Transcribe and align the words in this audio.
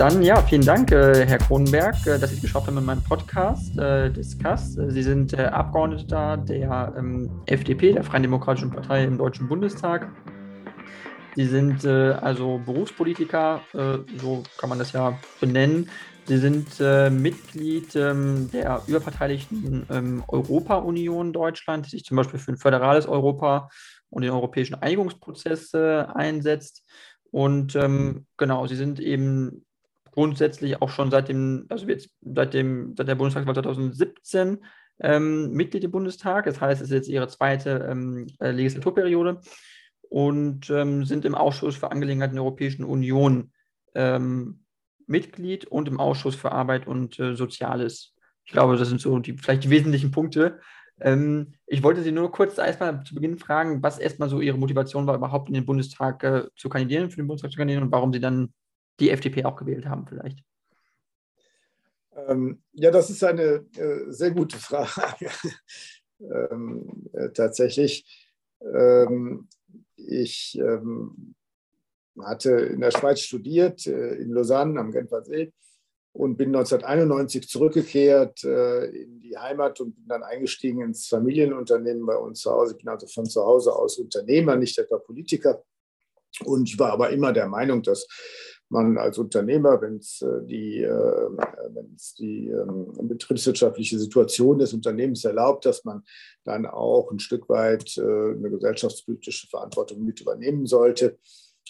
Dann 0.00 0.22
ja, 0.22 0.40
vielen 0.40 0.64
Dank, 0.64 0.92
äh, 0.92 1.26
Herr 1.26 1.36
Kronenberg, 1.36 1.94
äh, 2.06 2.18
dass 2.18 2.30
Sie 2.30 2.36
es 2.36 2.40
geschafft 2.40 2.66
haben 2.66 2.78
in 2.78 2.86
meinem 2.86 3.04
Podcast 3.04 3.78
äh, 3.78 4.10
Discuss. 4.10 4.72
Sie 4.72 5.02
sind 5.02 5.34
äh, 5.34 5.42
Abgeordneter 5.42 6.38
der 6.38 6.94
ähm, 6.96 7.30
FDP, 7.44 7.92
der 7.92 8.02
Freien 8.02 8.22
Demokratischen 8.22 8.70
Partei 8.70 9.04
im 9.04 9.18
Deutschen 9.18 9.46
Bundestag. 9.46 10.10
Sie 11.36 11.44
sind 11.44 11.84
äh, 11.84 12.12
also 12.12 12.62
Berufspolitiker, 12.64 13.60
äh, 13.74 13.98
so 14.16 14.42
kann 14.56 14.70
man 14.70 14.78
das 14.78 14.92
ja 14.92 15.18
benennen. 15.38 15.90
Sie 16.24 16.38
sind 16.38 16.80
Mitglied 16.80 17.94
ähm, 17.94 18.50
der 18.52 18.80
überparteilichen 18.86 19.84
ähm, 19.90 20.24
Europa-Union 20.28 21.34
Deutschland, 21.34 21.84
die 21.84 21.90
sich 21.90 22.04
zum 22.04 22.16
Beispiel 22.16 22.40
für 22.40 22.52
ein 22.52 22.56
föderales 22.56 23.06
Europa 23.06 23.68
und 24.08 24.22
den 24.22 24.30
europäischen 24.30 24.76
Einigungsprozess 24.76 25.74
einsetzt. 25.74 26.84
Und 27.30 27.76
ähm, 27.76 28.26
genau, 28.36 28.66
sie 28.66 28.76
sind 28.76 28.98
eben 29.00 29.64
grundsätzlich 30.12 30.80
auch 30.82 30.90
schon 30.90 31.10
seit 31.10 31.28
dem, 31.28 31.66
also 31.68 31.86
jetzt 31.86 32.10
seit 32.20 32.54
dem, 32.54 32.94
seit 32.96 33.08
der 33.08 33.14
Bundestagswahl 33.14 33.54
2017 33.54 34.58
ähm, 35.00 35.52
Mitglied 35.52 35.84
im 35.84 35.90
Bundestag. 35.90 36.44
Das 36.44 36.60
heißt, 36.60 36.80
es 36.80 36.88
ist 36.88 36.94
jetzt 36.94 37.08
ihre 37.08 37.28
zweite 37.28 37.86
ähm, 37.90 38.26
äh, 38.40 38.50
Legislaturperiode 38.50 39.40
und 40.08 40.70
ähm, 40.70 41.04
sind 41.04 41.24
im 41.24 41.34
Ausschuss 41.34 41.76
für 41.76 41.90
Angelegenheiten 41.90 42.34
der 42.34 42.44
Europäischen 42.44 42.84
Union 42.84 43.52
ähm, 43.94 44.60
Mitglied 45.06 45.66
und 45.66 45.88
im 45.88 45.98
Ausschuss 45.98 46.36
für 46.36 46.52
Arbeit 46.52 46.86
und 46.86 47.18
äh, 47.18 47.34
Soziales. 47.34 48.14
Ich 48.44 48.52
glaube, 48.52 48.76
das 48.76 48.88
sind 48.88 49.00
so 49.00 49.18
die 49.18 49.36
vielleicht 49.36 49.64
die 49.64 49.70
wesentlichen 49.70 50.10
Punkte. 50.10 50.60
Ähm, 51.00 51.54
ich 51.66 51.82
wollte 51.82 52.02
Sie 52.02 52.12
nur 52.12 52.30
kurz 52.30 52.58
erstmal 52.58 53.02
zu 53.04 53.14
Beginn 53.14 53.38
fragen, 53.38 53.82
was 53.82 53.98
erstmal 53.98 54.28
so 54.28 54.40
Ihre 54.40 54.58
Motivation 54.58 55.06
war, 55.06 55.16
überhaupt 55.16 55.48
in 55.48 55.54
den 55.54 55.66
Bundestag 55.66 56.22
äh, 56.24 56.44
zu 56.56 56.68
kandidieren, 56.68 57.10
für 57.10 57.16
den 57.16 57.26
Bundestag 57.26 57.52
zu 57.52 57.58
kandidieren 57.58 57.84
und 57.84 57.92
warum 57.92 58.12
Sie 58.12 58.20
dann 58.20 58.52
die 58.98 59.10
FDP 59.10 59.44
auch 59.44 59.56
gewählt 59.56 59.86
haben 59.86 60.06
vielleicht? 60.06 60.42
Ähm, 62.14 62.62
ja, 62.72 62.90
das 62.90 63.10
ist 63.10 63.22
eine 63.22 63.66
äh, 63.76 64.10
sehr 64.10 64.32
gute 64.32 64.58
Frage. 64.58 65.30
ähm, 66.20 67.08
äh, 67.12 67.30
tatsächlich. 67.30 68.04
Ähm, 68.60 69.48
ich 69.96 70.58
ähm, 70.58 71.34
hatte 72.18 72.50
in 72.50 72.80
der 72.80 72.90
Schweiz 72.90 73.20
studiert, 73.20 73.86
äh, 73.86 74.14
in 74.14 74.30
Lausanne 74.30 74.78
am 74.80 74.92
Genfer 74.92 75.24
See 75.24 75.52
und 76.12 76.36
bin 76.36 76.48
1991 76.48 77.48
zurückgekehrt 77.48 78.44
äh, 78.44 78.86
in 78.86 79.20
die 79.20 79.36
Heimat 79.38 79.80
und 79.80 79.94
bin 79.94 80.08
dann 80.08 80.22
eingestiegen 80.22 80.82
ins 80.82 81.06
Familienunternehmen 81.06 82.04
bei 82.04 82.16
uns 82.16 82.40
zu 82.40 82.50
Hause. 82.50 82.74
Ich 82.76 82.78
bin 82.78 82.88
also 82.88 83.06
von 83.06 83.26
zu 83.26 83.42
Hause 83.42 83.74
aus 83.74 83.98
Unternehmer, 83.98 84.56
nicht 84.56 84.76
etwa 84.78 84.98
Politiker. 84.98 85.62
Und 86.44 86.68
ich 86.68 86.78
war 86.78 86.92
aber 86.92 87.10
immer 87.10 87.32
der 87.32 87.48
Meinung, 87.48 87.82
dass 87.82 88.06
man 88.70 88.98
als 88.98 89.18
Unternehmer, 89.18 89.80
wenn 89.82 89.96
es 89.96 90.22
äh, 90.22 90.44
die, 90.44 90.82
äh, 90.82 91.28
wenn's 91.74 92.14
die 92.14 92.48
ähm, 92.48 92.92
betriebswirtschaftliche 93.02 93.98
Situation 93.98 94.58
des 94.58 94.72
Unternehmens 94.72 95.24
erlaubt, 95.24 95.66
dass 95.66 95.84
man 95.84 96.02
dann 96.44 96.66
auch 96.66 97.10
ein 97.10 97.18
Stück 97.18 97.48
weit 97.48 97.96
äh, 97.98 98.00
eine 98.00 98.50
gesellschaftspolitische 98.50 99.48
Verantwortung 99.48 100.04
mit 100.04 100.20
übernehmen 100.20 100.66
sollte. 100.66 101.18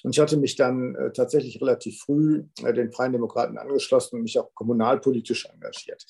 Und 0.02 0.14
ich 0.14 0.20
hatte 0.20 0.38
mich 0.38 0.56
dann 0.56 0.96
tatsächlich 1.12 1.60
relativ 1.60 1.98
früh 1.98 2.44
den 2.62 2.90
Freien 2.90 3.12
Demokraten 3.12 3.58
angeschlossen 3.58 4.16
und 4.16 4.22
mich 4.22 4.38
auch 4.38 4.54
kommunalpolitisch 4.54 5.46
engagiert 5.52 6.06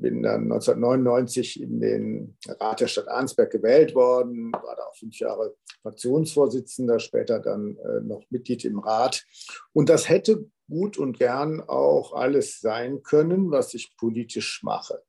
bin 0.00 0.22
dann 0.22 0.42
1999 0.44 1.60
in 1.60 1.80
den 1.80 2.36
Rat 2.46 2.80
der 2.80 2.86
Stadt 2.86 3.08
Arnsberg 3.08 3.50
gewählt 3.50 3.94
worden, 3.94 4.52
war 4.52 4.76
da 4.76 4.84
auch 4.84 4.96
fünf 4.96 5.18
Jahre 5.18 5.54
Fraktionsvorsitzender, 5.82 6.98
später 6.98 7.40
dann 7.40 7.76
äh, 7.76 8.00
noch 8.02 8.22
Mitglied 8.30 8.64
im 8.64 8.78
Rat. 8.78 9.24
Und 9.72 9.88
das 9.88 10.08
hätte 10.08 10.46
gut 10.68 10.96
und 10.96 11.18
gern 11.18 11.60
auch 11.60 12.14
alles 12.14 12.60
sein 12.60 13.02
können, 13.02 13.50
was 13.50 13.74
ich 13.74 13.94
politisch 13.96 14.62
mache. 14.62 15.02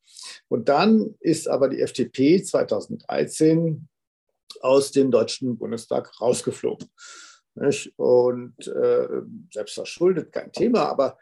Und 0.49 0.69
dann 0.69 1.15
ist 1.19 1.47
aber 1.47 1.69
die 1.69 1.81
FDP 1.81 2.43
2013 2.43 3.87
aus 4.61 4.91
dem 4.91 5.11
Deutschen 5.11 5.57
Bundestag 5.57 6.19
rausgeflogen. 6.19 6.89
Und 7.97 8.67
äh, 8.67 9.07
selbst 9.51 9.75
verschuldet, 9.75 10.31
kein 10.31 10.51
Thema, 10.51 10.89
aber 10.89 11.17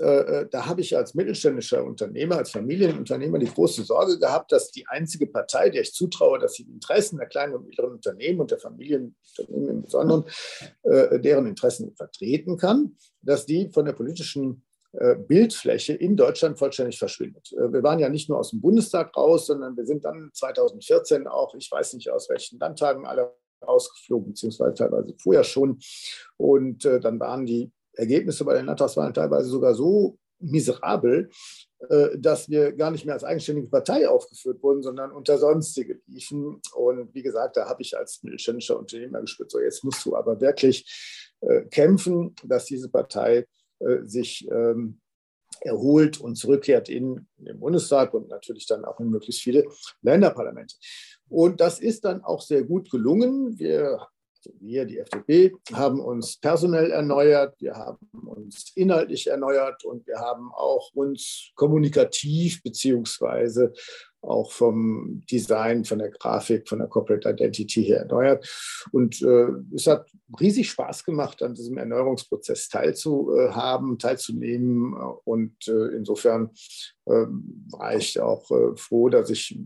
da 0.00 0.66
habe 0.66 0.80
ich 0.80 0.96
als 0.96 1.14
mittelständischer 1.14 1.84
Unternehmer, 1.84 2.38
als 2.38 2.50
Familienunternehmer 2.50 3.38
die 3.38 3.52
große 3.52 3.84
Sorge 3.84 4.18
gehabt, 4.18 4.50
dass 4.50 4.70
die 4.70 4.86
einzige 4.86 5.26
Partei, 5.26 5.68
der 5.68 5.82
ich 5.82 5.92
zutraue, 5.92 6.38
dass 6.38 6.54
sie 6.54 6.64
die 6.64 6.72
Interessen 6.72 7.18
der 7.18 7.26
kleinen 7.26 7.54
und 7.54 7.66
mittleren 7.66 7.92
Unternehmen 7.92 8.40
und 8.40 8.50
der 8.50 8.58
Familienunternehmen 8.58 9.68
im 9.68 9.82
Besonderen, 9.82 10.24
äh, 10.84 11.20
deren 11.20 11.46
Interessen 11.46 11.94
vertreten 11.94 12.56
kann, 12.56 12.96
dass 13.20 13.44
die 13.44 13.68
von 13.70 13.84
der 13.84 13.92
politischen 13.92 14.62
Bildfläche 15.28 15.92
in 15.92 16.16
Deutschland 16.16 16.58
vollständig 16.58 16.98
verschwindet. 16.98 17.52
Wir 17.52 17.80
waren 17.84 18.00
ja 18.00 18.08
nicht 18.08 18.28
nur 18.28 18.40
aus 18.40 18.50
dem 18.50 18.60
Bundestag 18.60 19.16
raus, 19.16 19.46
sondern 19.46 19.76
wir 19.76 19.86
sind 19.86 20.04
dann 20.04 20.30
2014 20.32 21.28
auch, 21.28 21.54
ich 21.54 21.70
weiß 21.70 21.94
nicht 21.94 22.10
aus 22.10 22.28
welchen 22.28 22.58
Landtagen 22.58 23.06
alle 23.06 23.32
rausgeflogen, 23.64 24.30
beziehungsweise 24.30 24.74
teilweise 24.74 25.14
vorher 25.22 25.44
schon. 25.44 25.78
Und 26.36 26.84
dann 26.84 27.20
waren 27.20 27.46
die 27.46 27.70
Ergebnisse 28.00 28.44
bei 28.44 28.54
den 28.54 28.66
Landtagswahlen 28.66 29.14
teilweise 29.14 29.48
sogar 29.48 29.74
so 29.74 30.18
miserabel, 30.40 31.30
äh, 31.88 32.18
dass 32.18 32.48
wir 32.48 32.72
gar 32.72 32.90
nicht 32.90 33.04
mehr 33.04 33.14
als 33.14 33.24
eigenständige 33.24 33.68
Partei 33.68 34.08
aufgeführt 34.08 34.62
wurden, 34.62 34.82
sondern 34.82 35.12
unter 35.12 35.38
sonstige 35.38 36.00
liefen. 36.06 36.60
Und 36.74 37.14
wie 37.14 37.22
gesagt, 37.22 37.56
da 37.56 37.68
habe 37.68 37.82
ich 37.82 37.96
als 37.96 38.22
mittelständischer 38.22 38.78
Unternehmer 38.78 39.20
gespürt, 39.20 39.50
so 39.50 39.60
jetzt 39.60 39.84
musst 39.84 40.04
du 40.04 40.16
aber 40.16 40.40
wirklich 40.40 41.36
äh, 41.40 41.62
kämpfen, 41.66 42.34
dass 42.44 42.66
diese 42.66 42.88
Partei 42.88 43.46
äh, 43.80 44.04
sich 44.04 44.48
ähm, 44.50 45.00
erholt 45.60 46.20
und 46.20 46.36
zurückkehrt 46.36 46.88
in 46.88 47.26
den 47.36 47.60
Bundestag 47.60 48.14
und 48.14 48.28
natürlich 48.28 48.66
dann 48.66 48.84
auch 48.84 49.00
in 49.00 49.10
möglichst 49.10 49.42
viele 49.42 49.64
Länderparlamente. 50.02 50.76
Und 51.28 51.60
das 51.60 51.80
ist 51.80 52.04
dann 52.04 52.22
auch 52.22 52.40
sehr 52.40 52.64
gut 52.64 52.90
gelungen. 52.90 53.58
Wir 53.58 54.06
wir, 54.60 54.84
die 54.84 54.98
FDP, 54.98 55.52
haben 55.72 56.00
uns 56.00 56.36
personell 56.36 56.90
erneuert, 56.90 57.54
wir 57.60 57.74
haben 57.74 58.08
uns 58.26 58.72
inhaltlich 58.74 59.26
erneuert 59.26 59.84
und 59.84 60.06
wir 60.06 60.18
haben 60.18 60.50
auch 60.52 60.90
uns 60.94 61.50
kommunikativ 61.54 62.62
beziehungsweise 62.62 63.72
auch 64.22 64.52
vom 64.52 65.22
Design, 65.30 65.84
von 65.84 65.98
der 65.98 66.10
Grafik, 66.10 66.68
von 66.68 66.78
der 66.78 66.88
Corporate 66.88 67.28
Identity 67.28 67.84
her 67.84 68.00
erneuert. 68.00 68.46
Und 68.92 69.20
äh, 69.22 69.48
es 69.74 69.86
hat 69.86 70.10
riesig 70.38 70.70
Spaß 70.70 71.04
gemacht, 71.04 71.42
an 71.42 71.54
diesem 71.54 71.78
Erneuerungsprozess 71.78 72.68
teilzuhaben, 72.68 73.98
teilzunehmen. 73.98 74.94
Und 75.24 75.68
äh, 75.68 75.96
insofern 75.96 76.50
äh, 77.06 77.26
war 77.70 77.96
ich 77.96 78.20
auch 78.20 78.50
äh, 78.50 78.76
froh, 78.76 79.08
dass 79.08 79.30
ich 79.30 79.58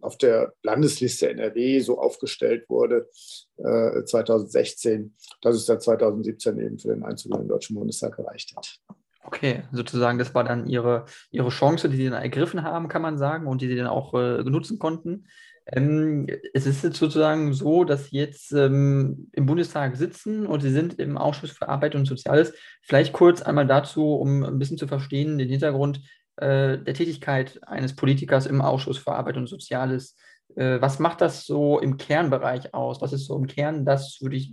auf 0.00 0.18
der 0.18 0.52
Landesliste 0.62 1.30
NRW 1.30 1.80
so 1.80 1.98
aufgestellt 1.98 2.68
wurde 2.68 3.08
2016, 3.56 5.02
äh, 5.02 5.10
dass 5.40 5.56
es 5.56 5.66
dann 5.66 5.80
2017 5.80 6.58
eben 6.58 6.78
für 6.78 6.88
den 6.88 7.02
Einzug 7.02 7.32
in 7.32 7.42
den 7.42 7.48
Deutschen 7.48 7.76
Bundestag 7.76 8.16
gereicht 8.16 8.54
hat. 8.56 8.80
Okay, 9.24 9.62
sozusagen, 9.72 10.18
das 10.18 10.34
war 10.34 10.44
dann 10.44 10.66
ihre, 10.66 11.04
ihre 11.30 11.50
Chance, 11.50 11.88
die 11.88 11.96
sie 11.96 12.10
dann 12.10 12.20
ergriffen 12.20 12.64
haben, 12.64 12.88
kann 12.88 13.02
man 13.02 13.18
sagen, 13.18 13.46
und 13.46 13.62
die 13.62 13.68
sie 13.68 13.76
dann 13.76 13.86
auch 13.86 14.14
äh, 14.14 14.42
nutzen 14.42 14.78
konnten. 14.78 15.26
Ähm, 15.66 16.26
es 16.54 16.66
ist 16.66 16.82
jetzt 16.82 16.98
sozusagen 16.98 17.52
so, 17.52 17.84
dass 17.84 18.06
sie 18.06 18.16
jetzt 18.16 18.52
ähm, 18.52 19.30
im 19.32 19.46
Bundestag 19.46 19.96
sitzen 19.96 20.44
und 20.46 20.60
sie 20.60 20.70
sind 20.70 20.98
im 20.98 21.16
Ausschuss 21.16 21.52
für 21.52 21.68
Arbeit 21.68 21.94
und 21.94 22.06
Soziales. 22.06 22.52
Vielleicht 22.82 23.12
kurz 23.12 23.42
einmal 23.42 23.66
dazu, 23.66 24.14
um 24.16 24.42
ein 24.42 24.58
bisschen 24.58 24.78
zu 24.78 24.88
verstehen, 24.88 25.38
den 25.38 25.48
Hintergrund. 25.48 26.00
äh, 26.36 26.78
der 26.78 26.94
Tätigkeit 26.94 27.60
eines 27.66 27.94
Politikers 27.94 28.46
im 28.46 28.60
Ausschuss 28.62 28.98
für 28.98 29.12
Arbeit 29.12 29.36
und 29.36 29.48
Soziales. 29.48 30.16
Äh, 30.56 30.80
was 30.80 30.98
macht 30.98 31.20
das 31.20 31.44
so 31.46 31.78
im 31.78 31.96
Kernbereich 31.96 32.74
aus? 32.74 33.00
Was 33.00 33.12
ist 33.12 33.26
so 33.26 33.36
im 33.36 33.46
Kern 33.46 33.84
das, 33.84 34.18
würde 34.20 34.36
ich, 34.36 34.52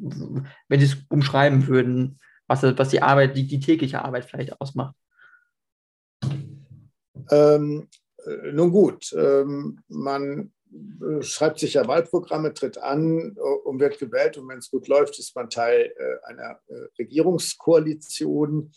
wenn 0.68 0.80
Sie 0.80 0.86
es 0.86 0.98
umschreiben 1.10 1.68
würden, 1.68 2.20
was, 2.50 2.64
was 2.64 2.90
die 2.90 3.02
Arbeit, 3.02 3.38
die, 3.38 3.48
die 3.48 3.60
tägliche 3.60 4.04
Arbeit 4.04 4.26
vielleicht 4.26 4.60
ausmacht? 4.60 4.96
Ähm, 7.32 7.88
äh, 8.26 8.52
nun 8.52 8.72
gut, 8.72 9.14
ähm, 9.14 9.80
man 9.88 10.52
äh, 10.72 11.22
schreibt 11.22 11.60
sich 11.60 11.76
ja 11.76 11.88
Wahlprogramme, 11.88 12.54
tritt 12.54 12.80
an 12.80 13.36
und 13.64 13.80
wird 13.80 14.00
gewählt. 14.00 14.38
Und 14.38 14.50
wenn 14.50 14.58
es 14.58 14.72
gut 14.72 14.88
läuft, 14.88 15.20
ist 15.20 15.36
man 15.36 15.50
Teil 15.50 15.94
äh, 15.96 16.28
einer 16.28 16.60
äh, 16.68 16.88
Regierungskoalition. 16.98 18.72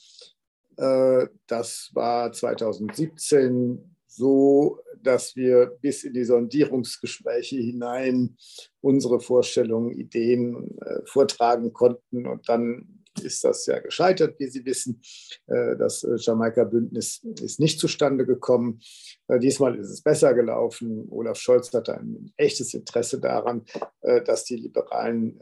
Das 0.75 1.91
war 1.93 2.33
2017 2.33 3.95
so, 4.07 4.81
dass 5.03 5.37
wir 5.37 5.67
bis 5.67 6.03
in 6.03 6.15
die 6.15 6.25
Sondierungsgespräche 6.25 7.57
hinein 7.57 8.39
unsere 8.81 9.21
Vorstellungen, 9.21 9.93
Ideen 9.93 10.79
vortragen 11.05 11.75
konnten 11.75 12.27
und 12.27 12.49
dann 12.49 13.02
ist 13.20 13.44
das 13.44 13.67
ja 13.67 13.79
gescheitert, 13.79 14.38
wie 14.38 14.49
Sie 14.49 14.64
wissen. 14.64 15.00
Äh, 15.47 15.76
das 15.76 16.05
äh, 16.05 16.17
Jamaika-Bündnis 16.17 17.23
ist 17.43 17.61
nicht 17.61 17.79
zustande 17.79 18.26
gekommen. 18.26 18.81
Äh, 19.29 19.38
diesmal 19.38 19.76
ist 19.79 19.91
es 19.91 20.03
besser 20.03 20.35
gelaufen. 20.35 21.06
Olaf 21.11 21.38
Scholz 21.38 21.73
hatte 21.73 21.99
ein 21.99 22.32
echtes 22.37 22.75
Interesse 22.75 23.20
daran, 23.20 23.64
dass 24.03 24.44
die 24.44 24.56
Liberalen 24.56 25.38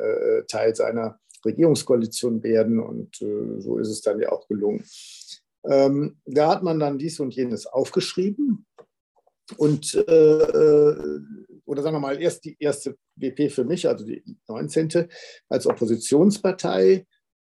Teil 0.48 0.74
seiner 0.74 1.18
Regierungskoalition 1.44 2.42
werden. 2.42 2.80
Und 2.80 3.16
so 3.16 3.78
ist 3.78 3.88
es 3.88 4.00
dann 4.02 4.20
ja 4.20 4.30
auch 4.30 4.46
gelungen. 4.48 4.84
Ähm, 5.64 6.20
da 6.24 6.48
hat 6.48 6.62
man 6.62 6.78
dann 6.78 6.98
dies 6.98 7.20
und 7.20 7.34
jenes 7.34 7.66
aufgeschrieben. 7.66 8.66
Und, 9.56 9.94
oder 9.96 11.82
sagen 11.82 11.96
wir 11.96 12.00
mal, 12.00 12.20
erst 12.20 12.44
die 12.44 12.56
erste 12.58 12.96
WP 13.16 13.50
für 13.50 13.64
mich, 13.64 13.88
also 13.88 14.04
die 14.04 14.22
19. 14.48 15.08
als 15.48 15.66
Oppositionspartei, 15.66 17.06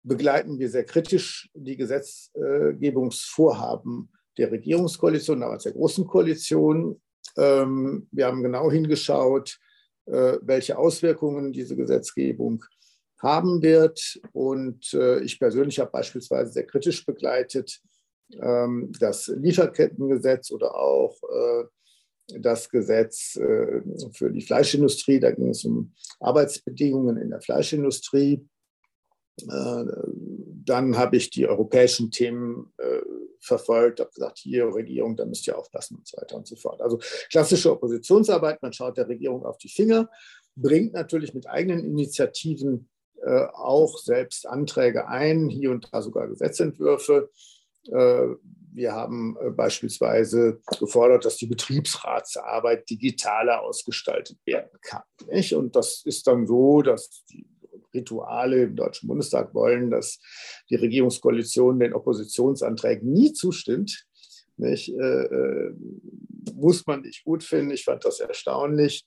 begleiten 0.03 0.59
wir 0.59 0.69
sehr 0.69 0.85
kritisch 0.85 1.49
die 1.53 1.77
Gesetzgebungsvorhaben 1.77 4.09
der 4.37 4.51
Regierungskoalition, 4.51 5.41
damals 5.41 5.63
der 5.63 5.73
Großen 5.73 6.07
Koalition. 6.07 7.01
Ähm, 7.37 8.07
wir 8.11 8.25
haben 8.25 8.43
genau 8.43 8.71
hingeschaut, 8.71 9.59
äh, 10.05 10.37
welche 10.41 10.77
Auswirkungen 10.77 11.53
diese 11.53 11.75
Gesetzgebung 11.75 12.63
haben 13.19 13.61
wird. 13.61 14.19
Und 14.33 14.93
äh, 14.93 15.19
ich 15.21 15.39
persönlich 15.39 15.79
habe 15.79 15.91
beispielsweise 15.91 16.51
sehr 16.51 16.65
kritisch 16.65 17.05
begleitet 17.05 17.81
ähm, 18.41 18.91
das 18.99 19.27
Lieferkettengesetz 19.27 20.51
oder 20.51 20.75
auch 20.75 21.17
äh, 21.23 21.65
das 22.39 22.69
Gesetz 22.69 23.33
für 23.33 24.31
die 24.31 24.41
Fleischindustrie. 24.41 25.19
Da 25.19 25.31
ging 25.31 25.49
es 25.49 25.65
um 25.65 25.93
Arbeitsbedingungen 26.21 27.17
in 27.17 27.29
der 27.29 27.41
Fleischindustrie. 27.41 28.47
Äh, 29.43 29.85
dann 30.63 30.97
habe 30.97 31.17
ich 31.17 31.29
die 31.29 31.47
europäischen 31.47 32.11
Themen 32.11 32.71
äh, 32.77 33.01
verfolgt, 33.39 33.99
habe 33.99 34.11
gesagt, 34.11 34.37
hier 34.39 34.73
Regierung, 34.73 35.15
da 35.15 35.25
müsst 35.25 35.47
ihr 35.47 35.57
aufpassen 35.57 35.97
und 35.97 36.07
so 36.07 36.17
weiter 36.17 36.35
und 36.35 36.47
so 36.47 36.55
fort. 36.55 36.81
Also 36.81 36.99
klassische 37.29 37.71
Oppositionsarbeit, 37.71 38.61
man 38.61 38.73
schaut 38.73 38.97
der 38.97 39.07
Regierung 39.07 39.45
auf 39.45 39.57
die 39.57 39.69
Finger, 39.69 40.09
bringt 40.55 40.93
natürlich 40.93 41.33
mit 41.33 41.47
eigenen 41.49 41.83
Initiativen 41.83 42.89
äh, 43.23 43.45
auch 43.53 43.97
selbst 43.97 44.47
Anträge 44.47 45.07
ein, 45.07 45.49
hier 45.49 45.71
und 45.71 45.89
da 45.91 46.01
sogar 46.01 46.27
Gesetzentwürfe. 46.27 47.29
Wir 47.83 48.93
haben 48.93 49.35
beispielsweise 49.55 50.61
gefordert, 50.77 51.25
dass 51.25 51.37
die 51.37 51.47
Betriebsratsarbeit 51.47 52.87
digitaler 52.87 53.63
ausgestaltet 53.63 54.37
werden 54.45 54.69
kann. 54.83 55.01
Und 55.55 55.75
das 55.75 56.03
ist 56.05 56.27
dann 56.27 56.45
so, 56.45 56.83
dass 56.83 57.25
die 57.31 57.47
Rituale 57.93 58.63
im 58.63 58.75
Deutschen 58.75 59.07
Bundestag 59.07 59.53
wollen, 59.53 59.91
dass 59.91 60.19
die 60.69 60.75
Regierungskoalition 60.75 61.79
den 61.79 61.93
Oppositionsanträgen 61.93 63.11
nie 63.11 63.33
zustimmt. 63.33 64.05
Nicht, 64.57 64.89
äh, 64.89 65.23
äh, 65.23 65.73
muss 66.53 66.85
man 66.85 67.01
nicht 67.01 67.23
gut 67.23 67.43
finden. 67.43 67.71
Ich 67.71 67.83
fand 67.83 68.05
das 68.05 68.19
erstaunlich. 68.19 69.05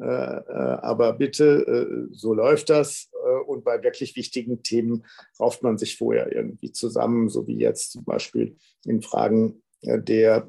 Äh, 0.00 0.04
äh 0.04 0.78
aber 0.82 1.12
bitte, 1.14 1.44
äh, 1.66 2.14
so 2.14 2.34
läuft 2.34 2.70
das. 2.70 3.10
Äh, 3.12 3.44
und 3.44 3.64
bei 3.64 3.82
wirklich 3.82 4.16
wichtigen 4.16 4.62
Themen 4.62 5.04
rauft 5.38 5.62
man 5.62 5.78
sich 5.78 5.96
vorher 5.96 6.34
irgendwie 6.34 6.72
zusammen, 6.72 7.28
so 7.28 7.46
wie 7.46 7.58
jetzt 7.58 7.92
zum 7.92 8.04
Beispiel 8.04 8.56
in 8.84 9.02
Fragen 9.02 9.62
der 9.84 10.48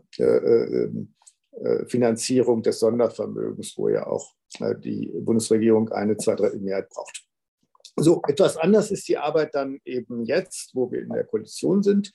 Finanzierung 1.88 2.62
des 2.62 2.80
Sondervermögens, 2.80 3.75
wo 3.78 3.90
ja 3.90 4.06
auch 4.06 4.36
die 4.84 5.12
Bundesregierung 5.12 5.90
eine 5.90 6.18
zwei 6.18 6.36
Drittel 6.36 6.60
Mehrheit 6.60 6.90
braucht. 6.90 7.23
So, 7.95 8.22
etwas 8.28 8.57
anders 8.57 8.92
ist 8.92 9.07
die 9.07 9.18
Arbeit 9.18 9.54
dann 9.54 9.80
eben 9.86 10.24
jetzt, 10.24 10.72
wo 10.74 10.92
wir 10.92 11.01
in 11.01 11.10
der 11.10 11.25
Koalition 11.25 11.84
sind 11.84 12.12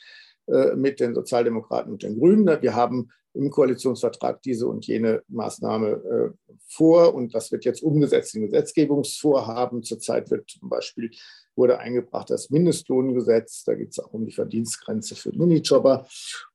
äh, 0.46 0.75
mit 0.75 1.00
den 1.00 1.14
Sozialdemokraten 1.14 1.92
und 1.92 2.02
den 2.02 2.19
Grünen. 2.19 2.62
Wir 2.62 2.75
haben 2.75 3.10
im 3.34 3.50
Koalitionsvertrag 3.50 4.42
diese 4.42 4.66
und 4.66 4.86
jene 4.86 5.22
Maßnahme 5.28 5.88
äh, 5.88 6.54
vor 6.66 7.14
und 7.14 7.34
das 7.34 7.52
wird 7.52 7.64
jetzt 7.64 7.82
umgesetzt 7.82 8.34
in 8.34 8.42
Gesetzgebungsvorhaben. 8.42 9.84
Zurzeit 9.84 10.30
wird 10.30 10.50
zum 10.50 10.69
Beispiel 10.69 11.10
wurde 11.54 11.78
eingebracht 11.78 12.31
das 12.31 12.50
Mindestlohngesetz. 12.50 13.64
Da 13.64 13.74
geht 13.74 13.90
es 13.90 13.98
auch 13.98 14.12
um 14.12 14.24
die 14.24 14.32
Verdienstgrenze 14.32 15.14
für 15.14 15.31
Minijobber. 15.31 16.06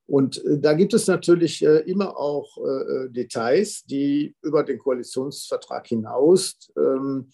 Und 0.06 0.44
äh, 0.46 0.60
da 0.60 0.74
gibt 0.74 0.94
es 0.94 1.08
natürlich 1.08 1.64
äh, 1.64 1.80
immer 1.80 2.18
auch 2.18 2.58
äh, 2.58 3.10
Details, 3.10 3.84
die 3.86 4.36
über 4.42 4.64
den 4.64 4.80
Koalitionsvertrag 4.80 5.88
hinaus 5.88 6.58
ähm, 6.78 7.30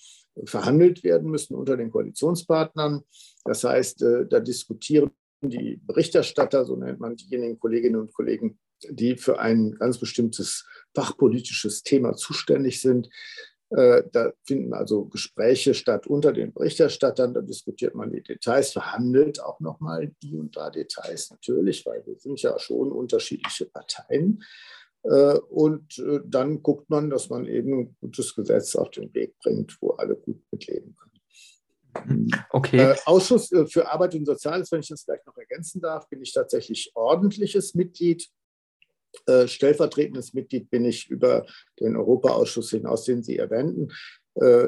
verhandelt 0.46 1.04
werden 1.04 1.30
müssen 1.30 1.56
unter 1.56 1.76
den 1.76 1.92
Koalitionspartnern. 1.92 3.02
Das 3.44 3.64
heißt, 3.64 4.06
da 4.30 4.40
diskutieren 4.40 5.12
die 5.42 5.82
Berichterstatter, 5.86 6.64
so 6.64 6.78
nennt 6.78 7.02
man 7.02 7.18
diejenigen 7.18 7.60
Kolleginnen 7.60 8.00
und 8.00 8.14
Kollegen, 8.14 8.58
die 8.90 9.18
für 9.18 9.40
ein 9.40 9.76
ganz 9.80 9.98
bestimmtes 9.98 10.66
fachpolitisches 10.96 11.84
Thema 11.84 12.14
zuständig 12.14 12.80
sind. 12.80 13.10
Äh, 13.72 14.04
da 14.12 14.34
finden 14.44 14.74
also 14.74 15.06
Gespräche 15.06 15.76
statt 15.76 16.08
unter 16.08 16.34
den 16.34 16.54
Berichterstattern, 16.54 17.36
da 17.36 17.42
diskutiert 17.42 17.94
man 17.94 18.12
die 18.12 18.24
Details, 18.24 18.72
verhandelt 18.72 19.42
auch 19.44 19.60
nochmal 19.60 20.12
die 20.24 20.36
und 20.36 20.56
da 20.58 20.72
Details 20.72 21.30
natürlich, 21.30 21.86
weil 21.86 22.04
wir 22.06 22.18
sind 22.18 22.42
ja 22.42 22.58
schon 22.58 22.92
unterschiedliche 22.92 23.66
Parteien. 23.66 24.44
Äh, 25.04 25.38
und 25.50 26.00
äh, 26.00 26.20
dann 26.26 26.64
guckt 26.64 26.90
man, 26.90 27.12
dass 27.12 27.30
man 27.30 27.46
eben 27.46 27.80
ein 27.80 27.96
gutes 28.02 28.36
Gesetz 28.36 28.76
auf 28.76 28.90
den 28.90 29.14
Weg 29.14 29.38
bringt, 29.40 29.78
wo 29.82 29.92
alle 29.92 30.16
gut 30.16 30.42
mitleben 30.52 30.96
können. 30.96 31.10
Okay. 32.50 32.78
Äh, 32.78 32.96
Ausschuss 33.06 33.50
für 33.68 33.92
Arbeit 33.92 34.16
und 34.16 34.26
Soziales, 34.26 34.72
wenn 34.72 34.82
ich 34.82 34.90
das 34.90 35.06
gleich 35.06 35.26
noch 35.26 35.38
ergänzen 35.38 35.80
darf, 35.80 36.10
bin 36.10 36.22
ich 36.22 36.34
tatsächlich 36.34 36.92
ordentliches 36.96 37.76
Mitglied. 37.76 38.28
Stellvertretendes 39.46 40.34
Mitglied 40.34 40.70
bin 40.70 40.86
ich 40.86 41.10
über 41.10 41.46
den 41.80 41.96
Europaausschuss 41.96 42.70
hinaus, 42.72 43.06
den 43.06 43.24
Sie 43.24 43.38
erwähnten, 43.38 43.90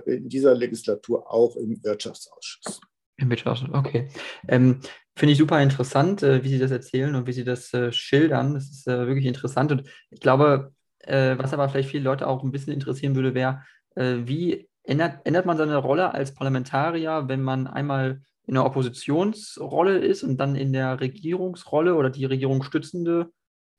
in 0.06 0.28
dieser 0.28 0.56
Legislatur 0.56 1.32
auch 1.32 1.56
im 1.56 1.84
Wirtschaftsausschuss. 1.84 2.82
Im 3.18 3.30
Wirtschaftsausschuss, 3.30 3.76
okay. 3.76 4.10
Ähm, 4.48 4.80
Finde 5.16 5.34
ich 5.34 5.40
super 5.40 5.62
interessant, 5.62 6.24
äh, 6.24 6.44
wie 6.44 6.50
Sie 6.50 6.60
das 6.60 6.72
erzählen 6.72 7.16
und 7.16 7.28
wie 7.28 7.34
Sie 7.34 7.44
das 7.44 7.74
äh, 7.74 7.92
schildern. 7.92 8.54
Das 8.54 8.70
ist 8.70 8.88
äh, 8.88 9.08
wirklich 9.08 9.26
interessant. 9.26 9.72
Und 9.72 9.84
ich 10.10 10.22
glaube, 10.22 10.74
äh, 11.00 11.38
was 11.38 11.54
aber 11.54 11.68
vielleicht 11.70 11.90
viele 11.90 12.04
Leute 12.04 12.28
auch 12.28 12.44
ein 12.44 12.52
bisschen 12.52 12.74
interessieren 12.74 13.16
würde, 13.16 13.34
wäre, 13.34 13.62
äh, 13.96 14.20
wie 14.24 14.70
ändert, 14.84 15.20
ändert 15.26 15.46
man 15.46 15.58
seine 15.58 15.78
Rolle 15.78 16.14
als 16.14 16.34
Parlamentarier, 16.34 17.26
wenn 17.28 17.42
man 17.42 17.68
einmal 17.68 18.22
in 18.48 18.54
der 18.54 18.66
Oppositionsrolle 18.66 20.00
ist 20.00 20.24
und 20.24 20.38
dann 20.38 20.56
in 20.56 20.74
der 20.74 21.00
Regierungsrolle 21.00 21.96
oder 21.96 22.10
die 22.10 22.26
regierungsstützende 22.26 23.32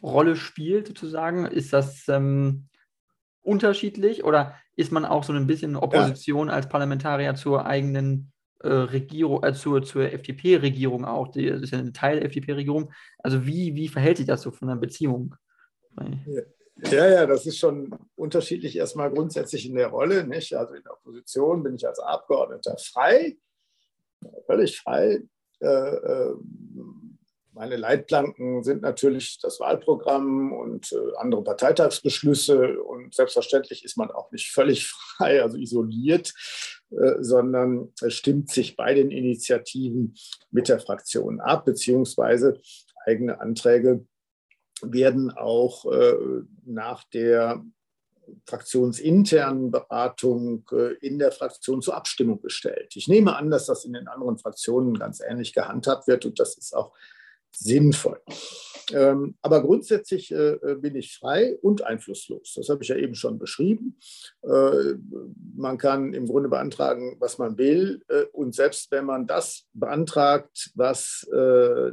Rolle 0.02 0.36
spielt, 0.36 0.88
sozusagen? 0.88 1.46
Ist 1.46 1.72
das 1.72 2.08
ähm, 2.08 2.68
unterschiedlich 3.42 4.24
oder 4.24 4.54
ist 4.76 4.92
man 4.92 5.04
auch 5.04 5.24
so 5.24 5.32
ein 5.32 5.46
bisschen 5.46 5.76
Opposition 5.76 6.48
ja. 6.48 6.54
als 6.54 6.68
Parlamentarier 6.68 7.34
zur 7.34 7.66
eigenen 7.66 8.32
äh, 8.60 8.68
Regierung, 8.68 9.42
äh, 9.44 9.52
zur, 9.54 9.82
zur 9.82 10.12
FDP-Regierung 10.12 11.04
auch, 11.04 11.28
die, 11.28 11.46
das 11.46 11.62
ist 11.62 11.72
ja 11.72 11.78
ein 11.78 11.92
Teil 11.92 12.20
der 12.20 12.26
FDP-Regierung. 12.26 12.92
Also 13.18 13.44
wie, 13.44 13.74
wie 13.74 13.88
verhält 13.88 14.18
sich 14.18 14.26
das 14.26 14.42
so 14.42 14.50
von 14.50 14.68
der 14.68 14.76
Beziehung? 14.76 15.34
Ja, 16.90 17.08
ja, 17.08 17.26
das 17.26 17.46
ist 17.46 17.58
schon 17.58 17.94
unterschiedlich 18.14 18.76
erstmal 18.76 19.10
grundsätzlich 19.10 19.68
in 19.68 19.74
der 19.74 19.88
Rolle. 19.88 20.26
Nicht? 20.26 20.54
Also 20.54 20.74
in 20.74 20.82
der 20.82 20.92
Opposition 20.92 21.62
bin 21.62 21.74
ich 21.74 21.86
als 21.86 21.98
Abgeordneter 21.98 22.76
frei, 22.78 23.36
völlig 24.46 24.78
frei. 24.78 25.22
Äh, 25.60 25.66
äh, 25.66 26.34
meine 27.62 27.76
Leitplanken 27.76 28.64
sind 28.64 28.82
natürlich 28.82 29.38
das 29.40 29.60
Wahlprogramm 29.60 30.52
und 30.52 30.90
äh, 30.90 30.96
andere 31.16 31.44
Parteitagsbeschlüsse. 31.44 32.82
Und 32.82 33.14
selbstverständlich 33.14 33.84
ist 33.84 33.96
man 33.96 34.10
auch 34.10 34.32
nicht 34.32 34.50
völlig 34.50 34.88
frei, 35.16 35.40
also 35.40 35.56
isoliert, 35.56 36.34
äh, 36.90 37.12
sondern 37.20 37.92
stimmt 38.08 38.50
sich 38.50 38.74
bei 38.74 38.94
den 38.94 39.12
Initiativen 39.12 40.16
mit 40.50 40.68
der 40.68 40.80
Fraktion 40.80 41.40
ab, 41.40 41.64
beziehungsweise 41.64 42.60
eigene 43.06 43.40
Anträge 43.40 44.04
werden 44.82 45.30
auch 45.30 45.84
äh, 45.84 46.14
nach 46.64 47.04
der 47.14 47.64
fraktionsinternen 48.44 49.70
Beratung 49.70 50.64
äh, 50.72 50.94
in 50.94 51.20
der 51.20 51.30
Fraktion 51.30 51.80
zur 51.80 51.94
Abstimmung 51.94 52.40
gestellt. 52.42 52.96
Ich 52.96 53.06
nehme 53.06 53.36
an, 53.36 53.50
dass 53.50 53.66
das 53.66 53.84
in 53.84 53.92
den 53.92 54.08
anderen 54.08 54.36
Fraktionen 54.36 54.98
ganz 54.98 55.20
ähnlich 55.20 55.52
gehandhabt 55.52 56.08
wird 56.08 56.26
und 56.26 56.40
das 56.40 56.58
ist 56.58 56.74
auch 56.74 56.92
sinnvoll. 57.52 58.20
Ähm, 58.90 59.36
aber 59.42 59.62
grundsätzlich 59.62 60.30
äh, 60.32 60.52
äh, 60.54 60.74
bin 60.74 60.96
ich 60.96 61.16
frei 61.16 61.56
und 61.62 61.84
einflusslos. 61.84 62.54
Das 62.56 62.68
habe 62.68 62.82
ich 62.82 62.88
ja 62.88 62.96
eben 62.96 63.14
schon 63.14 63.38
beschrieben. 63.38 63.98
Äh, 64.42 64.94
man 65.56 65.78
kann 65.78 66.14
im 66.14 66.26
Grunde 66.26 66.48
beantragen, 66.48 67.16
was 67.20 67.38
man 67.38 67.56
will. 67.58 68.02
und 68.32 68.54
selbst 68.54 68.90
wenn 68.90 69.04
man 69.04 69.26
das 69.26 69.66
beantragt, 69.72 70.70
was 70.74 71.26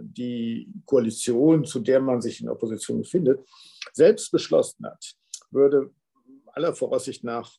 die 0.02 0.70
Koalition, 0.86 1.66
zu 1.66 1.80
der 1.80 2.00
man 2.00 2.22
sich 2.22 2.42
in 2.42 2.50
Opposition 2.50 3.02
befindet, 3.02 3.40
selbst 3.94 4.32
beschlossen 4.32 4.86
hat, 4.86 5.14
würde 5.52 5.92
aller 6.54 6.74
Voraussicht 6.74 7.24
nach 7.24 7.52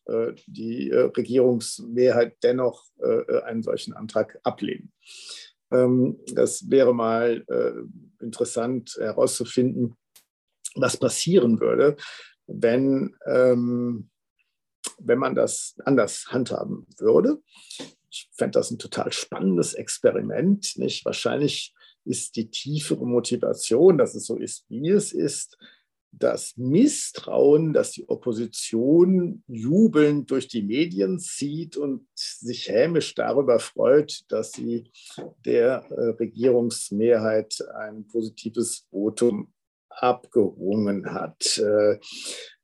die 0.46 0.90
Regierungsmehrheit 0.90 2.36
dennoch 2.42 2.84
einen 3.44 3.62
solchen 3.62 3.92
Antrag 3.92 4.38
ablehnen. 4.42 4.92
Ähm, 5.70 6.18
das 6.34 6.70
wäre 6.70 6.94
mal 6.94 7.44
äh, 7.48 8.24
interessant 8.24 8.96
herauszufinden, 8.98 9.96
was 10.74 10.96
passieren 10.96 11.60
würde, 11.60 11.96
wenn, 12.46 13.16
ähm, 13.26 14.10
wenn 14.98 15.18
man 15.18 15.34
das 15.34 15.74
anders 15.84 16.26
handhaben 16.28 16.86
würde. 16.98 17.42
Ich 18.10 18.28
fände 18.32 18.58
das 18.58 18.70
ein 18.70 18.78
total 18.78 19.12
spannendes 19.12 19.74
Experiment. 19.74 20.76
Nicht? 20.76 21.04
Wahrscheinlich 21.04 21.74
ist 22.04 22.36
die 22.36 22.50
tiefere 22.50 23.06
Motivation, 23.06 23.98
dass 23.98 24.14
es 24.14 24.26
so 24.26 24.36
ist, 24.36 24.64
wie 24.68 24.88
es 24.90 25.12
ist, 25.12 25.58
das 26.12 26.56
Misstrauen, 26.56 27.72
das 27.72 27.92
die 27.92 28.08
Opposition 28.08 29.42
jubelnd 29.46 30.30
durch 30.30 30.48
die 30.48 30.62
Medien 30.62 31.18
zieht 31.18 31.76
und 31.76 32.06
sich 32.14 32.68
hämisch 32.68 33.14
darüber 33.14 33.58
freut, 33.58 34.24
dass 34.28 34.52
sie 34.52 34.90
der 35.44 35.84
äh, 35.90 36.10
Regierungsmehrheit 36.18 37.64
ein 37.74 38.06
positives 38.06 38.86
Votum 38.90 39.52
abgerungen 39.88 41.12
hat. 41.12 41.58
Äh, 41.58 41.98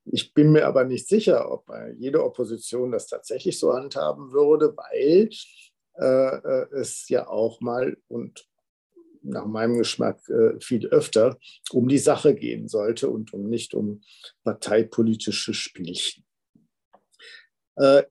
ich 0.04 0.34
bin 0.34 0.52
mir 0.52 0.66
aber 0.66 0.84
nicht 0.84 1.08
sicher, 1.08 1.50
ob 1.50 1.68
jede 1.98 2.22
Opposition 2.22 2.92
das 2.92 3.08
tatsächlich 3.08 3.58
so 3.58 3.72
handhaben 3.72 4.32
würde, 4.32 4.76
weil 4.76 5.30
äh, 5.94 6.76
es 6.76 7.08
ja 7.08 7.26
auch 7.26 7.60
mal 7.60 7.96
und 8.06 8.46
nach 9.26 9.46
meinem 9.46 9.78
Geschmack 9.78 10.20
äh, 10.28 10.60
viel 10.60 10.86
öfter 10.88 11.38
um 11.72 11.88
die 11.88 11.98
Sache 11.98 12.34
gehen 12.34 12.68
sollte 12.68 13.10
und 13.10 13.32
um 13.32 13.48
nicht 13.48 13.74
um 13.74 14.02
parteipolitische 14.44 15.54
Spielchen. 15.54 16.24
Äh, 17.76 18.04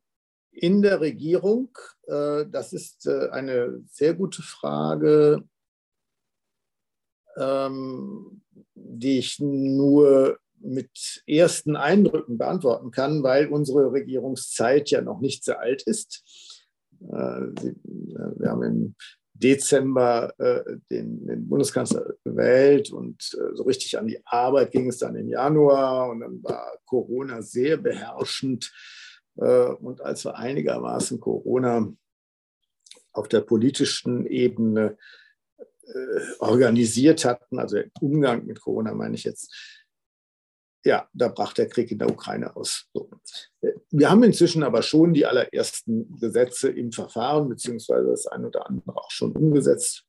in 0.52 0.82
der 0.82 1.02
Regierung, 1.02 1.78
äh, 2.08 2.46
das 2.50 2.74
ist 2.74 3.08
eine 3.08 3.84
sehr 3.90 4.14
gute 4.14 4.42
Frage, 4.42 5.44
ähm, 7.38 8.42
die 8.74 9.20
ich 9.20 9.40
nur 9.40 10.40
mit 10.58 11.24
ersten 11.28 11.76
Eindrücken 11.76 12.38
beantworten 12.38 12.92
kann, 12.92 13.22
weil 13.24 13.48
unsere 13.48 13.92
Regierungszeit 13.92 14.90
ja 14.90 15.02
noch 15.02 15.20
nicht 15.20 15.44
sehr 15.44 15.60
alt 15.60 15.84
ist. 15.84 16.24
Wir 16.98 18.50
haben 18.50 18.64
im 18.64 18.96
Dezember 19.38 20.34
äh, 20.40 20.78
den, 20.90 21.28
den, 21.28 21.50
Bundeskanzler 21.50 22.14
gewählt 22.24 22.92
und 22.92 23.38
äh, 23.38 23.54
so 23.54 23.64
richtig 23.64 23.98
an 23.98 24.08
die 24.08 24.26
Arbeit 24.26 24.72
ging 24.72 24.88
es 24.88 25.00
dann 25.00 25.16
im 25.16 25.28
Januar 25.28 26.10
und 26.10 26.22
dann 26.22 26.42
war 26.42 26.72
Corona 26.86 27.42
sehr 27.42 27.78
beherrschend. 27.78 28.72
Äh, 29.38 29.66
und 29.66 30.00
als 30.02 30.24
wir 30.24 30.38
einigermaßen 30.38 31.20
Corona 31.20 31.92
auf 33.12 33.28
der 33.28 33.42
politischen 33.42 34.26
Ebene 34.26 34.98
äh, 35.58 36.22
organisiert 36.40 37.26
hatten, 37.26 37.60
also 37.60 37.76
der 37.76 37.92
Umgang 38.00 38.46
mit 38.46 38.62
Corona 38.62 38.94
meine 38.94 39.16
ich 39.16 39.26
jetzt, 39.26 39.54
ja, 40.86 41.10
da 41.14 41.30
brach 41.30 41.54
der 41.54 41.68
Krieg 41.68 41.92
in 41.92 41.98
der 41.98 42.10
Ukraine 42.10 42.56
aus. 42.56 42.88
So. 42.94 43.10
Wir 43.90 44.10
haben 44.10 44.24
inzwischen 44.24 44.64
aber 44.64 44.84
schon 44.84 45.14
die 45.14 45.26
allerersten 45.26 46.16
Gesetze 46.20 46.70
im 46.70 46.92
Verfahren, 46.92 47.50
beziehungsweise 47.50 48.10
das 48.10 48.28
eine 48.28 48.48
oder 48.48 48.68
andere 48.70 48.96
auch 48.96 49.10
schon 49.10 49.36
umgesetzt. 49.36 50.06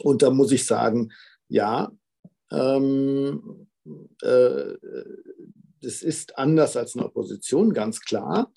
Und 0.00 0.22
da 0.22 0.30
muss 0.30 0.52
ich 0.52 0.66
sagen, 0.66 1.12
ja, 1.48 1.90
ähm, 2.52 3.68
äh, 4.20 4.74
das 5.80 6.02
ist 6.02 6.36
anders 6.36 6.76
als 6.76 6.94
eine 6.94 7.06
Opposition, 7.06 7.72
ganz 7.72 8.00
klar. 8.00 8.52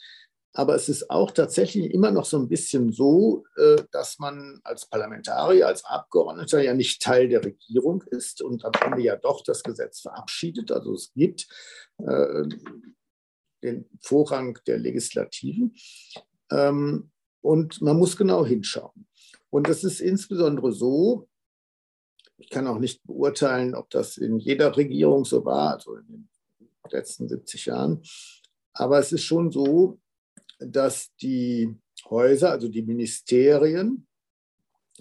Aber 0.54 0.76
es 0.76 0.90
ist 0.90 1.10
auch 1.10 1.32
tatsächlich 1.32 1.94
immer 1.94 2.12
noch 2.12 2.26
so 2.26 2.38
ein 2.38 2.50
bisschen 2.50 2.92
so, 2.92 3.46
äh, 3.56 3.84
dass 3.92 4.20
man 4.20 4.60
als 4.64 4.86
Parlamentarier, 4.86 5.66
als 5.66 5.86
Abgeordneter 5.86 6.62
ja 6.62 6.74
nicht 6.74 7.02
Teil 7.02 7.30
der 7.30 7.44
Regierung 7.44 8.04
ist 8.08 8.42
und 8.42 8.66
am 8.66 8.74
Ende 8.86 9.02
ja 9.02 9.16
doch 9.16 9.44
das 9.44 9.64
Gesetz 9.64 10.02
verabschiedet. 10.02 10.72
Also 10.72 10.94
es 10.94 11.14
gibt 11.14 11.48
äh, 12.00 12.44
den 13.64 13.86
Vorrang 14.02 14.60
der 14.68 14.78
Legislativen. 14.78 15.74
Ähm, 16.52 17.12
und 17.42 17.82
man 17.82 17.98
muss 17.98 18.18
genau 18.18 18.46
hinschauen. 18.46 19.08
Und 19.50 19.70
das 19.70 19.84
ist 19.84 20.02
insbesondere 20.02 20.74
so, 20.74 21.30
ich 22.38 22.50
kann 22.50 22.68
auch 22.68 22.80
nicht 22.80 23.04
beurteilen, 23.06 23.74
ob 23.74 23.90
das 23.90 24.18
in 24.18 24.38
jeder 24.38 24.76
Regierung 24.76 25.26
so 25.26 25.46
war, 25.46 25.76
also 25.76 25.96
in 25.96 26.08
den 26.08 26.30
letzten 26.90 27.30
70 27.30 27.68
Jahren. 27.68 28.02
Aber 28.74 29.00
es 29.00 29.12
ist 29.12 29.24
schon 29.24 29.52
so, 29.52 30.01
dass 30.66 31.14
die 31.22 31.76
Häuser, 32.10 32.52
also 32.52 32.68
die 32.68 32.84
Ministerien, 32.84 34.08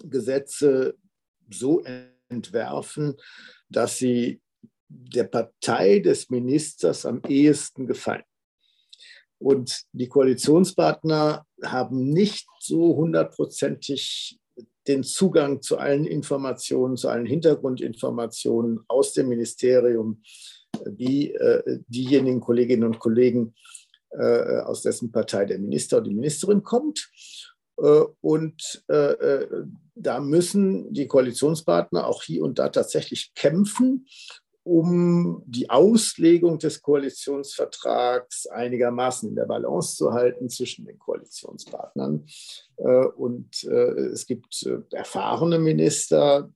Gesetze 0.03 0.95
so 1.49 1.83
entwerfen, 2.29 3.15
dass 3.69 3.97
sie 3.97 4.41
der 4.87 5.25
Partei 5.25 5.99
des 5.99 6.29
Ministers 6.29 7.05
am 7.05 7.21
ehesten 7.27 7.87
gefallen. 7.87 8.23
Und 9.37 9.83
die 9.91 10.07
Koalitionspartner 10.07 11.45
haben 11.63 12.09
nicht 12.09 12.47
so 12.59 12.95
hundertprozentig 12.95 14.39
den 14.87 15.03
Zugang 15.03 15.61
zu 15.61 15.77
allen 15.77 16.05
Informationen, 16.05 16.97
zu 16.97 17.09
allen 17.09 17.25
Hintergrundinformationen 17.25 18.81
aus 18.87 19.13
dem 19.13 19.29
Ministerium, 19.29 20.21
wie 20.85 21.33
äh, 21.33 21.79
diejenigen 21.87 22.39
Kolleginnen 22.39 22.83
und 22.83 22.99
Kollegen, 22.99 23.53
äh, 23.53 23.80
aus 24.13 24.81
dessen 24.81 25.11
Partei 25.11 25.45
der 25.45 25.59
Minister 25.59 25.97
oder 25.97 26.07
die 26.09 26.15
Ministerin 26.15 26.63
kommt. 26.63 27.09
Äh, 27.81 28.03
und 28.21 28.83
äh, 28.87 29.45
da 29.95 30.19
müssen 30.19 30.93
die 30.93 31.07
Koalitionspartner 31.07 32.07
auch 32.07 32.23
hier 32.23 32.43
und 32.43 32.59
da 32.59 32.69
tatsächlich 32.69 33.33
kämpfen, 33.35 34.07
um 34.63 35.43
die 35.47 35.69
Auslegung 35.69 36.59
des 36.59 36.81
Koalitionsvertrags 36.81 38.47
einigermaßen 38.47 39.29
in 39.29 39.35
der 39.35 39.45
Balance 39.45 39.95
zu 39.95 40.13
halten 40.13 40.49
zwischen 40.49 40.85
den 40.85 40.99
Koalitionspartnern. 40.99 42.27
Und 43.15 43.63
es 43.63 44.27
gibt 44.27 44.69
erfahrene 44.91 45.57
Minister, 45.57 46.51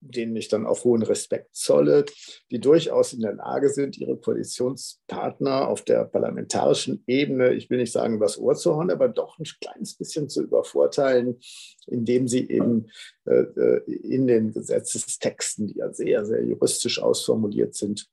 denen 0.00 0.36
ich 0.36 0.48
dann 0.48 0.66
auch 0.66 0.84
hohen 0.84 1.02
Respekt 1.02 1.54
zolle, 1.54 2.04
die 2.50 2.60
durchaus 2.60 3.12
in 3.12 3.20
der 3.20 3.34
Lage 3.34 3.68
sind, 3.70 3.98
ihre 3.98 4.16
Koalitionspartner 4.16 5.68
auf 5.68 5.82
der 5.82 6.04
parlamentarischen 6.04 7.02
Ebene, 7.06 7.54
ich 7.54 7.68
will 7.70 7.78
nicht 7.78 7.92
sagen 7.92 8.14
übers 8.14 8.38
Ohr 8.38 8.54
zu 8.54 8.76
hauen, 8.76 8.90
aber 8.90 9.08
doch 9.08 9.38
ein 9.38 9.46
kleines 9.60 9.94
bisschen 9.94 10.28
zu 10.28 10.42
übervorteilen, 10.42 11.38
indem 11.86 12.28
sie 12.28 12.48
eben 12.48 12.86
äh, 13.26 13.40
äh, 13.40 13.82
in 13.86 14.26
den 14.26 14.52
Gesetzestexten, 14.52 15.66
die 15.68 15.78
ja 15.78 15.92
sehr, 15.92 16.24
sehr 16.24 16.44
juristisch 16.44 17.00
ausformuliert 17.00 17.74
sind, 17.74 18.08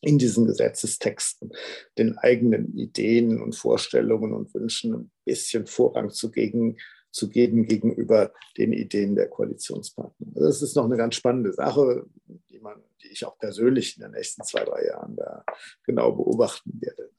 in 0.00 0.18
diesen 0.18 0.46
Gesetzestexten 0.46 1.50
den 1.98 2.16
eigenen 2.18 2.76
Ideen 2.76 3.42
und 3.42 3.56
Vorstellungen 3.56 4.32
und 4.32 4.54
Wünschen 4.54 4.94
ein 4.94 5.10
bisschen 5.24 5.66
Vorrang 5.66 6.10
zu 6.10 6.30
geben, 6.30 6.76
zu 7.10 7.28
geben 7.28 7.66
gegenüber 7.66 8.32
den 8.56 8.72
Ideen 8.72 9.14
der 9.14 9.28
Koalitionspartner. 9.28 10.26
Also 10.34 10.46
das 10.46 10.62
ist 10.62 10.76
noch 10.76 10.84
eine 10.84 10.96
ganz 10.96 11.14
spannende 11.14 11.52
Sache, 11.52 12.06
die, 12.50 12.58
man, 12.58 12.82
die 13.02 13.08
ich 13.08 13.24
auch 13.24 13.38
persönlich 13.38 13.96
in 13.96 14.02
den 14.02 14.12
nächsten 14.12 14.44
zwei, 14.44 14.64
drei 14.64 14.86
Jahren 14.86 15.16
da 15.16 15.44
genau 15.84 16.12
beobachten 16.12 16.72
werde. 16.80 17.10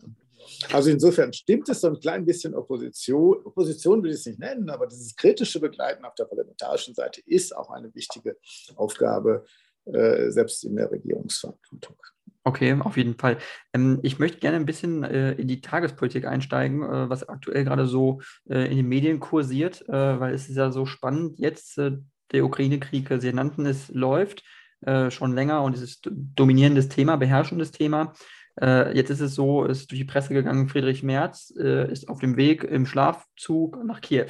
Also 0.71 0.89
insofern 0.89 1.33
stimmt 1.33 1.69
es 1.69 1.81
so 1.81 1.87
ein 1.87 1.99
klein 1.99 2.25
bisschen 2.25 2.55
Opposition. 2.55 3.45
Opposition 3.45 4.03
will 4.03 4.11
ich 4.11 4.17
es 4.17 4.25
nicht 4.25 4.39
nennen, 4.39 4.69
aber 4.69 4.87
dieses 4.87 5.15
kritische 5.15 5.59
Begleiten 5.59 6.05
auf 6.05 6.15
der 6.15 6.25
parlamentarischen 6.25 6.93
Seite 6.93 7.21
ist 7.25 7.55
auch 7.55 7.69
eine 7.69 7.93
wichtige 7.93 8.37
Aufgabe, 8.75 9.45
äh, 9.85 10.29
selbst 10.31 10.63
in 10.63 10.75
der 10.75 10.91
Regierungsverantwortung. 10.91 11.97
Okay, 12.45 12.73
auf 12.79 12.97
jeden 12.97 13.15
Fall. 13.17 13.37
Ähm, 13.73 13.99
ich 14.01 14.17
möchte 14.17 14.39
gerne 14.39 14.57
ein 14.57 14.65
bisschen 14.65 15.03
äh, 15.03 15.33
in 15.33 15.47
die 15.47 15.61
Tagespolitik 15.61 16.25
einsteigen, 16.25 16.83
äh, 16.83 17.09
was 17.09 17.27
aktuell 17.27 17.63
gerade 17.65 17.85
so 17.85 18.21
äh, 18.49 18.69
in 18.71 18.77
den 18.77 18.87
Medien 18.87 19.19
kursiert, 19.19 19.87
äh, 19.89 20.19
weil 20.19 20.33
es 20.33 20.49
ist 20.49 20.55
ja 20.55 20.71
so 20.71 20.85
spannend 20.85 21.37
jetzt, 21.37 21.77
äh, 21.77 21.97
der 22.31 22.45
Ukraine-Krieg, 22.45 23.09
Sie 23.19 23.33
nannten 23.33 23.65
es, 23.65 23.89
läuft. 23.89 24.43
äh, 24.81 25.11
schon 25.11 25.33
länger 25.33 25.61
und 25.63 25.75
es 25.75 25.81
ist 25.81 26.09
dominierendes 26.11 26.87
Thema, 26.89 27.17
beherrschendes 27.17 27.71
Thema. 27.71 28.13
Äh, 28.61 28.95
jetzt 28.95 29.09
ist 29.09 29.19
es 29.21 29.35
so, 29.35 29.65
es 29.65 29.81
ist 29.81 29.91
durch 29.91 29.99
die 29.99 30.05
Presse 30.05 30.33
gegangen, 30.33 30.69
Friedrich 30.69 31.03
Merz 31.03 31.53
äh, 31.59 31.91
ist 31.91 32.07
auf 32.09 32.19
dem 32.19 32.37
Weg 32.37 32.63
im 32.63 32.85
Schlafzug 32.85 33.83
nach 33.83 34.01
Kiew. 34.01 34.27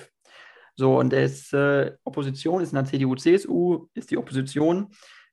So, 0.76 0.98
und 0.98 1.14
er 1.14 1.26
ist 1.26 1.54
äh, 1.54 1.92
Opposition, 2.04 2.62
ist 2.62 2.72
in 2.72 2.76
der 2.76 2.86
CDU, 2.86 3.16
CSU, 3.16 3.88
ist 3.94 4.12
die 4.12 4.18
Opposition. 4.18 4.88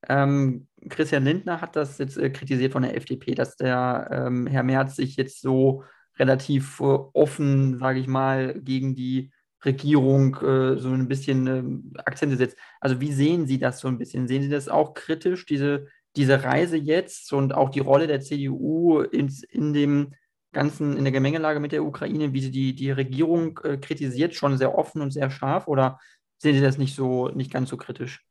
Ähm, 0.09 0.67
Christian 0.89 1.25
Lindner 1.25 1.61
hat 1.61 1.77
das 1.77 1.99
jetzt 1.99 2.17
äh, 2.17 2.31
kritisiert 2.31 2.73
von 2.73 2.83
der 2.83 2.97
FDP, 2.97 3.35
dass 3.35 3.57
der 3.57 4.09
ähm, 4.13 4.47
Herr 4.47 4.63
Merz 4.63 4.97
sich 4.97 5.17
jetzt 5.17 5.41
so 5.41 5.85
relativ 6.19 6.81
äh, 6.81 6.85
offen, 6.85 7.79
sage 7.79 7.99
ich 7.99 8.07
mal, 8.07 8.55
gegen 8.61 8.95
die 8.95 9.33
Regierung 9.65 10.37
äh, 10.37 10.79
so 10.79 10.91
ein 10.91 11.09
bisschen 11.09 11.93
äh, 11.97 12.01
Akzente 12.05 12.37
setzt. 12.37 12.57
Also 12.81 13.01
wie 13.01 13.13
sehen 13.13 13.47
Sie 13.47 13.59
das 13.59 13.81
so 13.81 13.89
ein 13.89 13.99
bisschen? 13.99 14.29
Sehen 14.29 14.43
Sie 14.43 14.49
das 14.49 14.69
auch 14.69 14.95
kritisch, 14.95 15.45
diese, 15.47 15.89
diese 16.15 16.45
Reise 16.45 16.77
jetzt 16.77 17.33
und 17.33 17.55
auch 17.55 17.71
die 17.71 17.81
Rolle 17.81 18.07
der 18.07 18.21
CDU 18.21 19.01
in, 19.01 19.33
in 19.51 19.73
dem 19.75 20.15
ganzen, 20.53 20.97
in 20.97 21.05
der 21.05 21.13
Gemengelage 21.13 21.61
mit 21.61 21.73
der 21.73 21.85
Ukraine, 21.85 22.33
wie 22.33 22.41
sie 22.41 22.51
die, 22.51 22.75
die 22.75 22.91
Regierung 22.91 23.59
äh, 23.63 23.77
kritisiert, 23.77 24.35
schon 24.35 24.57
sehr 24.57 24.77
offen 24.77 25.03
und 25.03 25.11
sehr 25.11 25.31
scharf 25.31 25.69
oder 25.69 25.99
sehen 26.39 26.55
Sie 26.55 26.63
das 26.63 26.79
nicht 26.79 26.95
so, 26.95 27.29
nicht 27.29 27.53
ganz 27.53 27.69
so 27.69 27.77
kritisch? 27.77 28.25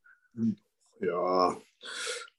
Ja, 1.06 1.58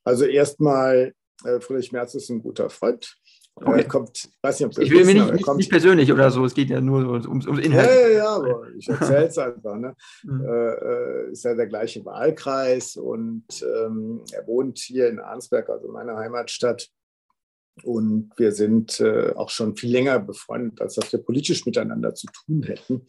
also 0.05 0.25
erstmal, 0.25 1.15
äh, 1.45 1.61
Friedrich 1.61 1.93
Merz 1.93 2.15
ist 2.15 2.31
ein 2.31 2.43
guter 2.43 2.71
Freund. 2.71 3.17
Okay. 3.59 3.81
Er 3.81 3.89
kommt, 3.89 4.29
weiß 4.43 4.61
nicht, 4.61 4.67
ob 4.67 4.83
ich 4.83 4.91
will 4.91 5.07
mir 5.07 5.15
nicht, 5.15 5.33
nicht, 5.33 5.55
nicht, 5.55 5.71
persönlich 5.71 6.13
oder 6.13 6.31
so, 6.31 6.45
es 6.45 6.53
geht 6.53 6.69
ja 6.69 6.79
nur 6.83 7.23
ums, 7.27 7.47
ums 7.47 7.65
Inhalt. 7.65 7.89
Ja, 7.89 8.01
ja, 8.01 8.09
ja, 8.09 8.29
aber 8.37 8.69
ich 8.77 8.87
erzähle 8.89 9.29
es 9.29 9.39
einfach. 9.39 9.77
Ne? 9.77 9.95
Mhm. 10.25 10.45
Äh, 10.45 11.31
ist 11.31 11.45
ja 11.45 11.55
der 11.55 11.67
gleiche 11.67 12.05
Wahlkreis 12.05 12.97
und 12.97 13.47
ähm, 13.63 14.23
er 14.33 14.47
wohnt 14.47 14.79
hier 14.79 15.09
in 15.09 15.21
Arnsberg, 15.21 15.71
also 15.71 15.89
meiner 15.89 16.17
Heimatstadt. 16.17 16.91
Und 17.83 18.31
wir 18.37 18.53
sind 18.53 19.01
äh, 19.01 19.33
auch 19.35 19.51
schon 19.51 19.75
viel 19.75 19.91
länger 19.91 20.19
befreundet, 20.19 20.81
als 20.81 20.95
dass 20.95 21.13
wir 21.13 21.21
politisch 21.21 21.65
miteinander 21.65 22.15
zu 22.15 22.27
tun 22.27 22.63
hätten. 22.63 23.07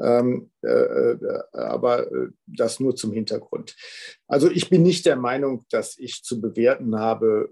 Ähm, 0.00 0.50
äh, 0.62 0.68
äh, 0.68 1.18
aber 1.52 2.10
äh, 2.12 2.28
das 2.46 2.78
nur 2.78 2.94
zum 2.94 3.12
Hintergrund. 3.12 3.76
Also 4.26 4.50
ich 4.50 4.70
bin 4.70 4.82
nicht 4.82 5.06
der 5.06 5.16
Meinung, 5.16 5.64
dass 5.70 5.98
ich 5.98 6.22
zu 6.22 6.40
bewerten 6.40 6.98
habe, 6.98 7.50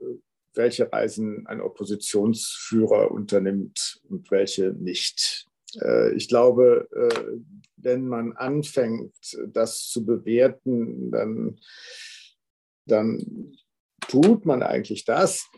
welche 0.55 0.91
Reisen 0.91 1.47
ein 1.47 1.61
Oppositionsführer 1.61 3.11
unternimmt 3.11 4.01
und 4.09 4.31
welche 4.31 4.73
nicht. 4.73 5.47
Äh, 5.81 6.15
ich 6.15 6.29
glaube, 6.29 6.89
wenn 7.77 8.07
man 8.07 8.33
anfängt, 8.33 9.15
das 9.49 9.89
zu 9.89 10.05
bewerten, 10.05 11.11
dann, 11.11 11.59
dann 12.87 13.53
tut 14.09 14.47
man 14.47 14.63
eigentlich 14.63 15.05
das, 15.05 15.49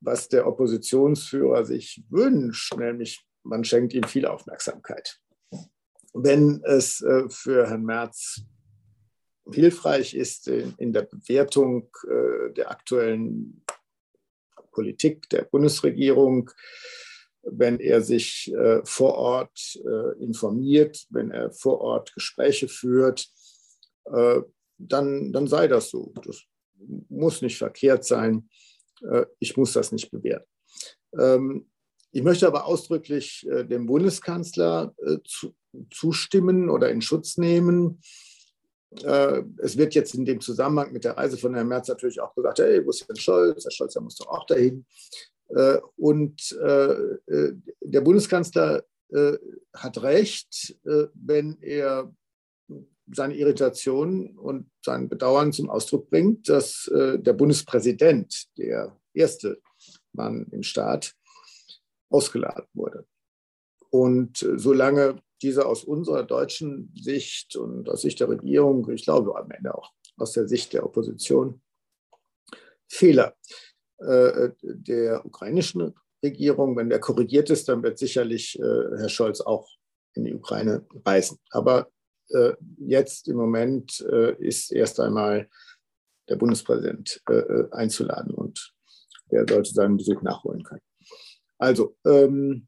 was 0.00 0.28
der 0.28 0.46
Oppositionsführer 0.46 1.64
sich 1.64 2.04
wünscht, 2.10 2.76
nämlich 2.76 3.24
man 3.42 3.64
schenkt 3.64 3.94
ihm 3.94 4.04
viel 4.04 4.26
Aufmerksamkeit. 4.26 5.20
Wenn 6.20 6.62
es 6.64 7.00
äh, 7.00 7.28
für 7.28 7.68
Herrn 7.68 7.84
Merz 7.84 8.42
hilfreich 9.50 10.14
ist 10.14 10.46
in 10.46 10.92
der 10.92 11.04
Bewertung 11.04 11.88
der 12.54 12.70
aktuellen 12.70 13.64
Politik 14.72 15.26
der 15.30 15.44
Bundesregierung, 15.44 16.50
wenn 17.42 17.80
er 17.80 18.02
sich 18.02 18.52
äh, 18.52 18.80
vor 18.84 19.14
Ort 19.14 19.80
äh, 19.84 20.22
informiert, 20.22 21.06
wenn 21.10 21.30
er 21.30 21.50
vor 21.50 21.80
Ort 21.80 22.14
Gespräche 22.14 22.68
führt, 22.68 23.28
äh, 24.04 24.40
dann, 24.76 25.32
dann 25.32 25.46
sei 25.46 25.66
das 25.66 25.90
so. 25.90 26.12
Das 26.24 26.42
muss 27.08 27.42
nicht 27.42 27.58
verkehrt 27.58 28.04
sein. 28.04 28.48
Äh, 29.02 29.26
ich 29.38 29.56
muss 29.56 29.72
das 29.72 29.92
nicht 29.92 30.10
bewerten. 30.10 30.48
Ähm, 31.18 31.70
ich 32.10 32.22
möchte 32.22 32.46
aber 32.46 32.66
ausdrücklich 32.66 33.46
äh, 33.50 33.64
dem 33.64 33.86
Bundeskanzler 33.86 34.94
äh, 35.04 35.18
zu, 35.24 35.54
zustimmen 35.90 36.70
oder 36.70 36.90
in 36.90 37.02
Schutz 37.02 37.36
nehmen, 37.36 38.00
äh, 38.90 39.42
es 39.58 39.76
wird 39.76 39.94
jetzt 39.94 40.14
in 40.14 40.24
dem 40.24 40.40
Zusammenhang 40.40 40.92
mit 40.92 41.04
der 41.04 41.16
Reise 41.16 41.36
von 41.36 41.54
Herrn 41.54 41.68
Merz 41.68 41.88
natürlich 41.88 42.20
auch 42.20 42.34
gesagt, 42.34 42.58
hey, 42.58 42.84
wo 42.84 42.90
ist 42.90 43.08
denn 43.08 43.16
Scholz? 43.16 43.64
Herr 43.64 43.70
Scholz, 43.70 43.92
der 43.92 44.02
muss 44.02 44.16
doch 44.16 44.28
auch 44.28 44.46
dahin. 44.46 44.86
Äh, 45.48 45.78
und 45.96 46.52
äh, 46.52 46.94
der 47.80 48.00
Bundeskanzler 48.00 48.84
hat 49.72 50.02
recht, 50.02 50.76
wenn 50.84 51.56
er 51.62 52.14
seine 53.10 53.34
Irritation 53.36 54.36
und 54.36 54.70
sein 54.84 55.08
Bedauern 55.08 55.50
zum 55.50 55.70
Ausdruck 55.70 56.10
bringt, 56.10 56.46
dass 56.50 56.90
der 56.92 57.32
Bundespräsident, 57.32 58.48
der 58.58 58.94
erste 59.14 59.62
Mann 60.12 60.46
im 60.50 60.62
Staat, 60.62 61.14
ausgeladen 62.10 62.66
wurde. 62.74 63.06
Und 63.88 64.46
solange 64.56 65.22
diese 65.42 65.66
aus 65.66 65.84
unserer 65.84 66.24
deutschen 66.24 66.92
Sicht 66.94 67.56
und 67.56 67.88
aus 67.88 68.02
Sicht 68.02 68.20
der 68.20 68.28
Regierung, 68.28 68.88
ich 68.90 69.04
glaube 69.04 69.36
am 69.36 69.50
Ende 69.50 69.74
auch 69.74 69.92
aus 70.16 70.32
der 70.32 70.48
Sicht 70.48 70.72
der 70.72 70.84
Opposition, 70.84 71.60
Fehler 72.88 73.36
äh, 73.98 74.50
der 74.62 75.24
ukrainischen 75.24 75.94
Regierung. 76.22 76.76
Wenn 76.76 76.88
der 76.88 77.00
korrigiert 77.00 77.50
ist, 77.50 77.68
dann 77.68 77.82
wird 77.82 77.98
sicherlich 77.98 78.58
äh, 78.58 78.62
Herr 78.96 79.08
Scholz 79.08 79.40
auch 79.40 79.68
in 80.14 80.24
die 80.24 80.34
Ukraine 80.34 80.86
reisen. 81.04 81.38
Aber 81.50 81.90
äh, 82.30 82.52
jetzt 82.78 83.28
im 83.28 83.36
Moment 83.36 84.00
ist 84.38 84.72
erst 84.72 85.00
einmal 85.00 85.48
der 86.28 86.36
Bundespräsident 86.36 87.22
einzuladen 87.70 88.34
und 88.34 88.74
der 89.30 89.46
sollte 89.48 89.72
seinen 89.72 89.96
Besuch 89.96 90.20
nachholen 90.22 90.62
können. 90.62 90.82
Also, 91.58 91.96
ähm, 92.06 92.67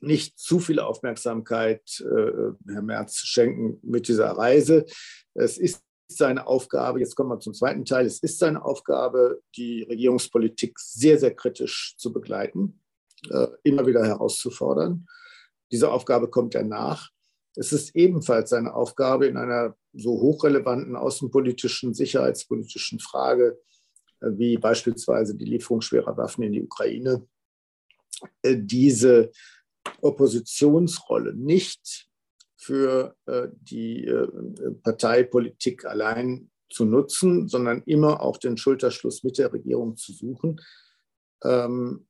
nicht 0.00 0.38
zu 0.38 0.60
viel 0.60 0.80
Aufmerksamkeit 0.80 2.00
äh, 2.00 2.52
Herr 2.72 2.82
Merz 2.82 3.16
schenken 3.16 3.78
mit 3.82 4.08
dieser 4.08 4.30
Reise. 4.30 4.86
Es 5.34 5.58
ist 5.58 5.82
seine 6.08 6.46
Aufgabe, 6.46 7.00
jetzt 7.00 7.14
kommen 7.14 7.30
wir 7.30 7.38
zum 7.38 7.54
zweiten 7.54 7.84
Teil, 7.84 8.06
es 8.06 8.20
ist 8.20 8.38
seine 8.38 8.64
Aufgabe, 8.64 9.40
die 9.56 9.82
Regierungspolitik 9.82 10.78
sehr, 10.78 11.18
sehr 11.18 11.34
kritisch 11.34 11.94
zu 11.98 12.12
begleiten, 12.12 12.80
äh, 13.30 13.46
immer 13.62 13.86
wieder 13.86 14.04
herauszufordern. 14.04 15.06
Diese 15.70 15.90
Aufgabe 15.90 16.28
kommt 16.28 16.54
er 16.54 16.64
nach. 16.64 17.10
Es 17.54 17.72
ist 17.72 17.94
ebenfalls 17.94 18.50
seine 18.50 18.74
Aufgabe, 18.74 19.26
in 19.26 19.36
einer 19.36 19.76
so 19.92 20.20
hochrelevanten 20.20 20.96
außenpolitischen, 20.96 21.94
sicherheitspolitischen 21.94 22.98
Frage 22.98 23.58
äh, 24.20 24.30
wie 24.32 24.56
beispielsweise 24.56 25.34
die 25.34 25.44
Lieferung 25.44 25.80
schwerer 25.80 26.16
Waffen 26.16 26.42
in 26.44 26.52
die 26.52 26.62
Ukraine, 26.62 27.26
äh, 28.42 28.56
diese 28.56 29.30
Oppositionsrolle 30.00 31.34
nicht 31.34 32.08
für 32.56 33.16
äh, 33.26 33.48
die 33.52 34.04
äh, 34.04 34.28
Parteipolitik 34.82 35.84
allein 35.84 36.50
zu 36.68 36.84
nutzen, 36.84 37.48
sondern 37.48 37.82
immer 37.84 38.20
auch 38.20 38.36
den 38.36 38.56
Schulterschluss 38.56 39.24
mit 39.24 39.38
der 39.38 39.52
Regierung 39.52 39.96
zu 39.96 40.12
suchen. 40.12 40.60
Ähm, 41.42 42.06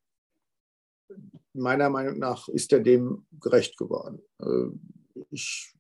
meiner 1.53 1.91
Meinung 1.91 2.19
nach 2.19 2.49
ist 2.49 2.73
er 2.73 2.81
dem 2.81 3.27
gerecht 3.41 3.77
geworden. 3.77 4.21
Äh, 4.41 5.23
ich 5.31 5.73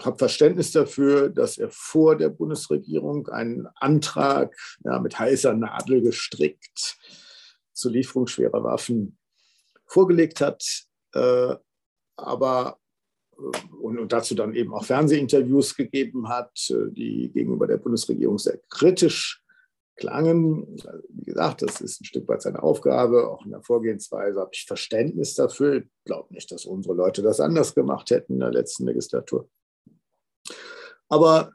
habe 0.00 0.18
Verständnis 0.18 0.70
dafür, 0.72 1.28
dass 1.28 1.58
er 1.58 1.70
vor 1.70 2.16
der 2.16 2.28
Bundesregierung 2.28 3.28
einen 3.28 3.66
Antrag 3.76 4.54
ja, 4.84 4.98
mit 5.00 5.18
heißer 5.18 5.54
Nadel 5.54 6.02
gestrickt 6.02 6.96
zur 7.72 7.92
Lieferung 7.92 8.26
schwerer 8.26 8.62
Waffen 8.62 9.18
vorgelegt 9.86 10.40
hat, 10.40 10.87
äh, 11.14 11.56
aber 12.16 12.78
äh, 13.36 13.76
und, 13.80 13.98
und, 13.98 14.12
dazu 14.12 14.34
dann 14.34 14.54
eben 14.54 14.74
auch 14.74 14.84
Fernsehinterviews 14.84 15.76
gegeben 15.76 16.28
hat, 16.28 16.52
äh, 16.70 16.90
die 16.90 17.30
gegenüber 17.32 17.66
der 17.66 17.78
Bundesregierung 17.78 18.38
sehr 18.38 18.58
kritisch 18.68 19.42
klangen. 19.96 20.76
Wie 21.08 21.24
gesagt, 21.24 21.62
das 21.62 21.80
ist 21.80 22.00
ein 22.00 22.04
Stück 22.04 22.28
weit 22.28 22.42
seine 22.42 22.62
Aufgabe. 22.62 23.28
Auch 23.28 23.44
in 23.44 23.50
der 23.50 23.62
Vorgehensweise 23.62 24.40
habe 24.40 24.50
ich 24.52 24.64
Verständnis 24.64 25.34
dafür. 25.34 25.78
Ich 25.78 25.88
glaube 26.04 26.32
nicht, 26.32 26.50
dass 26.52 26.64
unsere 26.64 26.94
Leute 26.94 27.20
das 27.20 27.40
anders 27.40 27.74
gemacht 27.74 28.10
hätten 28.10 28.34
in 28.34 28.40
der 28.40 28.52
letzten 28.52 28.86
Legislatur. 28.86 29.48
Aber 31.08 31.52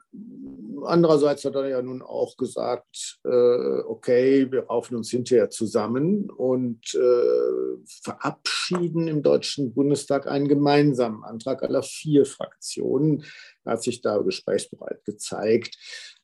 andererseits 0.84 1.44
hat 1.44 1.54
er 1.54 1.68
ja 1.68 1.82
nun 1.82 2.02
auch 2.02 2.36
gesagt, 2.36 3.18
äh, 3.24 3.80
okay, 3.86 4.50
wir 4.50 4.64
raufen 4.64 4.96
uns 4.96 5.10
hinterher 5.10 5.50
zusammen 5.50 6.30
und 6.30 6.94
äh, 6.94 7.86
verabschieden 8.02 9.08
im 9.08 9.22
Deutschen 9.22 9.74
Bundestag 9.74 10.26
einen 10.26 10.48
gemeinsamen 10.48 11.24
Antrag 11.24 11.62
aller 11.62 11.82
vier 11.82 12.26
Fraktionen. 12.26 13.24
Er 13.64 13.72
hat 13.72 13.82
sich 13.82 14.00
da 14.00 14.18
gesprächsbereit 14.18 15.04
gezeigt. 15.04 15.76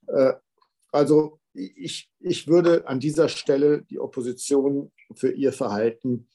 Äh, 0.07 0.35
also 0.93 1.41
ich, 1.53 2.11
ich 2.21 2.49
würde 2.49 2.87
an 2.87 3.01
dieser 3.01 3.29
Stelle 3.29 3.83
die 3.83 3.99
Opposition 3.99 4.93
für 5.15 5.31
ihr 5.31 5.53
Verhalten 5.53 6.29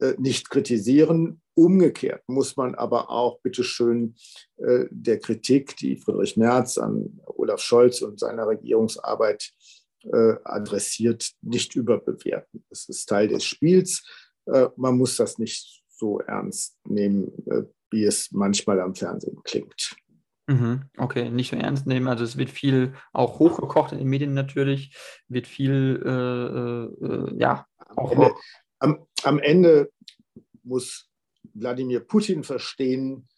äh, 0.00 0.14
nicht 0.18 0.50
kritisieren 0.50 1.40
Umgekehrt 1.58 2.22
muss 2.28 2.56
man 2.56 2.76
aber 2.76 3.10
auch 3.10 3.40
bitteschön 3.40 4.14
äh, 4.58 4.84
der 4.92 5.18
Kritik, 5.18 5.76
die 5.78 5.96
Friedrich 5.96 6.36
Merz 6.36 6.78
an 6.78 7.20
Olaf 7.26 7.60
Scholz 7.60 8.00
und 8.00 8.20
seiner 8.20 8.46
Regierungsarbeit 8.46 9.50
äh, 10.04 10.36
adressiert, 10.44 11.32
nicht 11.42 11.74
überbewerten. 11.74 12.64
Das 12.70 12.88
ist 12.88 13.06
Teil 13.06 13.26
des 13.26 13.42
Spiels. 13.42 14.04
Äh, 14.46 14.68
man 14.76 14.96
muss 14.96 15.16
das 15.16 15.38
nicht 15.38 15.82
so 15.88 16.20
ernst 16.20 16.78
nehmen, 16.86 17.32
äh, 17.48 17.64
wie 17.90 18.04
es 18.04 18.30
manchmal 18.30 18.80
am 18.80 18.94
Fernsehen 18.94 19.42
klingt. 19.42 19.96
Mhm, 20.46 20.84
okay, 20.96 21.28
nicht 21.28 21.50
so 21.50 21.56
ernst 21.56 21.88
nehmen. 21.88 22.06
Also 22.06 22.22
es 22.22 22.36
wird 22.36 22.50
viel 22.50 22.94
auch 23.12 23.40
hochgekocht 23.40 23.90
in 23.90 23.98
den 23.98 24.06
Medien 24.06 24.32
natürlich, 24.32 24.96
wird 25.26 25.48
viel, 25.48 26.00
äh, 26.06 27.04
äh, 27.04 27.36
ja. 27.36 27.66
Auch, 27.96 28.12
am, 28.12 28.20
Ende, 28.20 28.34
am, 28.78 29.06
am 29.24 29.38
Ende 29.40 29.90
muss 30.62 31.07
Wladimir 31.60 32.00
Putin 32.00 32.44
verstehen, 32.44 33.28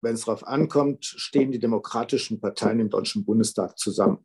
wenn 0.00 0.14
es 0.14 0.24
darauf 0.24 0.46
ankommt, 0.46 1.04
stehen 1.04 1.52
die 1.52 1.58
demokratischen 1.58 2.40
Parteien 2.40 2.80
im 2.80 2.90
Deutschen 2.90 3.24
Bundestag 3.24 3.78
zusammen 3.78 4.24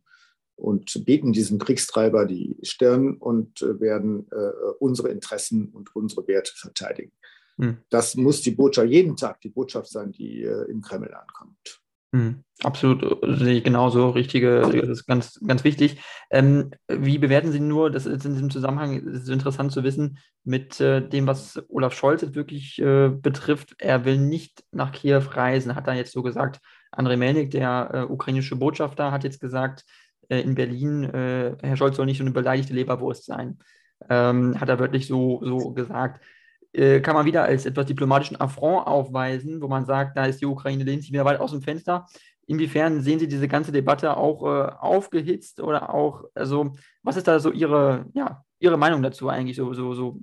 und 0.56 1.06
bieten 1.06 1.34
diesem 1.34 1.60
Kriegstreiber 1.60 2.26
die 2.26 2.58
Stirn 2.62 3.18
und 3.18 3.62
äh, 3.62 3.80
werden 3.80 4.28
äh, 4.32 4.52
unsere 4.80 5.10
Interessen 5.10 5.70
und 5.70 5.96
unsere 5.96 6.28
Werte 6.28 6.54
verteidigen. 6.56 7.12
Hm. 7.58 7.78
Das 7.90 8.16
muss 8.16 8.42
die 8.42 8.52
Botschaft 8.52 8.90
jeden 8.90 9.16
Tag 9.16 9.42
die 9.42 9.50
Botschaft 9.50 9.90
sein, 9.90 10.12
die 10.12 10.44
äh, 10.44 10.70
im 10.70 10.82
Kreml 10.82 11.14
ankommt. 11.14 11.82
Hm, 12.16 12.46
absolut, 12.64 13.04
sehe 13.40 13.58
ich 13.58 13.64
genauso. 13.66 14.12
Richtige, 14.12 14.62
das 14.62 14.88
ist 14.88 15.06
ganz, 15.06 15.38
ganz 15.46 15.66
wichtig. 15.66 16.02
Ähm, 16.32 16.72
wie 16.88 17.18
bewerten 17.18 17.52
Sie 17.52 17.60
nur, 17.60 17.92
das 17.92 18.06
ist 18.06 18.26
in 18.26 18.32
diesem 18.32 18.50
Zusammenhang 18.50 18.94
ist 18.94 19.28
interessant 19.28 19.74
zu 19.74 19.84
wissen, 19.84 20.18
mit 20.46 20.80
äh, 20.80 21.06
dem, 21.06 21.28
was 21.28 21.62
Olaf 21.68 21.94
Scholz 21.94 22.22
jetzt 22.22 22.36
wirklich 22.36 22.80
äh, 22.80 23.10
betrifft. 23.10 23.76
Er 23.80 24.06
will 24.06 24.18
nicht 24.18 24.64
nach 24.72 24.94
Kiew 24.94 25.24
reisen, 25.30 25.76
hat 25.76 25.88
er 25.88 25.96
jetzt 25.96 26.14
so 26.14 26.24
gesagt. 26.24 26.62
Andrei 26.90 27.18
Melnik, 27.18 27.52
der 27.52 27.90
äh, 27.94 28.02
ukrainische 28.04 28.56
Botschafter, 28.56 29.12
hat 29.12 29.26
jetzt 29.26 29.42
gesagt, 29.42 29.84
äh, 30.30 30.40
in 30.40 30.56
Berlin, 30.56 31.04
äh, 31.04 31.58
Herr 31.62 31.76
Scholz 31.76 31.98
soll 31.98 32.06
nicht 32.06 32.20
so 32.20 32.24
eine 32.24 32.32
beleidigte 32.32 32.74
Leberwurst 32.74 33.26
sein. 33.26 33.60
Ähm, 34.10 34.58
hat 34.62 34.70
er 34.70 34.80
wirklich 34.80 35.08
so, 35.08 35.42
so 35.44 35.74
gesagt. 35.74 36.24
Äh, 36.76 37.00
kann 37.00 37.16
man 37.16 37.26
wieder 37.26 37.44
als 37.44 37.66
etwas 37.66 37.86
diplomatischen 37.86 38.40
Affront 38.42 38.86
aufweisen, 38.86 39.62
wo 39.62 39.70
man 39.70 39.86
sagt, 39.86 40.18
da 40.18 40.26
ist 40.26 40.42
die 40.42 40.46
Ukraine, 40.46 40.84
lehnt 40.84 41.04
sich 41.04 41.12
wieder 41.14 41.24
weit 41.24 41.40
aus 41.40 41.52
dem 41.52 41.62
Fenster. 41.62 42.06
Inwiefern 42.48 43.02
sehen 43.02 43.18
Sie 43.18 43.30
diese 43.30 43.48
ganze 43.48 43.72
Debatte 43.72 44.18
auch 44.18 44.44
äh, 44.44 44.72
aufgehitzt 44.74 45.62
oder 45.62 45.94
auch, 45.94 46.26
also 46.34 46.74
was 47.02 47.16
ist 47.16 47.30
da 47.30 47.40
so 47.40 47.52
Ihre, 47.52 48.06
ja, 48.14 48.44
Ihre 48.60 48.78
Meinung 48.78 49.02
dazu 49.02 49.30
eigentlich, 49.30 49.56
so, 49.56 49.74
so, 49.74 49.94
so 49.94 50.20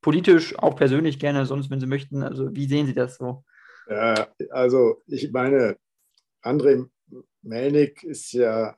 politisch, 0.00 0.56
auch 0.60 0.76
persönlich 0.76 1.18
gerne, 1.18 1.44
sonst, 1.44 1.70
wenn 1.70 1.80
Sie 1.80 1.86
möchten, 1.86 2.22
also 2.22 2.54
wie 2.54 2.68
sehen 2.68 2.86
Sie 2.86 2.94
das 2.94 3.16
so? 3.16 3.42
Ja, 3.88 4.28
also 4.50 5.02
ich 5.08 5.32
meine, 5.32 5.76
André 6.40 6.88
Melnik 7.42 8.04
ist 8.04 8.30
ja, 8.30 8.76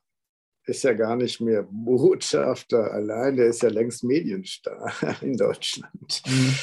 ist 0.65 0.83
ja 0.83 0.95
gar 0.95 1.17
nicht 1.17 1.43
mehr 1.43 1.67
Botschafter 1.71 2.91
allein, 2.91 3.37
der 3.37 3.49
ist 3.49 3.63
ja 3.63 3.69
längst 3.69 4.03
Medienstar 4.03 4.95
in 5.21 5.37
Deutschland. 5.37 6.23
Mhm. 6.27 6.55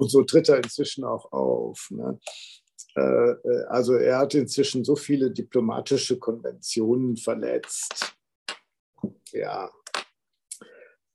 Und 0.00 0.10
so 0.10 0.22
tritt 0.22 0.48
er 0.48 0.56
inzwischen 0.56 1.04
auch 1.04 1.30
auf. 1.30 1.88
Ne? 1.90 2.18
Äh, 2.96 3.00
äh, 3.02 3.64
also 3.68 3.92
er 3.96 4.16
hat 4.16 4.34
inzwischen 4.34 4.82
so 4.82 4.96
viele 4.96 5.30
diplomatische 5.30 6.18
Konventionen 6.18 7.18
verletzt. 7.18 8.14
Ja. 9.32 9.70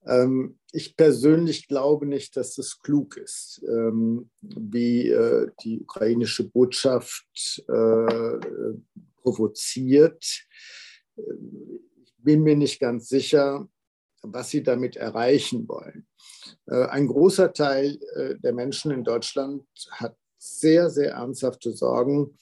Ähm, 0.06 0.60
ich 0.71 0.95
persönlich 0.95 1.67
glaube 1.67 2.06
nicht, 2.06 2.38
dass 2.38 2.60
es 2.60 2.80
klug 2.80 3.17
ist, 3.17 3.65
ähm, 3.67 4.30
wie 4.41 5.10
äh, 5.10 5.50
die 5.63 5.82
ukrainische 5.82 6.48
Botschaft 6.48 7.65
provoziert. 9.24 10.45
Ich 11.15 12.13
bin 12.19 12.43
mir 12.43 12.56
nicht 12.56 12.80
ganz 12.80 13.10
sicher, 13.10 13.67
was 14.34 14.50
sie 14.50 14.64
damit 14.64 14.96
erreichen 14.96 15.68
wollen. 15.68 16.08
Äh, 16.68 16.86
ein 16.86 17.08
großer 17.08 17.54
Teil 17.54 18.00
äh, 18.16 18.36
der 18.40 18.54
Menschen 18.54 18.92
in 18.92 19.04
Deutschland 19.04 19.66
hat 19.92 20.16
sehr, 20.38 20.90
sehr 20.90 21.14
ernsthafte 21.14 21.72
Sorgen, 21.72 22.38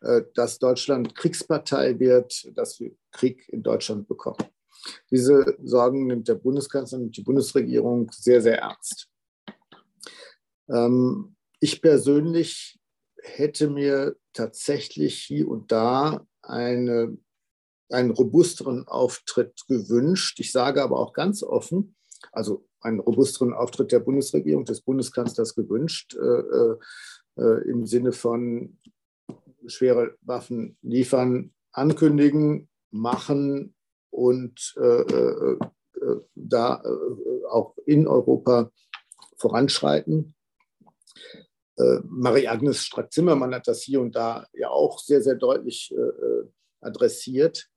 äh, 0.00 0.22
dass 0.34 0.58
Deutschland 0.58 1.14
Kriegspartei 1.14 1.98
wird, 1.98 2.50
dass 2.56 2.80
wir 2.80 2.92
Krieg 3.10 3.48
in 3.48 3.62
Deutschland 3.62 4.08
bekommen. 4.08 4.44
Diese 5.10 5.56
Sorgen 5.62 6.06
nimmt 6.06 6.28
der 6.28 6.36
Bundeskanzler 6.36 6.98
und 6.98 7.16
die 7.16 7.22
Bundesregierung 7.22 8.10
sehr, 8.12 8.40
sehr 8.40 8.58
ernst. 8.58 9.08
Ähm, 10.68 11.36
ich 11.60 11.82
persönlich 11.82 12.80
hätte 13.22 13.68
mir 13.68 14.16
tatsächlich 14.32 15.18
hier 15.18 15.48
und 15.48 15.70
da 15.70 16.26
eine 16.42 17.18
einen 17.90 18.10
robusteren 18.10 18.86
Auftritt 18.86 19.66
gewünscht. 19.66 20.40
Ich 20.40 20.52
sage 20.52 20.82
aber 20.82 20.98
auch 20.98 21.12
ganz 21.12 21.42
offen, 21.42 21.94
also 22.32 22.64
einen 22.80 23.00
robusteren 23.00 23.52
Auftritt 23.52 23.92
der 23.92 24.00
Bundesregierung, 24.00 24.64
des 24.64 24.80
Bundeskanzlers 24.80 25.54
gewünscht, 25.54 26.14
äh, 26.14 26.18
äh, 26.18 26.76
äh, 27.36 27.68
im 27.68 27.86
Sinne 27.86 28.12
von 28.12 28.78
schwere 29.66 30.16
Waffen 30.22 30.76
liefern, 30.82 31.52
ankündigen, 31.72 32.68
machen 32.90 33.74
und 34.10 34.74
äh, 34.76 35.02
äh, 35.02 35.52
äh 35.52 36.20
da 36.34 36.82
auch 37.50 37.76
in 37.84 38.08
Europa 38.08 38.70
voranschreiten. 39.36 40.34
Marie-Agnes 41.76 42.84
Strack-Zimmermann 42.84 43.54
hat 43.54 43.68
das 43.68 43.82
hier 43.82 44.00
und 44.00 44.16
da 44.16 44.46
ja 44.54 44.70
auch 44.70 44.98
sehr, 44.98 45.20
sehr 45.20 45.34
deutlich 45.34 45.94
adressiert. 46.80 47.68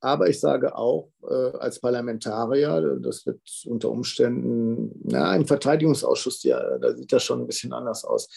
Aber 0.00 0.28
ich 0.28 0.38
sage 0.38 0.76
auch 0.76 1.10
äh, 1.28 1.56
als 1.58 1.80
Parlamentarier, 1.80 2.98
das 3.02 3.26
wird 3.26 3.40
unter 3.66 3.90
Umständen, 3.90 4.92
na, 5.02 5.34
im 5.34 5.46
Verteidigungsausschuss, 5.46 6.44
ja, 6.44 6.78
da 6.78 6.94
sieht 6.94 7.12
das 7.12 7.24
schon 7.24 7.40
ein 7.40 7.46
bisschen 7.46 7.72
anders 7.72 8.04
aus. 8.04 8.28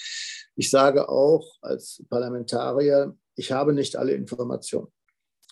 Ich 0.56 0.72
sage 0.72 1.08
auch 1.08 1.46
als 1.62 2.04
Parlamentarier, 2.10 3.16
ich 3.36 3.52
habe 3.52 3.74
nicht 3.74 3.96
alle 3.96 4.14
Informationen. 4.14 4.88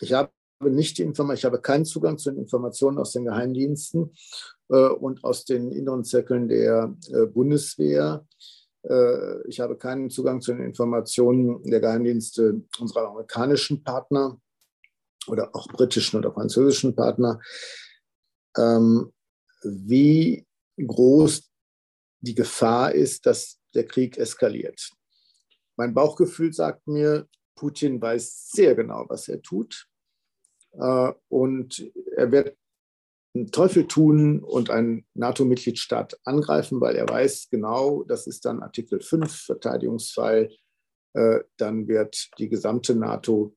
Ich 0.02 0.14
habe 0.14 0.32
nicht 0.62 0.98
die 0.98 1.04
Information, 1.04 1.38
ich 1.38 1.46
habe 1.46 1.62
keinen 1.62 1.86
Zugang 1.86 2.18
zu 2.18 2.32
den 2.32 2.40
Informationen 2.40 2.98
aus 2.98 3.12
den 3.12 3.26
Geheimdiensten 3.26 4.12
äh, 4.70 4.88
und 4.88 5.24
aus 5.24 5.46
den 5.46 5.72
inneren 5.72 6.04
Zirkeln 6.04 6.48
der 6.48 6.96
äh, 7.12 7.28
Bundeswehr. 7.28 8.26
Äh, 8.84 9.48
ich 9.48 9.60
habe 9.60 9.78
keinen 9.78 10.10
Zugang 10.10 10.42
zu 10.42 10.54
den 10.54 10.64
Informationen 10.64 11.64
der 11.64 11.80
Geheimdienste 11.80 12.62
unserer 12.80 13.10
amerikanischen 13.10 13.84
Partner 13.84 14.40
oder 15.28 15.56
auch 15.56 15.68
britischen 15.68 16.18
oder 16.18 16.32
französischen 16.32 16.96
Partner, 16.96 17.40
ähm, 18.58 19.14
wie 19.64 20.46
groß 20.78 21.50
die 22.22 22.36
Gefahr 22.36 22.94
ist, 22.94 23.26
dass 23.26 23.60
der 23.74 23.86
Krieg 23.86 24.18
eskaliert. 24.18 24.92
Mein 25.78 25.94
Bauchgefühl 25.94 26.54
sagt 26.54 26.88
mir, 26.88 27.28
Putin 27.56 28.02
weiß 28.02 28.50
sehr 28.52 28.76
genau, 28.76 29.06
was 29.10 29.28
er 29.28 29.42
tut. 29.42 29.88
Äh, 30.74 31.14
und 31.30 31.92
er 32.16 32.32
wird 32.32 32.58
einen 33.36 33.52
Teufel 33.52 33.88
tun 33.88 34.44
und 34.44 34.70
einen 34.70 35.06
NATO-Mitgliedstaat 35.14 36.20
angreifen, 36.24 36.82
weil 36.82 36.96
er 36.96 37.08
weiß 37.08 37.50
genau, 37.50 38.04
das 38.04 38.28
ist 38.28 38.46
dann 38.46 38.62
Artikel 38.62 39.02
5, 39.02 39.32
Verteidigungsfall. 39.32 40.50
Äh, 41.14 41.40
dann 41.58 41.88
wird 41.88 42.30
die 42.38 42.50
gesamte 42.50 42.96
NATO 42.96 43.56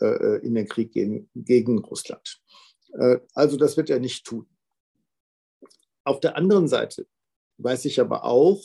in 0.00 0.54
den 0.54 0.66
Krieg 0.68 0.92
gehen 0.92 1.30
gegen 1.34 1.78
Russland. 1.78 2.42
Äh, 2.92 3.18
also 3.34 3.56
das 3.56 3.76
wird 3.76 3.90
er 3.90 4.00
nicht 4.00 4.24
tun. 4.24 4.46
Auf 6.04 6.20
der 6.20 6.36
anderen 6.36 6.68
Seite 6.68 7.06
weiß 7.58 7.84
ich 7.84 8.00
aber 8.00 8.24
auch, 8.24 8.62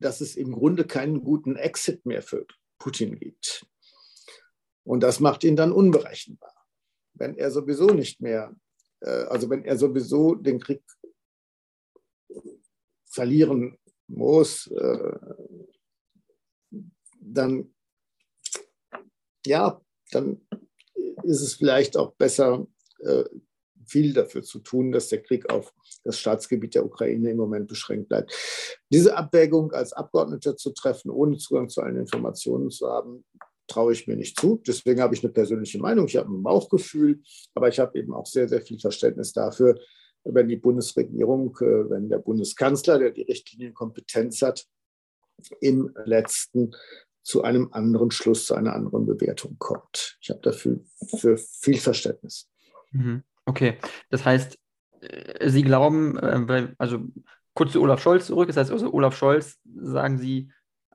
dass 0.00 0.20
es 0.20 0.36
im 0.36 0.52
Grunde 0.52 0.86
keinen 0.86 1.22
guten 1.22 1.56
Exit 1.56 2.06
mehr 2.06 2.22
für 2.22 2.46
Putin 2.78 3.18
gibt. 3.18 3.66
Und 4.84 5.00
das 5.00 5.20
macht 5.20 5.44
ihn 5.44 5.56
dann 5.56 5.72
unberechenbar. 5.72 6.54
Wenn 7.14 7.36
er 7.36 7.50
sowieso 7.50 7.88
nicht 7.88 8.20
mehr, 8.20 8.54
äh, 9.00 9.24
also 9.24 9.50
wenn 9.50 9.64
er 9.64 9.76
sowieso 9.76 10.34
den 10.34 10.60
Krieg 10.60 10.82
verlieren 13.10 13.78
muss, 14.06 14.70
dann 17.20 17.74
ja, 19.44 19.80
dann 20.10 20.40
ist 21.24 21.40
es 21.40 21.54
vielleicht 21.54 21.96
auch 21.96 22.12
besser, 22.14 22.66
äh, 23.00 23.24
viel 23.86 24.12
dafür 24.12 24.42
zu 24.42 24.58
tun, 24.60 24.92
dass 24.92 25.08
der 25.08 25.22
Krieg 25.22 25.50
auf 25.50 25.72
das 26.04 26.18
Staatsgebiet 26.18 26.74
der 26.74 26.84
Ukraine 26.84 27.30
im 27.30 27.36
Moment 27.38 27.68
beschränkt 27.68 28.08
bleibt. 28.08 28.32
Diese 28.92 29.16
Abwägung 29.16 29.72
als 29.72 29.92
Abgeordneter 29.92 30.56
zu 30.56 30.70
treffen, 30.70 31.10
ohne 31.10 31.38
Zugang 31.38 31.68
zu 31.68 31.80
allen 31.80 31.96
Informationen 31.96 32.70
zu 32.70 32.88
haben, 32.88 33.24
traue 33.66 33.92
ich 33.92 34.06
mir 34.06 34.16
nicht 34.16 34.38
zu. 34.38 34.62
Deswegen 34.66 35.00
habe 35.00 35.14
ich 35.14 35.22
eine 35.22 35.32
persönliche 35.32 35.78
Meinung, 35.78 36.06
ich 36.06 36.16
habe 36.16 36.32
ein 36.32 36.42
Bauchgefühl, 36.42 37.20
aber 37.54 37.68
ich 37.68 37.78
habe 37.78 37.98
eben 37.98 38.14
auch 38.14 38.26
sehr, 38.26 38.48
sehr 38.48 38.62
viel 38.62 38.78
Verständnis 38.78 39.32
dafür, 39.32 39.78
wenn 40.24 40.48
die 40.48 40.56
Bundesregierung, 40.56 41.56
äh, 41.60 41.90
wenn 41.90 42.08
der 42.08 42.18
Bundeskanzler, 42.18 42.98
der 42.98 43.10
die 43.10 43.22
Richtlinienkompetenz 43.22 44.42
hat, 44.42 44.66
im 45.60 45.94
letzten 46.04 46.74
zu 47.22 47.42
einem 47.42 47.68
anderen 47.72 48.10
Schluss, 48.10 48.46
zu 48.46 48.54
einer 48.54 48.74
anderen 48.74 49.06
Bewertung 49.06 49.56
kommt. 49.58 50.18
Ich 50.20 50.30
habe 50.30 50.40
dafür 50.40 50.80
für 51.18 51.36
viel 51.36 51.78
Verständnis. 51.78 52.50
Mhm. 52.92 53.22
Okay, 53.44 53.78
das 54.10 54.24
heißt, 54.24 54.58
äh, 55.00 55.48
Sie 55.48 55.62
glauben, 55.62 56.18
äh, 56.18 56.68
also 56.78 57.00
kurz 57.54 57.72
zu 57.72 57.82
Olaf 57.82 58.00
Scholz 58.00 58.26
zurück, 58.26 58.48
das 58.48 58.56
heißt 58.56 58.70
also 58.70 58.92
Olaf 58.92 59.16
Scholz, 59.16 59.58
sagen 59.64 60.18
Sie, 60.18 60.50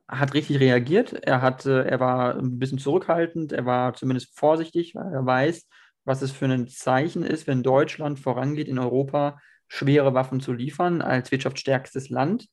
hat 0.07 0.33
richtig 0.33 0.59
reagiert. 0.59 1.13
Er, 1.13 1.41
hat, 1.41 1.65
er 1.65 1.99
war 1.99 2.35
ein 2.35 2.59
bisschen 2.59 2.77
zurückhaltend, 2.77 3.51
er 3.51 3.65
war 3.65 3.93
zumindest 3.93 4.37
vorsichtig, 4.37 4.95
weil 4.95 5.11
er 5.13 5.25
weiß, 5.25 5.67
was 6.05 6.21
es 6.21 6.31
für 6.31 6.45
ein 6.45 6.67
Zeichen 6.67 7.23
ist, 7.23 7.47
wenn 7.47 7.63
Deutschland 7.63 8.19
vorangeht, 8.19 8.67
in 8.67 8.79
Europa 8.79 9.39
schwere 9.67 10.13
Waffen 10.13 10.39
zu 10.39 10.53
liefern 10.53 11.01
als 11.01 11.31
wirtschaftsstärkstes 11.31 12.09
Land. 12.09 12.47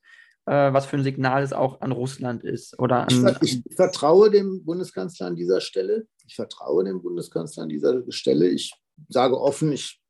Äh, 0.46 0.72
was 0.72 0.86
für 0.86 0.96
ein 0.96 1.04
Signal 1.04 1.42
es 1.42 1.52
auch 1.52 1.80
an 1.80 1.92
Russland 1.92 2.42
ist. 2.42 2.78
Oder 2.78 3.08
an, 3.08 3.36
ich, 3.42 3.62
ich, 3.64 3.76
vertraue 3.76 4.30
dem 4.30 4.64
Bundeskanzler 4.64 5.26
an 5.26 5.36
dieser 5.36 5.60
Stelle. 5.60 6.06
Ich 6.26 6.34
vertraue 6.34 6.84
dem 6.84 7.02
Bundeskanzler 7.02 7.64
an 7.64 7.68
dieser 7.68 8.02
Stelle. 8.10 8.48
Ich 8.48 8.72
sage 9.08 9.38
offen, 9.38 9.70
ich 9.72 10.00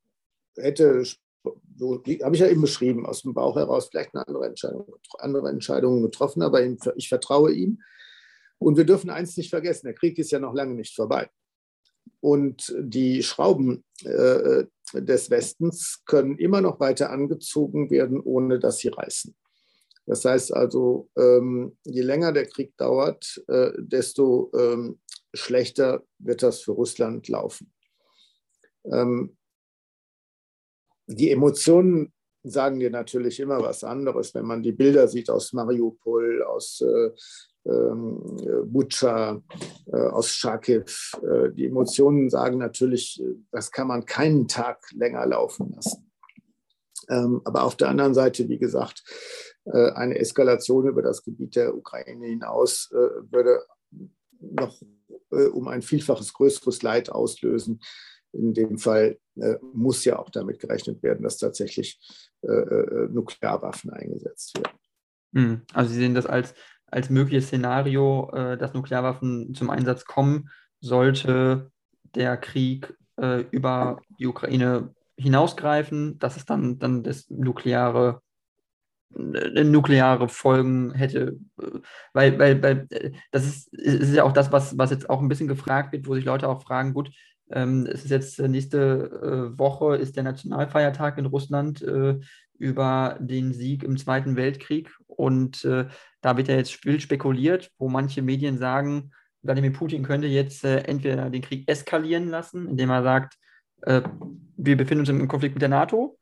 hätte, 0.56 1.02
so 1.76 2.02
habe 2.22 2.34
ich 2.34 2.40
ja 2.40 2.46
eben 2.46 2.60
beschrieben, 2.60 3.06
aus 3.06 3.22
dem 3.22 3.34
Bauch 3.34 3.56
heraus 3.56 3.88
vielleicht 3.90 4.14
eine 4.14 4.26
andere 4.26 4.46
Entscheidung, 4.46 4.86
andere 5.18 5.48
Entscheidungen 5.48 6.02
getroffen, 6.02 6.42
aber 6.42 6.62
ich 6.96 7.08
vertraue 7.08 7.52
ihm. 7.52 7.80
Und 8.58 8.76
wir 8.76 8.84
dürfen 8.84 9.10
eins 9.10 9.36
nicht 9.36 9.50
vergessen, 9.50 9.86
der 9.86 9.94
Krieg 9.94 10.18
ist 10.18 10.30
ja 10.30 10.38
noch 10.38 10.54
lange 10.54 10.74
nicht 10.74 10.94
vorbei. 10.94 11.28
Und 12.20 12.74
die 12.78 13.22
Schrauben 13.22 13.84
äh, 14.04 14.64
des 14.92 15.30
Westens 15.30 16.02
können 16.04 16.38
immer 16.38 16.60
noch 16.60 16.78
weiter 16.78 17.10
angezogen 17.10 17.90
werden, 17.90 18.20
ohne 18.20 18.58
dass 18.58 18.78
sie 18.78 18.88
reißen. 18.88 19.34
Das 20.10 20.24
heißt 20.24 20.52
also, 20.52 21.08
ähm, 21.16 21.78
je 21.84 22.02
länger 22.02 22.32
der 22.32 22.46
Krieg 22.46 22.76
dauert, 22.76 23.40
äh, 23.46 23.70
desto 23.78 24.50
ähm, 24.58 24.98
schlechter 25.32 26.02
wird 26.18 26.42
das 26.42 26.62
für 26.62 26.72
Russland 26.72 27.28
laufen. 27.28 27.72
Ähm, 28.86 29.36
die 31.06 31.30
Emotionen 31.30 32.12
sagen 32.42 32.80
dir 32.80 32.90
natürlich 32.90 33.38
immer 33.38 33.62
was 33.62 33.84
anderes, 33.84 34.34
wenn 34.34 34.46
man 34.46 34.64
die 34.64 34.72
Bilder 34.72 35.06
sieht 35.06 35.30
aus 35.30 35.52
Mariupol, 35.52 36.42
aus 36.42 36.80
äh, 36.80 37.10
Butscha, 38.64 39.40
äh, 39.92 39.96
aus. 39.96 40.44
Äh, 40.44 40.80
die 41.52 41.66
Emotionen 41.66 42.30
sagen 42.30 42.58
natürlich, 42.58 43.22
das 43.52 43.70
kann 43.70 43.86
man 43.86 44.06
keinen 44.06 44.48
Tag 44.48 44.90
länger 44.90 45.24
laufen 45.24 45.72
lassen. 45.72 46.10
Aber 47.08 47.64
auf 47.64 47.76
der 47.76 47.88
anderen 47.88 48.14
Seite, 48.14 48.48
wie 48.48 48.58
gesagt, 48.58 49.02
eine 49.66 50.18
Eskalation 50.18 50.88
über 50.88 51.02
das 51.02 51.22
Gebiet 51.22 51.56
der 51.56 51.76
Ukraine 51.76 52.26
hinaus 52.26 52.90
äh, 52.92 52.96
würde 53.30 53.62
noch 54.40 54.80
äh, 55.30 55.46
um 55.46 55.68
ein 55.68 55.82
vielfaches 55.82 56.32
größeres 56.32 56.82
Leid 56.82 57.10
auslösen. 57.10 57.80
In 58.32 58.54
dem 58.54 58.78
Fall 58.78 59.18
muss 59.72 60.04
ja 60.04 60.18
auch 60.18 60.30
damit 60.30 60.60
gerechnet 60.60 61.02
werden, 61.02 61.24
dass 61.24 61.38
tatsächlich 61.38 61.98
Nuklearwaffen 62.42 63.90
eingesetzt 63.90 64.56
werden. 64.56 64.78
Hm, 65.34 65.62
also 65.72 65.92
Sie 65.92 65.98
sehen 65.98 66.14
das 66.14 66.26
als, 66.26 66.54
als 66.86 67.10
mögliches 67.10 67.46
Szenario, 67.48 68.30
dass 68.32 68.72
Nuklearwaffen 68.72 69.52
zum 69.54 69.68
Einsatz 69.68 70.04
kommen, 70.04 70.48
sollte 70.80 71.72
der 72.14 72.36
Krieg 72.36 72.94
über 73.50 74.00
die 74.20 74.28
Ukraine 74.28 74.94
hinausgreifen, 75.20 76.18
dass 76.18 76.36
es 76.36 76.44
dann, 76.44 76.78
dann 76.78 77.02
das 77.02 77.28
nukleare 77.30 78.22
äh, 78.22 78.29
nukleare 79.12 80.28
Folgen 80.28 80.92
hätte, 80.94 81.36
weil, 82.12 82.38
weil, 82.38 82.62
weil 82.62 82.86
das 83.32 83.44
ist, 83.44 83.74
ist 83.74 84.14
ja 84.14 84.24
auch 84.24 84.32
das, 84.32 84.52
was, 84.52 84.78
was 84.78 84.90
jetzt 84.90 85.10
auch 85.10 85.20
ein 85.20 85.28
bisschen 85.28 85.48
gefragt 85.48 85.92
wird, 85.92 86.06
wo 86.06 86.14
sich 86.14 86.24
Leute 86.24 86.48
auch 86.48 86.62
fragen, 86.62 86.94
gut, 86.94 87.10
ähm, 87.50 87.86
es 87.86 88.04
ist 88.04 88.10
jetzt 88.10 88.38
nächste 88.40 89.50
äh, 89.54 89.58
Woche 89.58 89.96
ist 89.96 90.16
der 90.16 90.22
Nationalfeiertag 90.22 91.18
in 91.18 91.26
Russland 91.26 91.82
äh, 91.82 92.18
über 92.58 93.16
den 93.20 93.52
Sieg 93.52 93.82
im 93.82 93.96
Zweiten 93.96 94.36
Weltkrieg. 94.36 94.90
Und 95.06 95.64
äh, 95.64 95.86
da 96.20 96.36
wird 96.36 96.48
ja 96.48 96.56
jetzt 96.56 96.84
wild 96.84 97.02
spekuliert, 97.02 97.72
wo 97.78 97.88
manche 97.88 98.22
Medien 98.22 98.58
sagen, 98.58 99.10
Wladimir 99.42 99.72
Putin 99.72 100.02
könnte 100.02 100.28
jetzt 100.28 100.64
äh, 100.64 100.82
entweder 100.82 101.30
den 101.30 101.42
Krieg 101.42 101.68
eskalieren 101.68 102.28
lassen, 102.28 102.68
indem 102.68 102.90
er 102.90 103.02
sagt, 103.02 103.36
äh, 103.82 104.02
wir 104.56 104.76
befinden 104.76 105.00
uns 105.00 105.08
im 105.08 105.26
Konflikt 105.26 105.54
mit 105.54 105.62
der 105.62 105.70
NATO, 105.70 106.18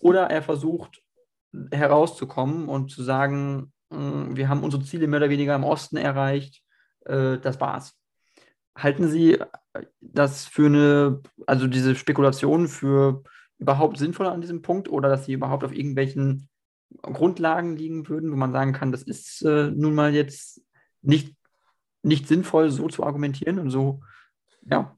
oder 0.00 0.24
er 0.24 0.42
versucht 0.42 1.00
herauszukommen 1.70 2.68
und 2.68 2.90
zu 2.90 3.02
sagen, 3.02 3.72
mm, 3.90 4.36
wir 4.36 4.48
haben 4.48 4.62
unsere 4.62 4.84
Ziele 4.84 5.06
mehr 5.06 5.18
oder 5.18 5.30
weniger 5.30 5.54
im 5.54 5.64
Osten 5.64 5.96
erreicht, 5.96 6.62
äh, 7.06 7.38
das 7.38 7.60
war's. 7.60 7.94
Halten 8.76 9.08
Sie 9.08 9.34
äh, 9.34 9.46
das 10.00 10.46
für 10.46 10.66
eine, 10.66 11.22
also 11.46 11.66
diese 11.66 11.94
Spekulation 11.94 12.68
für 12.68 13.22
überhaupt 13.58 13.98
sinnvoll 13.98 14.26
an 14.26 14.40
diesem 14.40 14.62
Punkt 14.62 14.88
oder 14.88 15.08
dass 15.08 15.26
sie 15.26 15.32
überhaupt 15.32 15.64
auf 15.64 15.74
irgendwelchen 15.74 16.48
Grundlagen 17.02 17.76
liegen 17.76 18.08
würden, 18.08 18.30
wo 18.32 18.36
man 18.36 18.52
sagen 18.52 18.72
kann, 18.72 18.92
das 18.92 19.02
ist 19.02 19.42
äh, 19.42 19.70
nun 19.70 19.94
mal 19.94 20.14
jetzt 20.14 20.62
nicht, 21.02 21.34
nicht 22.02 22.26
sinnvoll, 22.28 22.70
so 22.70 22.88
zu 22.88 23.04
argumentieren 23.04 23.58
und 23.58 23.70
so, 23.70 24.00
ja, 24.62 24.96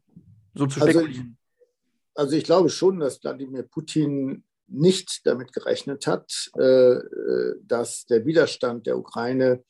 so 0.55 0.67
zu 0.67 0.81
spekulieren? 0.81 1.09
Also 1.09 1.21
ich, 1.21 1.37
also 2.15 2.37
ich 2.37 2.45
glaube 2.45 2.69
schon, 2.69 3.01
dass 3.01 3.23
Wladimir 3.23 3.63
Putin 3.65 4.45
nicht 4.71 5.27
damit 5.27 5.53
gerechnet 5.53 6.07
hat, 6.07 6.51
äh, 6.57 6.63
äh, 6.63 7.57
dass 7.63 8.07
der 8.07 8.25
Widerstand 8.25 8.87
der 8.87 8.97
Ukraine 8.99 9.65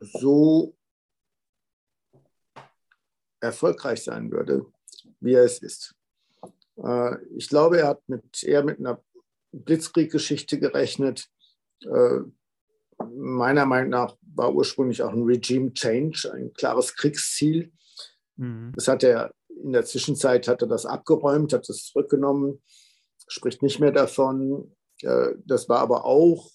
so 0.00 0.76
erfolgreich 3.40 4.04
sein 4.04 4.30
würde, 4.30 4.66
wie 5.20 5.34
er 5.34 5.44
es 5.44 5.60
ist. 5.60 5.94
Äh, 6.76 7.16
ich 7.36 7.48
glaube, 7.48 7.80
er 7.80 7.88
hat 7.88 8.08
mit, 8.08 8.42
eher 8.44 8.62
mit 8.62 8.78
einer 8.78 9.02
Blitzkrieggeschichte 9.52 10.58
gerechnet. 10.58 11.26
Meiner 12.98 13.64
Meinung 13.64 13.90
nach 13.90 14.16
war 14.20 14.52
ursprünglich 14.52 15.00
auch 15.02 15.12
ein 15.12 15.22
Regime 15.22 15.72
Change, 15.72 16.30
ein 16.34 16.52
klares 16.52 16.94
Kriegsziel. 16.94 17.72
Mhm. 18.36 18.72
Das 18.74 18.88
hat 18.88 19.04
er 19.04 19.32
in 19.62 19.72
der 19.72 19.84
Zwischenzeit 19.84 20.48
hat 20.48 20.62
er 20.62 20.68
das 20.68 20.86
abgeräumt, 20.86 21.52
hat 21.52 21.68
es 21.68 21.86
zurückgenommen, 21.86 22.62
spricht 23.26 23.62
nicht 23.62 23.80
mehr 23.80 23.92
davon. 23.92 24.74
Äh, 25.02 25.34
das 25.44 25.68
war 25.68 25.80
aber 25.80 26.04
auch 26.04 26.50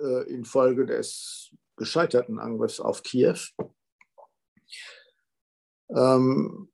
äh, 0.00 0.30
infolge 0.32 0.86
des 0.86 1.54
gescheiterten 1.76 2.38
Angriffs 2.38 2.80
auf 2.80 3.02
Kiew. 3.02 3.38
Ähm, 5.90 6.70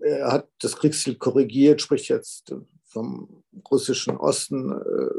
er 0.00 0.32
hat 0.32 0.48
das 0.60 0.76
Kriegsziel 0.76 1.16
korrigiert, 1.16 1.80
spricht 1.80 2.08
jetzt 2.08 2.54
vom 2.84 3.44
russischen 3.70 4.16
Osten, 4.16 4.72
äh, 4.72 5.10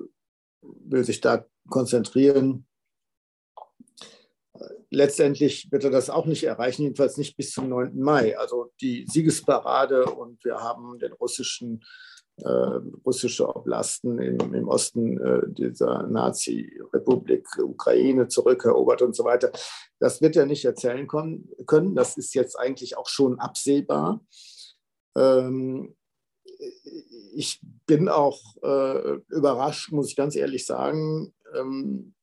will 0.62 1.04
sich 1.04 1.22
da 1.22 1.46
konzentrieren 1.70 2.66
letztendlich 4.90 5.72
wird 5.72 5.84
er 5.84 5.92
das 5.92 6.10
auch 6.10 6.26
nicht 6.26 6.44
erreichen, 6.44 6.84
jedenfalls 6.84 7.18
nicht 7.18 7.38
bis 7.38 7.52
zum 7.52 7.70
9. 7.70 8.00
Mai. 8.00 8.38
Also 8.38 8.72
die 8.82 9.06
Siegesparade 9.08 10.06
und 10.06 10.44
wir 10.44 10.58
haben 10.58 11.00
den 11.00 11.14
russischen 11.14 11.84
äh, 12.44 12.80
russische 13.06 13.54
Oblasten 13.54 14.20
im, 14.20 14.54
im 14.54 14.68
Osten 14.68 15.20
äh, 15.20 15.42
dieser 15.48 16.04
Nazi-Republik 16.04 17.46
Ukraine 17.62 18.28
zurückerobert 18.28 19.02
und 19.02 19.16
so 19.16 19.26
weiter. 19.26 19.52
Das 20.00 20.22
wird 20.22 20.38
er 20.38 20.46
nicht 20.46 20.64
erzählen 20.64 21.08
können. 21.08 21.96
Das 21.96 22.18
ist 22.18 22.34
jetzt 22.36 22.58
eigentlich 22.58 22.98
auch 22.98 23.08
schon 23.08 23.40
absehbar. 23.40 24.22
Ähm, 25.18 25.96
ich 27.36 27.62
bin 27.86 28.10
auch 28.10 28.40
äh, 28.64 29.18
überrascht, 29.30 29.92
muss 29.92 30.10
ich 30.10 30.16
ganz 30.16 30.36
ehrlich 30.36 30.66
sagen, 30.66 31.34
ähm, 31.56 32.14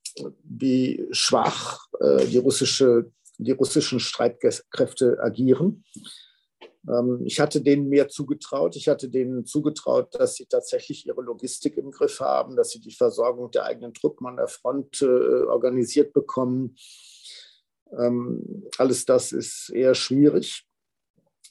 wie 0.44 1.06
schwach 1.10 1.86
äh, 2.00 2.26
die, 2.26 2.38
russische, 2.38 3.10
die 3.38 3.52
russischen 3.52 4.00
Streitkräfte 4.00 5.18
agieren. 5.20 5.84
Ähm, 6.88 7.22
ich 7.24 7.40
hatte 7.40 7.60
denen 7.60 7.88
mehr 7.88 8.08
zugetraut. 8.08 8.76
Ich 8.76 8.88
hatte 8.88 9.08
denen 9.08 9.44
zugetraut, 9.44 10.14
dass 10.14 10.34
sie 10.34 10.46
tatsächlich 10.46 11.06
ihre 11.06 11.22
Logistik 11.22 11.76
im 11.76 11.90
Griff 11.90 12.20
haben, 12.20 12.56
dass 12.56 12.70
sie 12.70 12.80
die 12.80 12.94
Versorgung 12.94 13.50
der 13.50 13.64
eigenen 13.64 13.94
Truppen 13.94 14.26
an 14.26 14.36
der 14.36 14.48
Front 14.48 15.02
äh, 15.02 15.06
organisiert 15.06 16.12
bekommen. 16.12 16.76
Ähm, 17.98 18.64
alles 18.78 19.04
das 19.04 19.32
ist 19.32 19.70
eher 19.70 19.94
schwierig. 19.94 20.66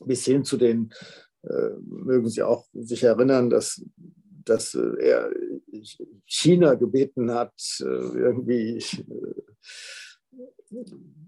Bis 0.04 0.26
hin 0.26 0.44
zu 0.44 0.58
den, 0.58 0.94
äh, 1.44 1.70
mögen 1.86 2.28
Sie 2.28 2.44
auch 2.44 2.66
sich 2.74 3.04
erinnern, 3.04 3.50
dass 3.50 3.82
dass 4.46 4.76
äh, 4.76 4.94
er 5.00 5.32
China 6.26 6.76
gebeten 6.76 7.32
hat, 7.32 7.54
äh, 7.82 7.84
irgendwie 7.84 8.78
äh, 8.78 9.42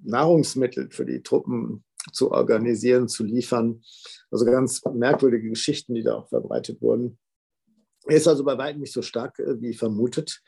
Nahrungsmittel 0.03 0.89
für 0.91 1.05
die 1.05 1.21
Truppen 1.21 1.83
zu 2.13 2.31
organisieren, 2.31 3.07
zu 3.07 3.23
liefern. 3.23 3.81
Also 4.31 4.45
ganz 4.45 4.81
merkwürdige 4.93 5.49
Geschichten, 5.49 5.93
die 5.95 6.03
da 6.03 6.15
auch 6.15 6.29
verbreitet 6.29 6.81
wurden. 6.81 7.19
Er 8.05 8.17
ist 8.17 8.27
also 8.27 8.45
bei 8.45 8.57
weitem 8.57 8.81
nicht 8.81 8.93
so 8.93 9.01
stark 9.01 9.37
wie 9.37 9.73
vermutet. 9.73 10.41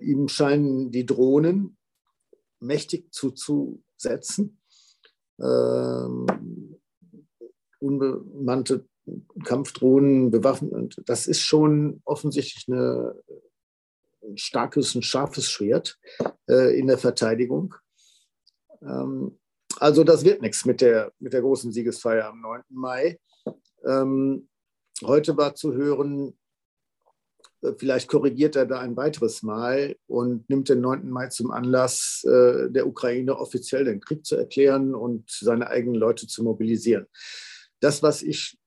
Ihm 0.00 0.28
scheinen 0.28 0.92
die 0.92 1.04
Drohnen 1.04 1.76
mächtig 2.60 3.12
zuzusetzen. 3.12 4.60
Ähm, 5.40 6.26
unbemannte 7.80 8.86
Kampfdrohnen 9.44 10.30
bewaffnet. 10.30 11.00
Das 11.06 11.26
ist 11.26 11.40
schon 11.40 12.00
offensichtlich 12.04 12.66
eine, 12.68 13.14
ein 14.22 14.36
starkes, 14.36 14.94
ein 14.94 15.02
scharfes 15.02 15.50
Schwert 15.50 15.98
äh, 16.48 16.78
in 16.78 16.86
der 16.86 16.98
Verteidigung. 16.98 17.74
Ähm, 18.82 19.38
also 19.78 20.04
das 20.04 20.24
wird 20.24 20.42
nichts 20.42 20.64
mit 20.64 20.80
der, 20.80 21.12
mit 21.18 21.32
der 21.32 21.42
großen 21.42 21.72
Siegesfeier 21.72 22.28
am 22.28 22.40
9. 22.40 22.62
Mai. 22.70 23.18
Ähm, 23.84 24.48
heute 25.04 25.36
war 25.36 25.54
zu 25.54 25.74
hören, 25.74 26.36
äh, 27.62 27.72
vielleicht 27.76 28.08
korrigiert 28.08 28.56
er 28.56 28.66
da 28.66 28.80
ein 28.80 28.96
weiteres 28.96 29.42
Mal 29.42 29.96
und 30.06 30.48
nimmt 30.48 30.68
den 30.68 30.80
9. 30.80 31.10
Mai 31.10 31.28
zum 31.28 31.50
Anlass, 31.50 32.24
äh, 32.24 32.70
der 32.70 32.86
Ukraine 32.86 33.36
offiziell 33.36 33.84
den 33.84 34.00
Krieg 34.00 34.24
zu 34.24 34.36
erklären 34.36 34.94
und 34.94 35.30
seine 35.30 35.68
eigenen 35.68 35.96
Leute 35.96 36.26
zu 36.26 36.42
mobilisieren. 36.42 37.06
Das, 37.80 38.02
was 38.02 38.22
ich 38.22 38.58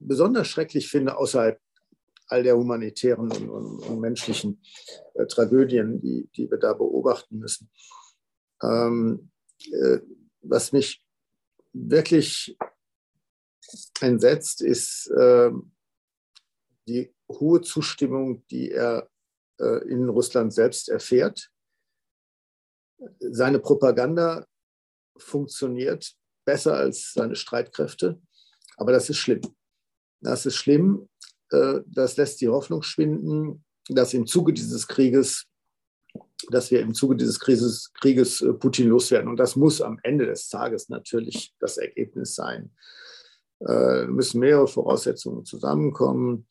besonders 0.00 0.48
schrecklich 0.48 0.88
finde, 0.88 1.16
außerhalb 1.16 1.60
all 2.26 2.42
der 2.42 2.56
humanitären 2.56 3.30
und, 3.30 3.48
und, 3.48 3.80
und 3.80 4.00
menschlichen 4.00 4.62
äh, 5.14 5.26
Tragödien, 5.26 6.00
die, 6.00 6.28
die 6.36 6.50
wir 6.50 6.58
da 6.58 6.72
beobachten 6.74 7.38
müssen, 7.38 7.70
ähm, 8.62 9.30
äh, 9.72 9.98
was 10.42 10.72
mich 10.72 11.04
wirklich 11.72 12.56
entsetzt, 14.00 14.62
ist 14.62 15.08
äh, 15.08 15.50
die 16.88 17.14
hohe 17.28 17.60
Zustimmung, 17.60 18.44
die 18.48 18.70
er 18.70 19.08
äh, 19.58 19.88
in 19.88 20.08
Russland 20.08 20.52
selbst 20.52 20.88
erfährt. 20.88 21.50
Seine 23.18 23.60
Propaganda 23.60 24.46
funktioniert 25.16 26.14
besser 26.44 26.74
als 26.74 27.12
seine 27.12 27.36
Streitkräfte, 27.36 28.20
aber 28.76 28.92
das 28.92 29.10
ist 29.10 29.18
schlimm. 29.18 29.40
Das 30.20 30.46
ist 30.46 30.56
schlimm. 30.56 31.08
Äh, 31.50 31.80
das 31.86 32.16
lässt 32.16 32.40
die 32.40 32.48
Hoffnung 32.48 32.82
schwinden, 32.82 33.64
dass 33.88 34.14
im 34.14 34.26
Zuge 34.26 34.52
dieses 34.52 34.86
Krieges 34.86 35.46
dass 36.50 36.70
wir 36.70 36.80
im 36.80 36.94
Zuge 36.94 37.16
dieses 37.16 37.38
Krieges, 37.38 37.92
Krieges 37.94 38.40
äh, 38.40 38.52
Putin 38.52 38.88
loswerden. 38.88 39.28
Und 39.28 39.36
das 39.36 39.56
muss 39.56 39.80
am 39.80 39.98
Ende 40.02 40.26
des 40.26 40.48
Tages 40.48 40.88
natürlich 40.88 41.54
das 41.60 41.76
Ergebnis 41.76 42.34
sein. 42.34 42.70
Äh, 43.66 44.06
müssen 44.06 44.40
mehrere 44.40 44.66
Voraussetzungen 44.66 45.44
zusammenkommen. 45.44 46.46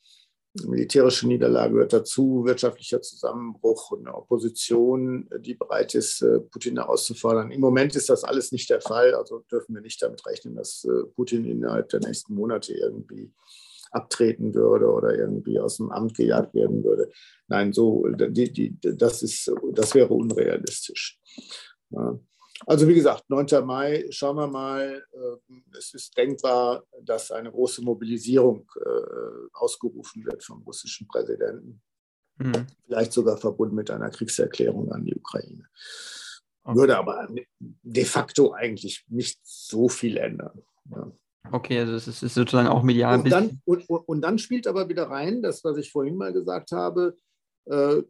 Militärische 0.53 1.27
Niederlage 1.27 1.73
gehört 1.73 1.93
dazu, 1.93 2.43
wirtschaftlicher 2.43 3.01
Zusammenbruch 3.01 3.91
und 3.91 4.07
eine 4.07 4.15
Opposition, 4.15 5.29
die 5.39 5.53
bereit 5.53 5.93
ist, 5.93 6.21
äh, 6.21 6.39
Putin 6.39 6.77
herauszufordern. 6.77 7.51
Im 7.51 7.61
Moment 7.61 7.95
ist 7.95 8.09
das 8.09 8.23
alles 8.23 8.51
nicht 8.51 8.69
der 8.69 8.81
Fall, 8.81 9.13
also 9.13 9.43
dürfen 9.51 9.75
wir 9.75 9.81
nicht 9.81 10.01
damit 10.01 10.25
rechnen, 10.25 10.55
dass 10.55 10.83
äh, 10.85 11.05
Putin 11.15 11.45
innerhalb 11.45 11.89
der 11.89 11.99
nächsten 11.99 12.33
Monate 12.33 12.73
irgendwie 12.73 13.31
abtreten 13.91 14.53
würde 14.53 14.87
oder 14.87 15.15
irgendwie 15.15 15.59
aus 15.59 15.77
dem 15.77 15.91
Amt 15.91 16.15
gejagt 16.15 16.53
werden 16.53 16.83
würde. 16.83 17.09
Nein, 17.47 17.71
so, 17.73 18.07
die, 18.07 18.51
die, 18.51 18.77
das, 18.81 19.21
ist, 19.21 19.51
das 19.73 19.93
wäre 19.95 20.13
unrealistisch. 20.13 21.19
Ja. 21.91 22.19
Also 22.65 22.87
wie 22.87 22.93
gesagt, 22.93 23.29
9. 23.29 23.65
Mai, 23.65 24.05
schauen 24.09 24.35
wir 24.35 24.47
mal, 24.47 25.03
äh, 25.11 25.77
es 25.77 25.93
ist 25.93 26.15
denkbar, 26.17 26.83
dass 27.01 27.31
eine 27.31 27.51
große 27.51 27.81
Mobilisierung 27.81 28.69
äh, 28.85 29.47
ausgerufen 29.53 30.25
wird 30.25 30.43
vom 30.43 30.61
russischen 30.63 31.07
Präsidenten. 31.07 31.81
Mhm. 32.37 32.67
Vielleicht 32.85 33.13
sogar 33.13 33.37
verbunden 33.37 33.75
mit 33.75 33.91
einer 33.91 34.09
Kriegserklärung 34.09 34.91
an 34.91 35.05
die 35.05 35.15
Ukraine. 35.15 35.65
Okay. 36.63 36.77
Würde 36.77 36.97
aber 36.97 37.27
de 37.59 38.05
facto 38.05 38.53
eigentlich 38.53 39.05
nicht 39.07 39.39
so 39.43 39.89
viel 39.89 40.17
ändern. 40.17 40.61
Ja. 40.91 41.11
Okay, 41.51 41.79
also 41.79 41.93
es 41.93 42.07
ist 42.07 42.33
sozusagen 42.33 42.67
auch 42.67 42.83
medial. 42.83 43.19
Und 43.19 43.29
dann, 43.29 43.61
und, 43.65 43.89
und 43.89 44.21
dann, 44.21 44.37
spielt 44.37 44.67
aber 44.67 44.87
wieder 44.87 45.09
rein, 45.09 45.41
das, 45.41 45.63
was 45.63 45.77
ich 45.77 45.91
vorhin 45.91 46.15
mal 46.15 46.33
gesagt 46.33 46.71
habe, 46.71 47.15
äh, 47.65 48.03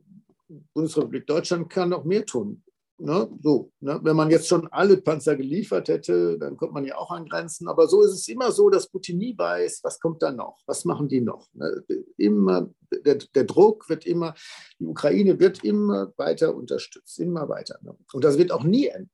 Bundesrepublik 0.74 1.28
Deutschland 1.28 1.70
kann 1.70 1.90
noch 1.90 2.04
mehr 2.04 2.26
tun. 2.26 2.64
Ne? 3.02 3.30
So, 3.42 3.72
ne? 3.80 4.00
Wenn 4.04 4.16
man 4.16 4.30
jetzt 4.30 4.48
schon 4.48 4.68
alle 4.68 4.98
Panzer 4.98 5.38
geliefert 5.38 5.88
hätte, 5.88 6.38
dann 6.38 6.58
kommt 6.58 6.74
man 6.74 6.84
ja 6.84 6.98
auch 6.98 7.12
an 7.12 7.28
Grenzen. 7.28 7.68
Aber 7.68 7.88
so 7.88 8.02
ist 8.02 8.12
es 8.12 8.28
immer 8.28 8.52
so, 8.52 8.70
dass 8.70 8.90
Putin 8.90 9.18
nie 9.18 9.38
weiß, 9.38 9.82
was 9.84 10.00
kommt 10.00 10.22
da 10.22 10.32
noch, 10.32 10.60
was 10.66 10.84
machen 10.84 11.08
die 11.08 11.22
noch. 11.22 11.48
Ne? 11.54 11.84
Immer, 12.18 12.70
der, 13.06 13.16
der, 13.16 13.44
Druck 13.46 13.88
wird 13.90 14.06
immer, 14.06 14.36
die 14.80 14.86
Ukraine 14.86 15.40
wird 15.40 15.64
immer 15.64 16.12
weiter 16.18 16.54
unterstützt, 16.54 17.20
immer 17.20 17.48
weiter. 17.48 17.80
Ne? 17.82 17.96
Und 18.12 18.24
das 18.24 18.38
wird 18.38 18.52
auch 18.52 18.64
nie 18.64 18.88
enden. 18.88 19.12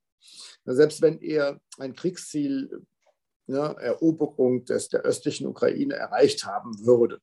Selbst 0.66 1.02
wenn 1.04 1.22
er 1.22 1.60
ein 1.78 1.96
Kriegsziel 1.96 2.86
ne, 3.48 3.76
Eroberung 3.80 4.66
des, 4.66 4.90
der 4.90 5.02
östlichen 5.02 5.46
Ukraine 5.46 5.94
erreicht 5.94 6.46
haben 6.46 6.72
würde. 6.86 7.20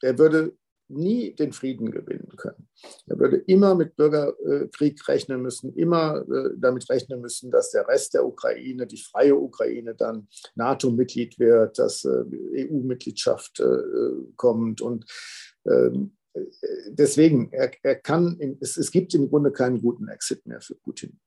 Er 0.00 0.18
würde 0.18 0.56
nie 0.92 1.34
den 1.34 1.52
Frieden 1.52 1.90
gewinnen 1.90 2.36
können. 2.36 2.68
Er 3.06 3.18
würde 3.18 3.36
immer 3.36 3.74
mit 3.74 3.96
Bürgerkrieg 3.96 5.06
rechnen 5.08 5.42
müssen, 5.42 5.74
immer 5.74 6.24
äh, 6.28 6.50
damit 6.56 6.88
rechnen 6.88 7.20
müssen, 7.20 7.50
dass 7.50 7.70
der 7.70 7.88
Rest 7.88 8.14
der 8.14 8.26
Ukraine, 8.26 8.86
die 8.86 9.02
freie 9.02 9.36
Ukraine, 9.36 9.94
dann 9.94 10.28
NATO-Mitglied 10.54 11.38
wird, 11.38 11.78
dass 11.78 12.04
äh, 12.04 12.24
EU-Mitgliedschaft 12.68 13.60
äh, 13.60 14.34
kommt. 14.36 14.80
Und 14.80 15.06
ähm, 15.66 16.16
deswegen, 16.88 17.52
er, 17.52 17.70
er 17.82 17.96
kann, 17.96 18.38
es, 18.60 18.76
es 18.76 18.90
gibt 18.90 19.14
im 19.14 19.28
Grunde 19.28 19.52
keinen 19.52 19.80
guten 19.80 20.08
Exit 20.08 20.46
mehr 20.46 20.60
für 20.60 20.74
Putin. 20.74 21.18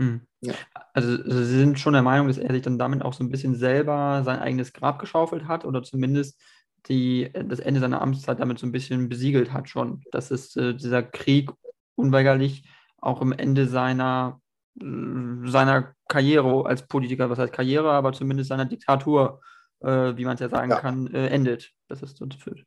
Mhm. 0.00 0.22
Ja. 0.40 0.54
Also 0.94 1.16
Sie 1.22 1.58
sind 1.58 1.78
schon 1.78 1.92
der 1.92 2.02
Meinung, 2.02 2.28
dass 2.28 2.38
er 2.38 2.52
sich 2.52 2.62
dann 2.62 2.78
damit 2.78 3.02
auch 3.02 3.12
so 3.12 3.22
ein 3.22 3.30
bisschen 3.30 3.54
selber 3.54 4.22
sein 4.24 4.38
eigenes 4.38 4.72
Grab 4.72 4.98
geschaufelt 4.98 5.46
hat 5.46 5.64
oder 5.64 5.82
zumindest 5.82 6.40
die, 6.88 7.30
das 7.32 7.60
Ende 7.60 7.80
seiner 7.80 8.00
Amtszeit 8.02 8.40
damit 8.40 8.58
so 8.58 8.66
ein 8.66 8.72
bisschen 8.72 9.08
besiegelt 9.08 9.52
hat 9.52 9.68
schon, 9.68 10.02
dass 10.12 10.30
es 10.30 10.56
äh, 10.56 10.74
dieser 10.74 11.02
Krieg 11.02 11.50
unweigerlich 11.94 12.64
auch 12.98 13.22
im 13.22 13.32
Ende 13.32 13.66
seiner, 13.66 14.40
äh, 14.80 14.84
seiner 15.44 15.94
Karriere 16.08 16.66
als 16.66 16.86
Politiker, 16.86 17.30
was 17.30 17.38
heißt 17.38 17.52
Karriere, 17.52 17.90
aber 17.92 18.12
zumindest 18.12 18.48
seiner 18.48 18.66
Diktatur, 18.66 19.40
äh, 19.80 20.16
wie 20.16 20.24
man 20.24 20.34
es 20.34 20.40
ja 20.40 20.48
sagen 20.48 20.70
ja. 20.70 20.80
kann, 20.80 21.12
äh, 21.14 21.28
endet. 21.28 21.70
Das 21.88 22.02
ist 22.02 22.16
so 22.16 22.26
führt. 22.38 22.64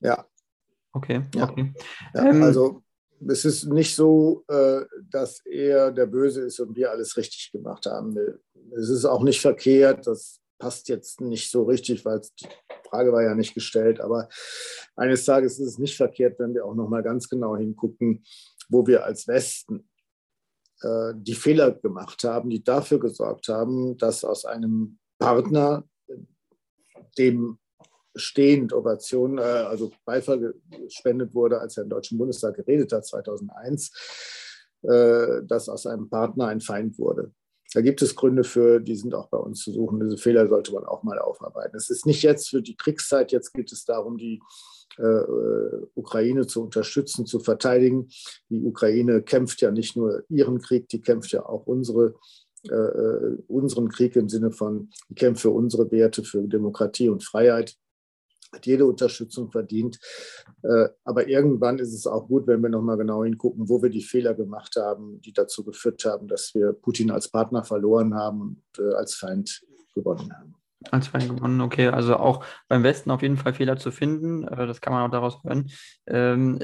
Ja. 0.00 0.26
Okay, 0.92 1.22
ja. 1.34 1.48
okay. 1.48 1.74
Ja, 2.14 2.24
ähm, 2.26 2.42
also 2.42 2.82
es 3.26 3.44
ist 3.44 3.64
nicht 3.66 3.94
so, 3.94 4.44
äh, 4.48 4.82
dass 5.10 5.40
er 5.46 5.90
der 5.90 6.06
Böse 6.06 6.42
ist 6.42 6.60
und 6.60 6.76
wir 6.76 6.90
alles 6.90 7.16
richtig 7.16 7.50
gemacht 7.52 7.86
haben. 7.86 8.16
Es 8.76 8.88
ist 8.88 9.04
auch 9.04 9.22
nicht 9.22 9.40
verkehrt, 9.40 10.06
das 10.06 10.40
passt 10.58 10.88
jetzt 10.88 11.20
nicht 11.20 11.50
so 11.50 11.64
richtig, 11.64 12.04
weil 12.04 12.20
die 12.40 12.48
Frage 12.88 13.12
war 13.12 13.22
ja 13.22 13.34
nicht 13.34 13.54
gestellt. 13.54 14.00
Aber 14.00 14.28
eines 14.96 15.24
Tages 15.24 15.58
ist 15.58 15.66
es 15.66 15.78
nicht 15.78 15.96
verkehrt, 15.96 16.38
wenn 16.38 16.54
wir 16.54 16.64
auch 16.64 16.74
noch 16.74 16.88
mal 16.88 17.02
ganz 17.02 17.28
genau 17.28 17.56
hingucken, 17.56 18.24
wo 18.68 18.86
wir 18.86 19.04
als 19.04 19.28
Westen 19.28 19.88
äh, 20.82 21.12
die 21.14 21.34
Fehler 21.34 21.72
gemacht 21.72 22.24
haben, 22.24 22.50
die 22.50 22.62
dafür 22.62 23.00
gesorgt 23.00 23.48
haben, 23.48 23.96
dass 23.98 24.24
aus 24.24 24.44
einem 24.44 24.98
Partner, 25.18 25.84
dem 27.18 27.58
stehend 28.16 28.72
Ovation, 28.72 29.38
äh, 29.38 29.42
also 29.42 29.92
Beifall 30.04 30.54
gespendet 30.70 31.34
wurde, 31.34 31.60
als 31.60 31.76
er 31.76 31.84
im 31.84 31.90
Deutschen 31.90 32.18
Bundestag 32.18 32.56
geredet 32.56 32.92
hat, 32.92 33.06
2001, 33.06 33.90
äh, 34.82 35.42
dass 35.44 35.68
aus 35.68 35.86
einem 35.86 36.08
Partner 36.08 36.48
ein 36.48 36.60
Feind 36.60 36.98
wurde. 36.98 37.32
Da 37.74 37.80
gibt 37.80 38.00
es 38.02 38.14
Gründe 38.14 38.44
für, 38.44 38.80
die 38.80 38.94
sind 38.94 39.14
auch 39.14 39.28
bei 39.28 39.38
uns 39.38 39.60
zu 39.60 39.72
suchen. 39.72 40.00
Diese 40.00 40.16
Fehler 40.16 40.48
sollte 40.48 40.72
man 40.72 40.84
auch 40.84 41.02
mal 41.02 41.18
aufarbeiten. 41.18 41.76
Es 41.76 41.90
ist 41.90 42.06
nicht 42.06 42.22
jetzt 42.22 42.48
für 42.48 42.62
die 42.62 42.76
Kriegszeit, 42.76 43.32
jetzt 43.32 43.52
geht 43.52 43.72
es 43.72 43.84
darum, 43.84 44.16
die 44.16 44.40
äh, 44.96 45.22
Ukraine 45.94 46.46
zu 46.46 46.62
unterstützen, 46.62 47.26
zu 47.26 47.40
verteidigen. 47.40 48.08
Die 48.48 48.62
Ukraine 48.62 49.22
kämpft 49.22 49.60
ja 49.60 49.72
nicht 49.72 49.96
nur 49.96 50.22
ihren 50.28 50.60
Krieg, 50.60 50.88
die 50.88 51.00
kämpft 51.00 51.32
ja 51.32 51.44
auch 51.44 51.66
unsere 51.66 52.14
äh, 52.68 53.42
unseren 53.48 53.88
Krieg 53.88 54.16
im 54.16 54.28
Sinne 54.28 54.50
von, 54.50 54.88
die 55.08 55.14
kämpft 55.14 55.42
für 55.42 55.50
unsere 55.50 55.90
Werte, 55.90 56.24
für 56.24 56.42
Demokratie 56.42 57.08
und 57.08 57.22
Freiheit 57.22 57.76
hat 58.54 58.66
jede 58.66 58.86
Unterstützung 58.86 59.50
verdient. 59.50 59.98
Äh, 60.62 60.88
aber 61.04 61.28
irgendwann 61.28 61.78
ist 61.78 61.92
es 61.92 62.06
auch 62.06 62.26
gut, 62.26 62.46
wenn 62.46 62.62
wir 62.62 62.70
nochmal 62.70 62.96
genau 62.96 63.24
hingucken, 63.24 63.68
wo 63.68 63.82
wir 63.82 63.90
die 63.90 64.02
Fehler 64.02 64.34
gemacht 64.34 64.76
haben, 64.76 65.20
die 65.20 65.32
dazu 65.32 65.64
geführt 65.64 66.04
haben, 66.04 66.28
dass 66.28 66.54
wir 66.54 66.72
Putin 66.72 67.10
als 67.10 67.28
Partner 67.28 67.64
verloren 67.64 68.14
haben 68.14 68.40
und 68.40 68.62
äh, 68.78 68.94
als 68.94 69.14
Feind 69.14 69.62
gewonnen 69.94 70.32
haben. 70.32 70.54
Als 70.90 71.08
Feind 71.08 71.28
gewonnen, 71.28 71.60
okay. 71.60 71.88
Also 71.88 72.16
auch 72.16 72.44
beim 72.68 72.82
Westen 72.82 73.10
auf 73.10 73.22
jeden 73.22 73.36
Fall 73.36 73.54
Fehler 73.54 73.76
zu 73.76 73.90
finden. 73.90 74.46
Äh, 74.46 74.66
das 74.66 74.80
kann 74.80 74.92
man 74.92 75.06
auch 75.06 75.10
daraus 75.10 75.42
hören. 75.44 75.70
Ähm, 76.06 76.60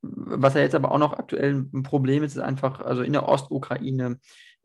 was 0.00 0.54
ja 0.54 0.60
jetzt 0.60 0.74
aber 0.74 0.92
auch 0.92 0.98
noch 0.98 1.12
aktuell 1.14 1.54
ein 1.54 1.82
Problem 1.82 2.22
ist, 2.22 2.36
ist 2.36 2.42
einfach, 2.42 2.80
also 2.80 3.02
in 3.02 3.12
der 3.12 3.28
Ostukraine, 3.28 4.18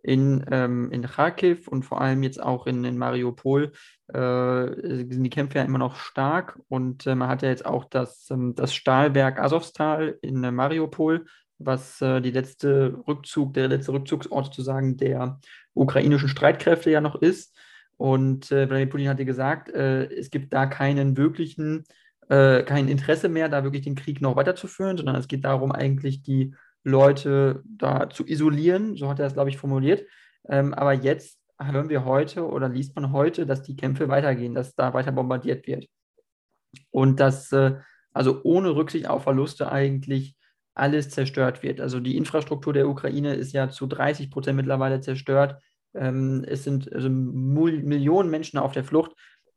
in, 0.04 0.46
ähm, 0.52 0.92
in 0.92 1.04
Kharkiv 1.04 1.68
und 1.68 1.84
vor 1.84 2.02
allem 2.02 2.24
jetzt 2.24 2.42
auch 2.42 2.68
in, 2.68 2.84
in 2.84 2.98
Mariupol 2.98 3.72
sind 4.14 5.24
die 5.24 5.30
Kämpfe 5.30 5.58
ja 5.58 5.64
immer 5.64 5.80
noch 5.80 5.96
stark 5.96 6.60
und 6.68 7.08
äh, 7.08 7.16
man 7.16 7.30
hat 7.30 7.42
ja 7.42 7.50
jetzt 7.50 7.66
auch 7.66 7.86
das, 7.86 8.30
ähm, 8.30 8.54
das 8.56 8.74
Stahlwerk 8.74 9.40
Asowstal 9.40 10.18
in 10.22 10.44
äh, 10.44 10.52
Mariupol, 10.52 11.26
was 11.58 12.02
äh, 12.02 12.22
die 12.22 12.32
letzte 12.32 13.02
Rückzug, 13.08 13.54
der 13.54 13.68
letzte 13.68 13.94
Rückzugsort 13.94 14.46
sozusagen 14.46 14.98
der 14.98 15.40
ukrainischen 15.74 16.30
Streitkräfte 16.30 16.92
ja 16.92 17.02
noch 17.02 17.16
ist. 17.16 17.58
Und 17.98 18.52
äh, 18.52 18.70
Wladimir 18.70 18.90
Putin 18.90 19.10
hatte 19.10 19.26
gesagt, 19.26 19.70
äh, 19.70 20.06
es 20.06 20.30
gibt 20.30 20.54
da 20.54 20.66
keinen 20.66 21.18
wirklichen, 21.18 21.86
kein 22.30 22.88
Interesse 22.88 23.28
mehr, 23.28 23.50
da 23.50 23.66
wirklich 23.66 23.84
den 23.84 23.96
Krieg 23.96 24.22
noch 24.22 24.38
weiterzuführen, 24.38 24.96
sondern 24.96 25.18
es 25.18 25.28
geht 25.28 25.44
darum, 25.44 25.74
eigentlich 25.74 26.24
die 26.24 26.56
Leute 26.86 27.62
da 27.66 28.10
zu 28.10 28.26
isolieren, 28.26 28.96
so 28.96 29.10
hat 29.10 29.20
er 29.20 29.26
das, 29.26 29.34
glaube 29.34 29.50
ich, 29.50 29.58
formuliert. 29.58 30.06
Ähm, 30.48 30.74
aber 30.74 30.94
jetzt 30.94 31.43
hören 31.62 31.90
wir 31.90 32.06
heute 32.06 32.48
oder 32.48 32.70
liest 32.70 32.96
man 32.96 33.12
heute, 33.12 33.46
dass 33.46 33.62
die 33.62 33.76
Kämpfe 33.76 34.10
weitergehen, 34.10 34.56
dass 34.56 34.76
da 34.76 34.94
weiter 34.94 35.12
bombardiert 35.12 35.68
wird. 35.68 35.88
Und 36.92 37.20
dass 37.20 37.52
äh, 37.52 37.76
also 38.14 38.42
ohne 38.44 38.76
Rücksicht 38.76 39.08
auf 39.08 39.24
Verluste 39.24 39.72
eigentlich 39.72 40.36
alles 40.76 41.10
zerstört 41.10 41.64
wird. 41.64 41.82
Also 41.82 42.00
die 42.00 42.18
Infrastruktur 42.18 42.74
der 42.74 42.88
Ukraine 42.88 43.36
ist 43.36 43.54
ja 43.54 43.70
zu 43.70 43.88
30 43.88 44.32
Prozent 44.32 44.56
mittlerweile 44.56 45.02
zerstört. 45.02 45.62
Ähm, 45.94 46.44
es 46.48 46.64
sind 46.64 46.92
also 46.92 47.10
Millionen 47.10 48.30
Menschen 48.30 48.58
auf 48.60 48.72
der 48.72 48.84
Flucht 48.84 49.12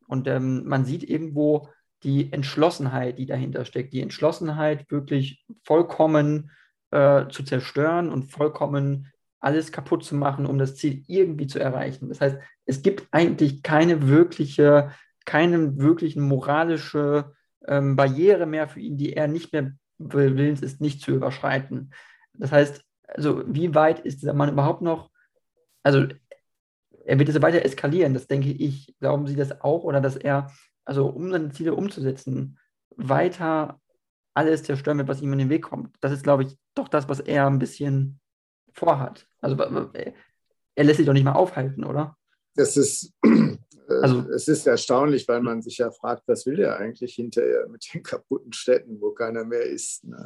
und 0.07 0.27
ähm, 0.27 0.65
man 0.65 0.85
sieht 0.85 1.03
irgendwo 1.03 1.69
die 2.03 2.31
Entschlossenheit, 2.31 3.17
die 3.17 3.25
dahinter 3.25 3.65
steckt. 3.65 3.93
Die 3.93 4.01
Entschlossenheit, 4.01 4.89
wirklich 4.91 5.43
vollkommen 5.63 6.51
äh, 6.91 7.27
zu 7.29 7.43
zerstören 7.43 8.09
und 8.09 8.31
vollkommen 8.31 9.11
alles 9.39 9.71
kaputt 9.71 10.03
zu 10.03 10.15
machen, 10.15 10.45
um 10.45 10.57
das 10.57 10.75
Ziel 10.75 11.03
irgendwie 11.07 11.47
zu 11.47 11.59
erreichen. 11.59 12.09
Das 12.09 12.21
heißt, 12.21 12.37
es 12.65 12.81
gibt 12.81 13.07
eigentlich 13.11 13.63
keine 13.63 14.07
wirkliche, 14.07 14.91
keine 15.25 15.77
wirklichen 15.77 16.21
moralische 16.21 17.33
ähm, 17.67 17.95
Barriere 17.95 18.45
mehr 18.45 18.67
für 18.67 18.79
ihn, 18.79 18.97
die 18.97 19.13
er 19.13 19.27
nicht 19.27 19.53
mehr 19.53 19.71
willens 19.99 20.61
ist, 20.61 20.81
nicht 20.81 21.01
zu 21.01 21.11
überschreiten. 21.11 21.91
Das 22.33 22.51
heißt, 22.51 22.83
also 23.07 23.43
wie 23.47 23.73
weit 23.73 23.99
ist 23.99 24.21
dieser 24.21 24.33
Mann 24.33 24.49
überhaupt 24.49 24.81
noch, 24.81 25.11
also 25.83 26.07
er 27.05 27.19
wird 27.19 27.29
es 27.29 27.41
weiter 27.41 27.63
eskalieren, 27.63 28.13
das 28.13 28.27
denke 28.27 28.49
ich. 28.49 28.93
Glauben 28.99 29.27
Sie 29.27 29.35
das 29.35 29.61
auch 29.61 29.83
oder 29.83 30.01
dass 30.01 30.17
er, 30.17 30.51
also 30.83 31.07
um 31.07 31.31
seine 31.31 31.49
Ziele 31.51 31.73
umzusetzen, 31.73 32.59
weiter 32.95 33.79
alles 34.33 34.63
zerstören 34.63 34.97
wird, 34.97 35.07
was 35.07 35.21
ihm 35.21 35.33
in 35.33 35.39
den 35.39 35.49
Weg 35.49 35.63
kommt? 35.63 35.95
Das 36.01 36.11
ist, 36.11 36.23
glaube 36.23 36.43
ich, 36.43 36.57
doch 36.75 36.89
das, 36.89 37.07
was 37.07 37.19
er 37.19 37.47
ein 37.47 37.59
bisschen 37.59 38.19
vorhat. 38.73 39.26
Also 39.47 39.89
er 40.77 40.83
lässt 40.83 40.97
sich 40.97 41.05
doch 41.05 41.13
nicht 41.13 41.23
mal 41.23 41.33
aufhalten, 41.33 41.83
oder? 41.83 42.15
Das 42.55 42.77
ist, 42.77 43.13
äh, 43.23 43.57
also, 43.89 44.29
es 44.29 44.47
ist 44.47 44.67
erstaunlich, 44.67 45.27
weil 45.27 45.41
man 45.41 45.61
sich 45.61 45.77
ja 45.79 45.91
fragt, 45.91 46.23
was 46.27 46.45
will 46.45 46.59
er 46.59 46.77
eigentlich 46.77 47.15
hinterher 47.15 47.67
mit 47.67 47.87
den 47.93 48.03
kaputten 48.03 48.53
Städten, 48.53 49.01
wo 49.01 49.11
keiner 49.11 49.43
mehr 49.43 49.63
ist. 49.63 50.03
Ne? 50.03 50.25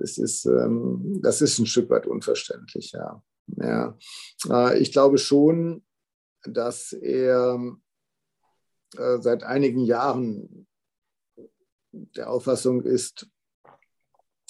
es 0.00 0.18
ist, 0.18 0.46
ähm, 0.46 1.18
das 1.20 1.42
ist 1.42 1.58
ein 1.58 1.66
Stück 1.66 1.90
weit 1.90 2.06
unverständlich, 2.06 2.92
ja. 2.92 3.22
ja. 3.56 3.98
Äh, 4.48 4.78
ich 4.78 4.92
glaube 4.92 5.18
schon, 5.18 5.84
dass 6.44 6.92
er 6.92 7.58
äh, 8.96 9.18
seit 9.18 9.42
einigen 9.42 9.80
Jahren 9.80 10.68
der 11.92 12.30
Auffassung 12.30 12.82
ist, 12.82 13.28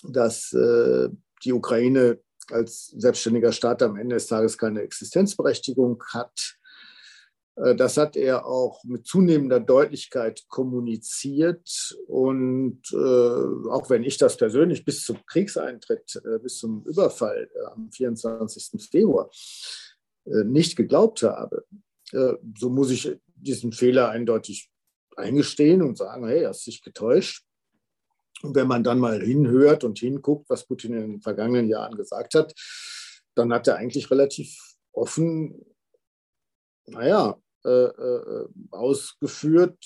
dass 0.03 0.51
die 0.51 1.53
Ukraine 1.53 2.21
als 2.53 2.87
selbstständiger 2.97 3.53
Staat 3.53 3.83
am 3.83 3.97
Ende 3.97 4.17
des 4.17 4.27
Tages 4.27 4.59
keine 4.59 4.83
Existenzberechtigung 4.83 6.03
hat. 6.13 6.59
Äh, 7.57 7.75
das 7.75 7.97
hat 7.97 8.17
er 8.17 8.47
auch 8.47 8.83
mit 8.85 9.07
zunehmender 9.07 9.61
Deutlichkeit 9.61 10.45
kommuniziert. 10.49 11.97
Und 12.07 12.83
äh, 12.93 12.97
auch 12.97 13.91
wenn 13.91 14.05
ich 14.05 14.17
das 14.19 14.37
persönlich 14.37 14.85
bis 14.85 15.05
zum 15.05 15.19
Kriegseintritt, 15.27 16.21
äh, 16.25 16.39
bis 16.39 16.59
zum 16.59 16.85
Überfall 16.87 17.51
äh, 17.55 17.65
am 17.73 17.91
24. 17.91 18.83
Februar 18.91 19.31
äh, 20.27 20.45
nicht 20.45 20.77
geglaubt 20.77 21.23
habe, 21.23 21.65
äh, 22.13 22.35
so 22.59 22.71
muss 22.71 22.91
ich 22.91 23.17
diesen 23.35 23.73
Fehler 23.73 24.09
eindeutig 24.09 24.71
eingestehen 25.17 25.83
und 25.83 25.99
sagen, 25.99 26.27
hey, 26.27 26.45
hast 26.45 26.67
dich 26.67 26.83
getäuscht. 26.83 27.45
Und 28.43 28.55
wenn 28.55 28.69
man 28.69 28.85
dann 28.85 28.99
mal 28.99 29.21
hinhört 29.21 29.85
und 29.85 29.99
hinguckt, 29.99 30.49
was 30.49 30.67
Putin 30.67 30.95
in 30.95 31.01
den 31.13 31.21
vergangenen 31.21 31.69
Jahren 31.69 31.97
gesagt 31.97 32.35
hat, 32.35 32.55
dann 33.35 33.53
hat 33.53 33.69
er 33.69 33.77
eigentlich 33.77 34.11
relativ 34.11 34.57
offen, 34.93 35.65
naja, 36.87 37.37
äh, 37.65 37.69
äh, 37.69 38.49
ausgeführt, 38.71 39.79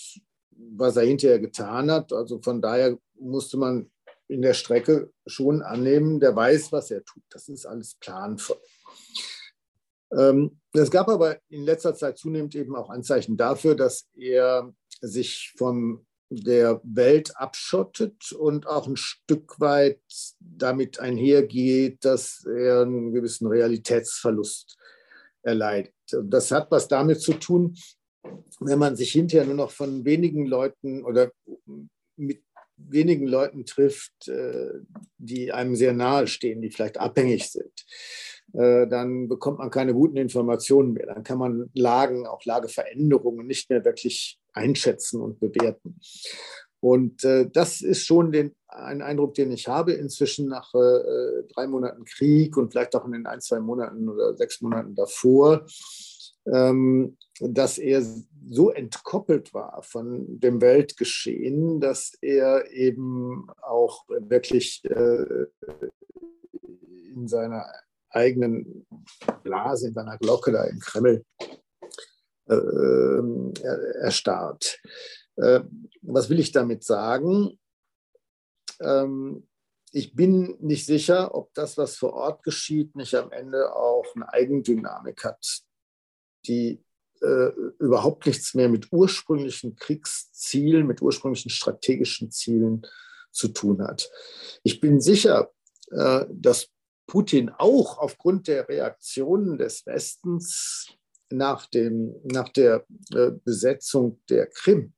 was 0.51 0.97
er 0.97 1.05
hinterher 1.05 1.39
getan 1.39 1.91
hat. 1.91 2.13
Also 2.13 2.41
von 2.41 2.61
daher 2.61 2.99
musste 3.15 3.57
man 3.57 3.91
in 4.29 4.43
der 4.43 4.55
Strecke 4.55 5.13
schon 5.27 5.63
annehmen, 5.63 6.21
der 6.21 6.35
weiß, 6.35 6.73
was 6.73 6.91
er 6.91 7.05
tut. 7.05 7.23
Das 7.31 7.49
ist 7.49 7.67
alles 7.67 7.97
planvoll. 8.01 8.61
Ähm, 10.17 10.61
es 10.73 10.91
gab 10.91 11.09
aber 11.09 11.39
in 11.49 11.65
letzter 11.65 11.95
Zeit 11.95 12.19
zunehmend 12.19 12.55
eben 12.55 12.77
auch 12.77 12.91
Anzeichen 12.91 13.37
dafür, 13.37 13.75
dass 13.75 14.09
er 14.15 14.73
sich 15.01 15.53
vom 15.57 16.07
der 16.35 16.81
Welt 16.85 17.37
abschottet 17.37 18.33
und 18.33 18.67
auch 18.67 18.87
ein 18.87 18.97
Stück 18.97 19.61
weit 19.61 20.01
damit 20.41 20.99
einhergeht, 20.99 22.05
dass 22.05 22.45
er 22.45 22.83
einen 22.83 23.13
gewissen 23.13 23.47
Realitätsverlust 23.47 24.77
erleidet. 25.43 25.95
Das 26.25 26.51
hat 26.51 26.71
was 26.71 26.89
damit 26.89 27.21
zu 27.21 27.35
tun, 27.35 27.77
wenn 28.61 28.79
man 28.79 28.97
sich 28.97 29.13
hinterher 29.13 29.47
nur 29.47 29.57
noch 29.57 29.71
von 29.71 30.05
wenigen 30.05 30.47
Leuten 30.47 31.05
oder 31.05 31.33
mit 32.17 32.43
wenigen 32.77 33.27
Leuten 33.27 33.65
trifft, 33.65 34.29
äh, 34.29 34.71
die 35.19 35.53
einem 35.53 35.77
sehr 35.77 35.93
nahe 35.93 36.27
stehen, 36.27 36.63
die 36.63 36.71
vielleicht 36.71 36.99
abhängig 36.99 37.51
sind, 37.51 37.87
äh, 38.55 38.87
dann 38.87 39.29
bekommt 39.29 39.59
man 39.59 39.71
keine 39.71 39.95
guten 39.95 40.17
Informationen 40.17 40.93
mehr. 40.93 41.07
Dann 41.07 41.23
kann 41.23 41.39
man 41.39 41.71
Lagen, 41.75 42.27
auch 42.27 42.45
Lageveränderungen 42.45 43.47
nicht 43.47 43.71
mehr 43.71 43.85
wirklich 43.85 44.39
einschätzen 44.53 45.21
und 45.21 45.41
bewerten. 45.41 45.99
Und 46.81 47.23
äh, 47.23 47.49
das 47.49 47.81
ist 47.81 48.05
schon 48.05 48.33
den, 48.33 48.57
ein 48.67 49.03
Eindruck, 49.03 49.35
den 49.35 49.53
ich 49.53 49.69
habe 49.69 49.93
inzwischen 49.93 50.49
nach 50.49 50.75
äh, 50.75 51.45
drei 51.55 51.69
Monaten 51.69 52.05
Krieg 52.05 52.57
und 52.57 52.73
vielleicht 52.73 52.97
auch 52.97 53.05
in 53.05 53.13
den 53.13 53.27
ein, 53.27 53.41
zwei 53.41 53.61
Monaten 53.61 54.09
oder 54.09 54.37
sechs 54.37 54.61
Monaten 54.61 54.97
davor, 54.97 55.65
ähm, 56.47 57.17
dass 57.39 57.79
er 57.79 58.05
so 58.49 58.71
entkoppelt 58.71 59.55
war 59.55 59.81
von 59.85 60.41
dem 60.41 60.61
Weltgeschehen, 60.61 61.81
dass 61.81 62.15
er 62.21 62.69
eben 62.73 63.47
auch 63.63 64.05
wirklich 64.09 64.83
äh, 64.85 65.47
in 67.15 67.29
seiner 67.29 67.65
eigenen 68.11 68.87
Blase, 69.45 69.89
in 69.89 69.95
seiner 69.95 70.19
Glocke 70.19 70.51
da 70.51 70.65
im 70.65 70.81
Kreml 70.81 71.25
erstarrt. 74.01 74.81
Äh, 75.37 75.61
was 76.03 76.29
will 76.31 76.41
ich 76.41 76.53
damit 76.53 76.85
sagen? 76.85 77.59
Ähm, 78.81 79.47
ich 79.93 80.15
bin 80.15 80.57
nicht 80.61 80.87
sicher, 80.87 81.35
ob 81.35 81.53
das, 81.55 81.77
was 81.77 81.97
vor 81.97 82.15
Ort 82.15 82.43
geschieht, 82.43 82.97
nicht 82.97 83.15
am 83.15 83.31
Ende 83.31 83.75
auch 83.75 84.07
eine 84.15 84.33
Eigendynamik 84.33 85.25
hat, 85.25 85.63
die 86.47 86.83
äh, 87.21 87.51
überhaupt 87.79 88.27
nichts 88.27 88.55
mehr 88.55 88.69
mit 88.69 88.91
ursprünglichen 88.91 89.77
Kriegszielen, 89.77 90.87
mit 90.87 91.03
ursprünglichen 91.03 91.51
strategischen 91.51 92.31
Zielen 92.31 92.87
zu 93.31 93.49
tun 93.49 93.83
hat. 93.83 94.11
Ich 94.63 94.81
bin 94.81 95.01
sicher, 95.01 95.53
äh, 95.91 96.25
dass 96.31 96.71
Putin 97.07 97.51
auch 97.51 97.99
aufgrund 97.99 98.49
der 98.49 98.69
Reaktionen 98.69 99.59
des 99.59 99.85
Westens 99.87 100.89
nach, 101.33 101.67
dem, 101.67 102.15
nach 102.25 102.49
der 102.51 102.87
äh, 103.15 103.31
Besetzung 103.45 104.21
der 104.29 104.47
Krim. 104.47 104.93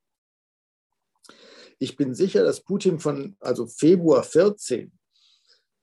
Ich 1.78 1.96
bin 1.96 2.14
sicher, 2.14 2.44
dass 2.44 2.62
Putin 2.62 2.98
von 2.98 3.36
also 3.40 3.66
Februar 3.66 4.22
14 4.22 4.92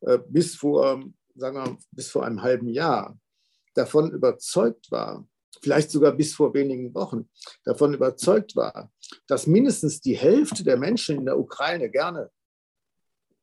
äh, 0.01 0.19
bis 0.27 0.55
vor, 0.55 1.03
sagen 1.35 1.55
wir, 1.57 1.77
bis 1.91 2.09
vor 2.09 2.25
einem 2.25 2.41
halben 2.41 2.69
Jahr 2.69 3.17
davon 3.73 4.11
überzeugt 4.11 4.91
war, 4.91 5.27
vielleicht 5.61 5.91
sogar 5.91 6.13
bis 6.13 6.33
vor 6.33 6.53
wenigen 6.53 6.93
Wochen 6.93 7.29
davon 7.63 7.93
überzeugt 7.93 8.55
war, 8.55 8.91
dass 9.27 9.47
mindestens 9.47 10.01
die 10.01 10.17
Hälfte 10.17 10.63
der 10.63 10.77
Menschen 10.77 11.17
in 11.17 11.25
der 11.25 11.37
Ukraine 11.37 11.89
gerne 11.89 12.31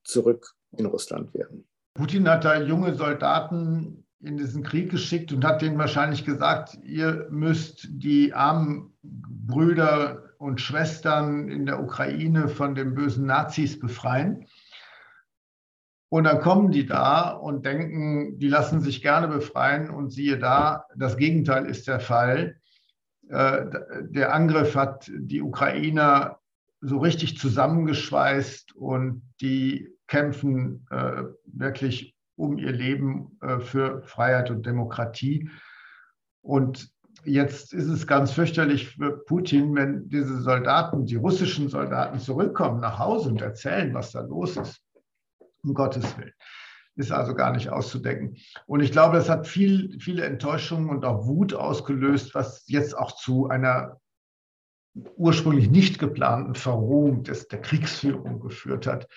zurück 0.05 0.55
in 0.77 0.87
Russland 0.87 1.33
wären. 1.35 1.69
Putin 1.95 2.29
hat 2.29 2.45
da 2.45 2.61
junge 2.61 2.95
Soldaten 2.95 4.08
in 4.21 4.37
diesen 4.37 4.63
Krieg 4.63 4.91
geschickt 4.91 5.33
und 5.33 5.45
hat 5.45 5.63
denen 5.63 5.79
wahrscheinlich 5.79 6.25
gesagt, 6.25 6.79
ihr 6.83 7.29
müsst 7.31 7.87
die 7.91 8.35
armen 8.35 8.93
Brüder 9.03 10.35
und 10.39 10.61
Schwestern 10.61 11.49
in 11.49 11.67
der 11.67 11.81
Ukraine 11.81 12.49
von 12.49 12.75
den 12.75 12.95
bösen 12.95 13.27
Nazis 13.27 13.79
befreien. 13.79 14.47
Und 16.11 16.25
dann 16.25 16.41
kommen 16.41 16.73
die 16.73 16.87
da 16.87 17.31
und 17.31 17.67
denken, 17.67 18.39
die 18.39 18.49
lassen 18.49 18.81
sich 18.81 19.03
gerne 19.03 19.29
befreien 19.29 19.91
und 19.91 20.11
siehe 20.11 20.39
da, 20.39 20.87
das 20.97 21.17
Gegenteil 21.17 21.67
ist 21.67 21.87
der 21.87 22.01
Fall. 22.01 22.57
Äh, 23.29 23.67
der 24.03 24.33
Angriff 24.33 24.75
hat 24.75 25.11
die 25.15 25.43
Ukrainer 25.43 26.39
so 26.81 26.99
richtig 26.99 27.39
zusammengeschweißt 27.39 28.75
und 28.75 29.23
die 29.41 29.89
kämpfen 30.07 30.87
äh, 30.91 31.25
wirklich 31.45 32.18
um 32.39 32.57
ihr 32.59 32.73
Leben 32.73 33.37
äh, 33.43 33.59
für 33.59 34.03
Freiheit 34.03 34.51
und 34.51 34.65
Demokratie. 34.65 35.51
Und 36.41 36.91
jetzt 37.25 37.75
ist 37.75 37.89
es 37.89 38.07
ganz 38.07 38.33
fürchterlich 38.33 38.91
für 38.97 39.25
Putin, 39.25 39.75
wenn 39.75 40.09
diese 40.09 40.41
Soldaten, 40.41 41.05
die 41.05 41.17
russischen 41.17 41.69
Soldaten 41.69 42.19
zurückkommen 42.19 42.81
nach 42.81 42.99
Hause 42.99 43.31
und 43.31 43.43
erzählen, 43.43 43.93
was 43.93 44.13
da 44.13 44.21
los 44.21 44.57
ist. 44.57 44.81
Um 45.65 45.75
Gottes 45.75 46.17
Willen. 46.17 46.33
Ist 46.95 47.13
also 47.13 47.35
gar 47.35 47.53
nicht 47.53 47.69
auszudenken. 47.69 48.37
Und 48.67 48.81
ich 48.81 48.93
glaube, 48.93 49.19
es 49.19 49.29
hat 49.29 49.47
viel, 49.47 49.99
viele 50.01 50.25
Enttäuschungen 50.25 50.89
und 50.89 51.05
auch 51.05 51.27
Wut 51.27 51.55
ausgelöst, 51.55 52.35
was 52.35 52.65
jetzt 52.67 52.97
auch 52.97 53.13
zu 53.13 53.49
einer 53.49 54.01
ursprünglich 55.17 55.71
nicht 55.71 55.99
geplanten 55.99 56.55
Verrohung 56.55 57.23
des, 57.25 57.49
der 57.49 57.61
Kriegsführung 57.61 58.41
geführt 58.41 58.87
hat. 58.87 59.09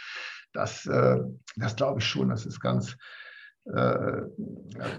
Das, 0.53 0.85
äh, 0.85 1.19
das 1.55 1.75
glaube 1.75 1.99
ich 1.99 2.05
schon, 2.05 2.29
das 2.29 2.45
ist 2.45 2.59
ganz, 2.59 2.97
äh, 3.65 4.21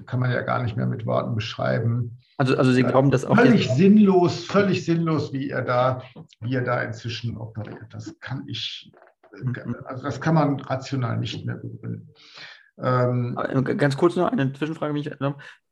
kann 0.07 0.21
man 0.21 0.31
ja 0.31 0.43
gar 0.43 0.63
nicht 0.63 0.77
mehr 0.77 0.87
mit 0.87 1.07
Worten 1.07 1.35
beschreiben. 1.35 2.19
Also, 2.39 2.57
also 2.57 2.73
Sie 2.73 2.83
glauben, 2.83 3.11
dass 3.11 3.25
auch. 3.25 3.37
Völlig 3.37 3.69
sinnlos, 3.71 4.45
völlig 4.45 4.85
sinnlos, 4.85 5.33
wie 5.33 5.51
er 5.51 5.63
da, 5.63 6.03
wie 6.41 6.55
er 6.55 6.65
da 6.65 6.83
inzwischen 6.83 7.37
operiert. 7.37 7.87
Das 7.91 8.15
kann 8.21 8.45
ich, 8.47 8.93
mhm. 9.43 9.77
also 9.85 10.05
das 10.05 10.21
kann 10.21 10.35
man 10.35 10.61
rational 10.61 11.19
nicht 11.19 11.45
mehr 11.45 11.57
begründen. 11.57 12.13
Ähm, 12.79 13.37
Ganz 13.77 13.97
kurz 13.97 14.17
noch 14.17 14.31
eine 14.31 14.53
Zwischenfrage, 14.53 14.93
mich 14.93 15.07
äh, 15.07 15.17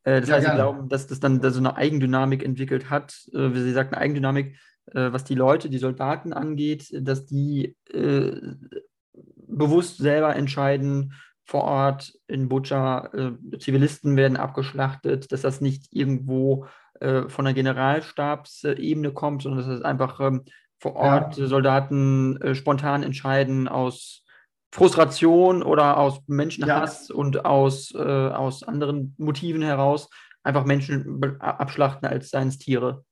Das 0.03 0.29
ja, 0.29 0.35
heißt, 0.35 0.47
Sie 0.47 0.53
glauben, 0.53 0.87
dass 0.87 1.07
das 1.07 1.19
dann 1.19 1.41
so 1.41 1.59
eine 1.59 1.75
Eigendynamik 1.75 2.43
entwickelt 2.43 2.89
hat, 2.89 3.25
äh, 3.33 3.53
wie 3.53 3.61
Sie 3.61 3.73
sagten, 3.73 3.95
Eigendynamik, 3.95 4.57
äh, 4.87 5.11
was 5.11 5.23
die 5.23 5.35
Leute, 5.35 5.69
die 5.69 5.79
Soldaten 5.79 6.33
angeht, 6.33 6.89
dass 6.93 7.25
die 7.25 7.75
äh, 7.91 8.39
bewusst 9.51 9.97
selber 9.97 10.35
entscheiden, 10.35 11.13
vor 11.45 11.63
Ort 11.63 12.13
in 12.27 12.47
Butscha, 12.47 13.09
äh, 13.13 13.57
Zivilisten 13.59 14.15
werden 14.15 14.37
abgeschlachtet, 14.37 15.31
dass 15.31 15.41
das 15.41 15.59
nicht 15.59 15.87
irgendwo 15.91 16.65
äh, 16.99 17.27
von 17.27 17.45
der 17.45 17.53
Generalstabsebene 17.53 19.11
kommt, 19.11 19.41
sondern 19.41 19.59
dass 19.59 19.67
das 19.67 19.81
einfach 19.81 20.19
ähm, 20.21 20.45
vor 20.79 20.95
Ort 20.95 21.37
ja. 21.37 21.47
Soldaten 21.47 22.39
äh, 22.41 22.55
spontan 22.55 23.03
entscheiden 23.03 23.67
aus 23.67 24.23
Frustration 24.71 25.63
oder 25.63 25.97
aus 25.97 26.21
Menschenhass 26.27 27.09
ja. 27.09 27.15
und 27.15 27.43
aus, 27.45 27.93
äh, 27.93 27.99
aus 27.99 28.63
anderen 28.63 29.13
Motiven 29.17 29.61
heraus 29.61 30.09
einfach 30.43 30.65
Menschen 30.65 31.21
abschlachten 31.39 32.07
als 32.07 32.29
seien 32.29 32.47
es 32.47 32.57
Tiere. 32.57 33.03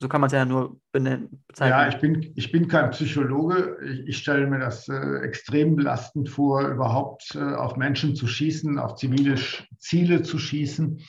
So 0.00 0.08
kann 0.08 0.20
man 0.20 0.26
es 0.26 0.32
ja 0.32 0.44
nur 0.44 0.80
benennen. 0.92 1.42
Bezeichnen. 1.46 1.78
Ja, 1.78 1.88
ich 1.88 1.96
bin, 2.00 2.32
ich 2.34 2.52
bin 2.52 2.68
kein 2.68 2.90
Psychologe. 2.90 3.78
Ich, 3.84 4.08
ich 4.08 4.18
stelle 4.18 4.46
mir 4.46 4.58
das 4.58 4.88
äh, 4.88 5.18
extrem 5.20 5.76
belastend 5.76 6.28
vor, 6.28 6.62
überhaupt 6.68 7.34
äh, 7.34 7.54
auf 7.54 7.76
Menschen 7.76 8.14
zu 8.14 8.26
schießen, 8.26 8.78
auf 8.78 8.96
zivile 8.96 9.36
Ziele 9.78 10.22
zu 10.22 10.38
schießen. 10.38 11.00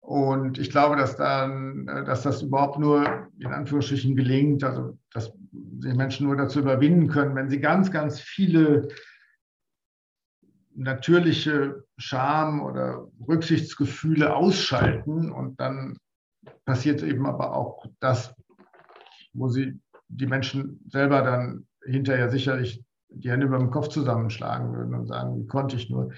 Und 0.00 0.58
ich 0.58 0.70
glaube, 0.70 0.96
dass, 0.96 1.16
dann, 1.16 1.88
äh, 1.88 2.04
dass 2.04 2.22
das 2.22 2.42
überhaupt 2.42 2.78
nur 2.78 3.28
in 3.38 3.46
Anführungsstrichen 3.46 4.16
gelingt, 4.16 4.64
also 4.64 4.98
dass 5.12 5.32
sich 5.78 5.94
Menschen 5.94 6.26
nur 6.26 6.36
dazu 6.36 6.60
überwinden 6.60 7.08
können, 7.08 7.34
wenn 7.36 7.48
sie 7.48 7.60
ganz, 7.60 7.90
ganz 7.90 8.20
viele 8.20 8.88
natürliche 10.74 11.84
Scham 11.96 12.60
oder 12.62 13.06
Rücksichtsgefühle 13.26 14.34
ausschalten 14.34 15.30
und 15.30 15.60
dann 15.60 15.96
passiert 16.64 17.02
eben 17.02 17.26
aber 17.26 17.54
auch 17.54 17.84
das, 18.00 18.34
wo 19.32 19.48
sie 19.48 19.80
die 20.08 20.26
Menschen 20.26 20.80
selber 20.88 21.22
dann 21.22 21.66
hinterher 21.84 22.30
sicherlich 22.30 22.84
die 23.08 23.30
Hände 23.30 23.46
über 23.46 23.58
dem 23.58 23.70
Kopf 23.70 23.88
zusammenschlagen 23.88 24.74
würden 24.74 24.94
und 24.94 25.06
sagen, 25.06 25.38
wie 25.38 25.46
konnte 25.46 25.76
ich 25.76 25.90
nur. 25.90 26.12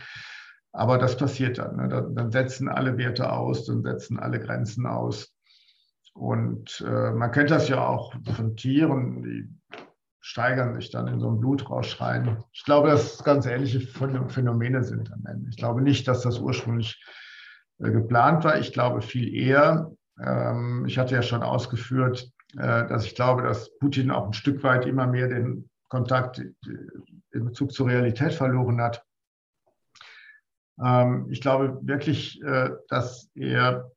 Aber 0.72 0.98
das 0.98 1.16
passiert 1.16 1.58
dann. 1.58 1.76
Ne? 1.76 1.88
Dann 1.88 2.30
setzen 2.30 2.68
alle 2.68 2.98
Werte 2.98 3.32
aus, 3.32 3.64
dann 3.66 3.82
setzen 3.82 4.18
alle 4.18 4.40
Grenzen 4.40 4.86
aus. 4.86 5.32
Und 6.14 6.84
äh, 6.86 7.12
man 7.12 7.30
kennt 7.30 7.50
das 7.50 7.68
ja 7.68 7.86
auch 7.86 8.14
von 8.34 8.56
Tieren, 8.56 9.22
die 9.22 9.48
steigern 10.20 10.74
sich 10.74 10.90
dann 10.90 11.06
in 11.06 11.20
so 11.20 11.28
einem 11.28 11.40
Blutrausch 11.40 12.00
rein. 12.00 12.42
Ich 12.52 12.64
glaube, 12.64 12.88
dass 12.88 13.14
es 13.14 13.24
ganz 13.24 13.46
ähnliche 13.46 13.80
Phänomene 13.80 14.82
sind 14.82 15.12
am 15.12 15.24
Ende. 15.26 15.48
Ich 15.50 15.56
glaube 15.56 15.82
nicht, 15.82 16.08
dass 16.08 16.22
das 16.22 16.38
ursprünglich 16.38 17.02
äh, 17.78 17.90
geplant 17.90 18.44
war. 18.44 18.58
Ich 18.58 18.72
glaube 18.72 19.02
viel 19.02 19.32
eher, 19.32 19.92
ich 20.86 20.98
hatte 20.98 21.14
ja 21.14 21.20
schon 21.20 21.42
ausgeführt, 21.42 22.32
äh, 22.54 22.86
dass 22.86 23.04
ich 23.04 23.14
glaube, 23.14 23.42
dass 23.42 23.76
Putin 23.78 24.10
auch 24.10 24.26
ein 24.26 24.32
Stück 24.32 24.62
weit 24.62 24.86
immer 24.86 25.06
mehr 25.06 25.28
den 25.28 25.68
Kontakt 25.88 26.38
äh, 26.38 26.52
in 27.32 27.44
Bezug 27.44 27.72
zur 27.72 27.88
Realität 27.88 28.32
verloren 28.32 28.80
hat. 28.80 29.04
Ähm, 30.82 31.26
ich 31.30 31.40
glaube 31.40 31.78
wirklich, 31.82 32.40
äh, 32.42 32.70
dass 32.88 33.30
er 33.34 33.90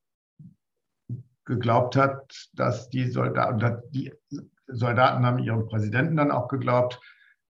geglaubt 1.45 1.95
hat, 1.95 2.49
dass 2.53 2.89
die 2.89 3.09
Soldaten, 3.09 3.81
die 3.91 4.13
Soldaten 4.67 5.25
haben 5.25 5.39
ihrem 5.39 5.67
Präsidenten 5.67 6.17
dann 6.17 6.31
auch 6.31 6.47
geglaubt, 6.47 6.99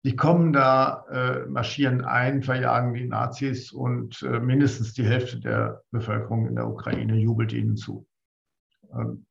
die 0.05 0.17
kommen 0.17 0.55
da, 0.55 1.05
marschieren 1.49 2.03
ein, 2.07 2.43
verjagen 2.43 2.95
die 2.95 3.07
Nazis 3.07 3.71
und 3.71 4.23
mindestens 4.23 4.95
die 4.95 5.05
Hälfte 5.05 5.41
der 5.41 5.83
Bevölkerung 5.91 6.47
in 6.47 6.55
der 6.55 6.69
Ukraine 6.69 7.17
jubelt 7.17 7.53
ihnen 7.53 7.77
zu. 7.77 8.07
Ähm, 8.95 9.27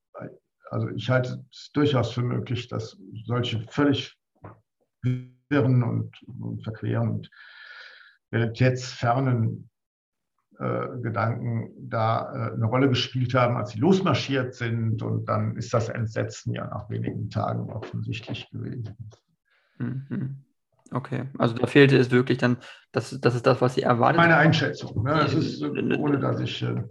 also 0.70 0.90
ich 0.90 1.10
halte 1.10 1.44
es 1.52 1.72
durchaus 1.74 2.12
für 2.12 2.22
möglich, 2.22 2.68
dass 2.68 2.98
solche 3.26 3.62
völlig 3.70 4.16
wirren 5.50 5.84
und, 5.84 6.16
und 6.28 6.64
verqueren 6.64 7.10
und 7.10 7.32
realitätsfernen 8.32 9.70
äh, 10.60 10.88
Gedanken 11.02 11.72
da 11.90 12.34
äh, 12.34 12.54
eine 12.54 12.66
Rolle 12.66 12.90
gespielt 12.90 13.34
haben, 13.34 13.56
als 13.58 13.72
sie 13.72 13.80
losmarschiert 13.80 14.54
sind. 14.54 15.02
Und 15.02 15.26
dann 15.26 15.56
ist 15.56 15.74
das 15.74 15.90
Entsetzen 15.90 16.54
ja 16.54 16.68
nach 16.68 16.90
wenigen 16.90 17.30
Tagen 17.30 17.72
offensichtlich 17.72 18.50
gewesen. 18.52 18.96
Mhm. 19.78 20.44
Okay, 20.92 21.26
also 21.38 21.56
da 21.56 21.68
fehlte 21.68 21.98
es 21.98 22.12
wirklich 22.12 22.40
dann, 22.40 22.58
das, 22.92 23.20
das 23.22 23.36
ist 23.36 23.46
das, 23.46 23.62
was 23.62 23.76
Sie 23.76 23.84
erwartet 23.84 24.18
Meine 24.18 24.38
Einschätzung. 24.38 25.04
Ne? 25.04 25.12
Das 25.12 25.34
ist, 25.34 25.62
ohne 25.62 26.20
dass 26.20 26.40
ich 26.40 26.62
äh, 26.64 26.84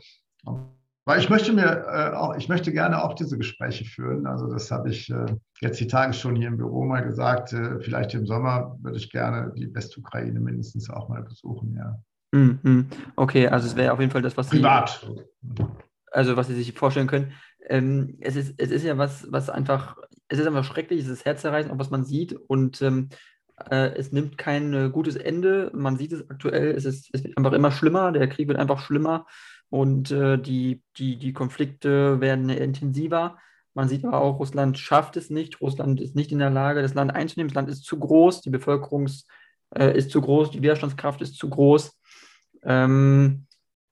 weil 1.09 1.21
ich 1.21 1.31
möchte 1.31 1.55
mir 1.55 1.87
äh, 1.91 2.15
auch, 2.15 2.37
ich 2.37 2.51
möchte 2.51 2.71
gerne 2.71 3.03
auch 3.03 3.15
diese 3.15 3.39
Gespräche 3.39 3.87
führen. 3.87 4.27
Also 4.27 4.47
das 4.47 4.71
habe 4.71 4.91
ich 4.91 5.09
äh, 5.09 5.25
jetzt 5.63 5.81
die 5.81 5.87
Tage 5.87 6.13
schon 6.13 6.37
hier 6.37 6.49
im 6.49 6.59
Büro 6.59 6.85
mal 6.85 7.01
gesagt. 7.01 7.55
Äh, 7.55 7.81
vielleicht 7.81 8.13
im 8.13 8.27
Sommer 8.27 8.77
würde 8.83 8.99
ich 8.99 9.11
gerne 9.11 9.51
die 9.57 9.75
Westukraine 9.75 10.39
mindestens 10.39 10.91
auch 10.91 11.09
mal 11.09 11.23
besuchen, 11.23 11.75
ja. 11.79 11.99
Mhm. 12.33 12.89
Okay, 13.17 13.49
also 13.49 13.67
es 13.69 13.75
wäre 13.75 13.95
auf 13.95 14.01
jeden 14.01 14.13
Fall 14.13 14.21
das, 14.21 14.37
was 14.37 14.51
Privat. 14.51 15.09
Sie, 15.57 15.65
also 16.13 16.37
was 16.37 16.49
Sie 16.49 16.55
sich 16.55 16.75
vorstellen 16.75 17.07
können. 17.07 17.33
Ähm, 17.67 18.19
es, 18.21 18.37
ist, 18.37 18.53
es 18.59 18.71
ist 18.71 18.85
ja 18.85 18.99
was, 18.99 19.33
was 19.33 19.49
einfach, 19.49 19.97
es 20.29 20.39
ist 20.39 20.47
einfach 20.47 20.65
schrecklich, 20.65 21.01
es 21.01 21.09
ist 21.09 21.25
herzerreißend, 21.25 21.73
auch 21.73 21.79
was 21.79 21.89
man 21.89 22.05
sieht 22.05 22.35
und 22.35 22.83
ähm, 22.83 23.09
äh, 23.71 23.95
es 23.97 24.13
nimmt 24.13 24.37
kein 24.37 24.75
äh, 24.75 24.91
gutes 24.91 25.17
Ende. 25.17 25.71
Man 25.75 25.97
sieht 25.97 26.13
es 26.13 26.29
aktuell, 26.29 26.73
es, 26.73 26.85
ist, 26.85 27.09
es 27.15 27.25
wird 27.25 27.39
einfach 27.39 27.53
immer 27.53 27.71
schlimmer, 27.71 28.13
der 28.13 28.29
Krieg 28.29 28.49
wird 28.49 28.59
einfach 28.59 28.81
schlimmer 28.81 29.25
und 29.71 30.11
äh, 30.11 30.39
die, 30.39 30.83
die, 30.97 31.19
die 31.19 31.33
Konflikte 31.33 32.21
werden 32.21 32.49
intensiver. 32.49 33.39
Man 33.75 33.89
sieht 33.89 34.05
aber 34.05 34.21
auch, 34.21 34.39
Russland 34.39 34.79
schafft 34.79 35.17
es 35.17 35.31
nicht. 35.31 35.61
Russland 35.61 36.01
ist 36.01 36.17
nicht 36.17 36.33
in 36.33 36.39
der 36.39 36.51
Lage, 36.51 36.83
das 36.83 36.95
Land 36.95 37.15
einzunehmen. 37.15 37.49
Das 37.49 37.55
Land 37.55 37.69
ist 37.69 37.85
zu 37.85 37.99
groß, 37.99 38.41
die 38.41 38.51
Bevölkerung 38.51 39.09
äh, 39.77 39.97
ist 39.97 40.11
zu 40.11 40.21
groß, 40.21 40.51
die 40.51 40.63
Widerstandskraft 40.63 41.21
ist 41.23 41.37
zu 41.37 41.49
groß. 41.49 41.97
Ähm, 42.63 43.47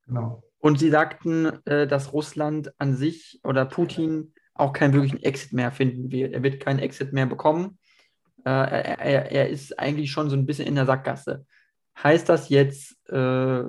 genau. 0.07 0.43
Und 0.59 0.79
sie 0.79 0.91
sagten, 0.91 1.65
äh, 1.67 1.87
dass 1.87 2.13
Russland 2.13 2.73
an 2.81 2.97
sich 2.97 3.39
oder 3.45 3.65
Putin 3.65 4.33
auch 4.55 4.73
keinen 4.73 4.95
wirklichen 4.95 5.23
Exit 5.23 5.53
mehr 5.53 5.71
finden 5.71 6.11
wird. 6.11 6.33
Er 6.33 6.43
wird 6.43 6.61
keinen 6.61 6.79
Exit 6.79 7.13
mehr 7.13 7.27
bekommen. 7.27 7.79
Äh, 8.45 8.51
er, 8.51 8.99
er, 8.99 9.31
er, 9.31 9.49
ist 9.51 9.79
eigentlich 9.79 10.11
schon 10.11 10.31
so 10.31 10.37
ein 10.37 10.47
bisschen 10.47 10.67
in 10.67 10.75
der 10.75 10.87
Sackgasse. 10.87 11.47
Heißt 12.03 12.29
das 12.29 12.49
jetzt, 12.49 12.97
äh, 13.11 13.63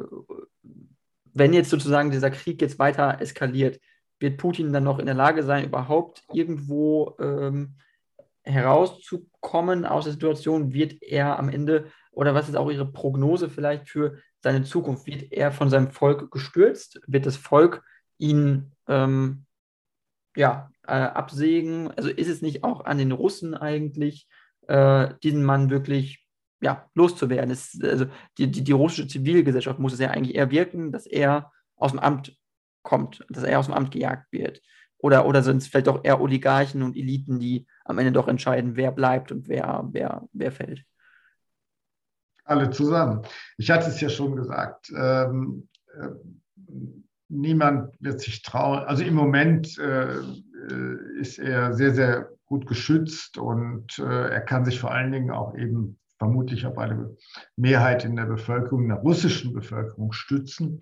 wenn 1.38 1.54
jetzt 1.54 1.70
sozusagen 1.70 2.12
dieser 2.12 2.32
Krieg 2.32 2.62
jetzt 2.62 2.80
weiter 2.80 3.20
eskaliert, 3.22 3.80
wird 4.20 4.38
Putin 4.38 4.74
dann 4.74 4.84
noch 4.84 5.00
in 5.00 5.06
der 5.06 5.16
Lage 5.16 5.44
sein, 5.44 5.66
überhaupt 5.66 6.24
irgendwo 6.34 7.16
ähm, 7.20 7.76
herauszukommen 8.44 9.86
aus 9.86 10.06
der 10.06 10.14
Situation? 10.14 10.74
Wird 10.74 11.02
er 11.04 11.38
am 11.38 11.50
Ende, 11.50 11.92
oder 12.12 12.34
was 12.34 12.50
ist 12.50 12.56
auch 12.56 12.72
Ihre 12.72 12.92
Prognose 12.92 13.50
vielleicht 13.50 13.90
für 13.90 14.18
seine 14.42 14.64
Zukunft? 14.64 15.06
Wird 15.06 15.32
er 15.32 15.52
von 15.52 15.70
seinem 15.70 15.92
Volk 15.92 16.32
gestürzt? 16.32 17.00
Wird 17.08 17.26
das 17.26 17.38
Volk 17.38 17.84
ihn 18.18 18.72
ähm, 18.88 19.46
ja, 20.36 20.72
äh, 20.88 20.94
absägen? 20.94 21.92
Also 21.92 22.10
ist 22.10 22.30
es 22.30 22.42
nicht 22.42 22.64
auch 22.64 22.86
an 22.86 22.98
den 22.98 23.12
Russen 23.12 23.54
eigentlich, 23.54 24.28
äh, 24.68 25.14
diesen 25.22 25.44
Mann 25.44 25.70
wirklich 25.70 26.27
ja, 26.62 26.90
loszuwerden. 26.94 27.52
Es, 27.52 27.80
also 27.82 28.06
die, 28.38 28.50
die, 28.50 28.64
die 28.64 28.72
russische 28.72 29.08
Zivilgesellschaft 29.08 29.80
muss 29.80 29.94
es 29.94 30.00
ja 30.00 30.10
eigentlich 30.10 30.36
eher 30.36 30.52
wirken, 30.52 30.92
dass 30.92 31.06
er 31.06 31.52
aus 31.76 31.92
dem 31.92 32.00
Amt 32.00 32.38
kommt, 32.84 33.26
dass 33.30 33.44
er 33.44 33.60
aus 33.60 33.68
dem 33.68 33.76
Amt 33.76 33.92
gejagt 33.92 34.32
wird. 34.32 34.62
Oder, 35.00 35.28
oder 35.28 35.44
sind 35.44 35.58
es 35.58 35.68
vielleicht 35.68 35.90
auch 35.90 36.04
eher 36.04 36.20
Oligarchen 36.20 36.82
und 36.82 36.98
Eliten, 36.98 37.40
die 37.40 37.68
am 37.86 38.00
Ende 38.00 38.12
doch 38.12 38.28
entscheiden, 38.28 38.76
wer 38.76 38.92
bleibt 38.92 39.32
und 39.32 39.48
wer, 39.48 39.88
wer, 39.92 40.28
wer 40.34 40.52
fällt? 40.52 40.84
Alle 42.44 42.70
zusammen. 42.72 43.22
Ich 43.58 43.70
hatte 43.70 43.90
es 43.90 44.02
ja 44.02 44.10
schon 44.10 44.36
gesagt. 44.36 44.92
Ähm, 44.96 45.68
äh, 45.94 46.08
niemand 47.30 47.94
wird 48.00 48.22
sich 48.22 48.42
trauen. 48.42 48.80
Also 48.80 49.04
im 49.04 49.14
Moment 49.14 49.78
äh, 49.78 50.16
äh, 50.16 51.20
ist 51.20 51.40
er 51.40 51.74
sehr, 51.74 51.94
sehr 51.94 52.30
gut 52.46 52.66
geschützt 52.66 53.38
und 53.38 54.00
äh, 54.00 54.30
er 54.30 54.42
kann 54.42 54.66
sich 54.66 54.80
vor 54.80 54.92
allen 54.92 55.12
Dingen 55.12 55.32
auch 55.32 55.56
eben 55.56 56.00
vermutlich 56.18 56.66
auf 56.66 56.78
eine 56.78 57.16
Mehrheit 57.56 58.06
in 58.06 58.16
der 58.16 58.26
Bevölkerung, 58.26 58.84
in 58.84 58.90
der 58.90 58.98
russischen 59.00 59.54
Bevölkerung 59.54 60.12
stützen, 60.12 60.82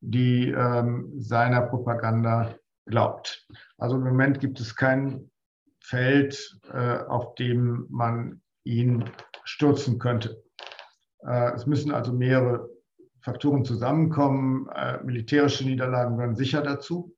die 0.00 0.50
ähm, 0.50 1.12
seiner 1.16 1.62
Propaganda 1.62 2.54
glaubt. 2.86 3.46
Also 3.78 3.96
im 3.96 4.04
Moment 4.04 4.40
gibt 4.40 4.60
es 4.60 4.76
kein 4.76 5.30
Feld, 5.80 6.58
äh, 6.72 6.98
auf 6.98 7.34
dem 7.34 7.86
man 7.90 8.40
ihn 8.64 9.04
stürzen 9.44 9.98
könnte. 9.98 10.42
Äh, 11.20 11.52
es 11.52 11.66
müssen 11.66 11.92
also 11.92 12.12
mehrere 12.12 12.68
Faktoren 13.20 13.64
zusammenkommen. 13.64 14.68
Äh, 14.68 15.02
militärische 15.02 15.64
Niederlagen 15.64 16.16
gehören 16.16 16.36
sicher 16.36 16.62
dazu. 16.62 17.14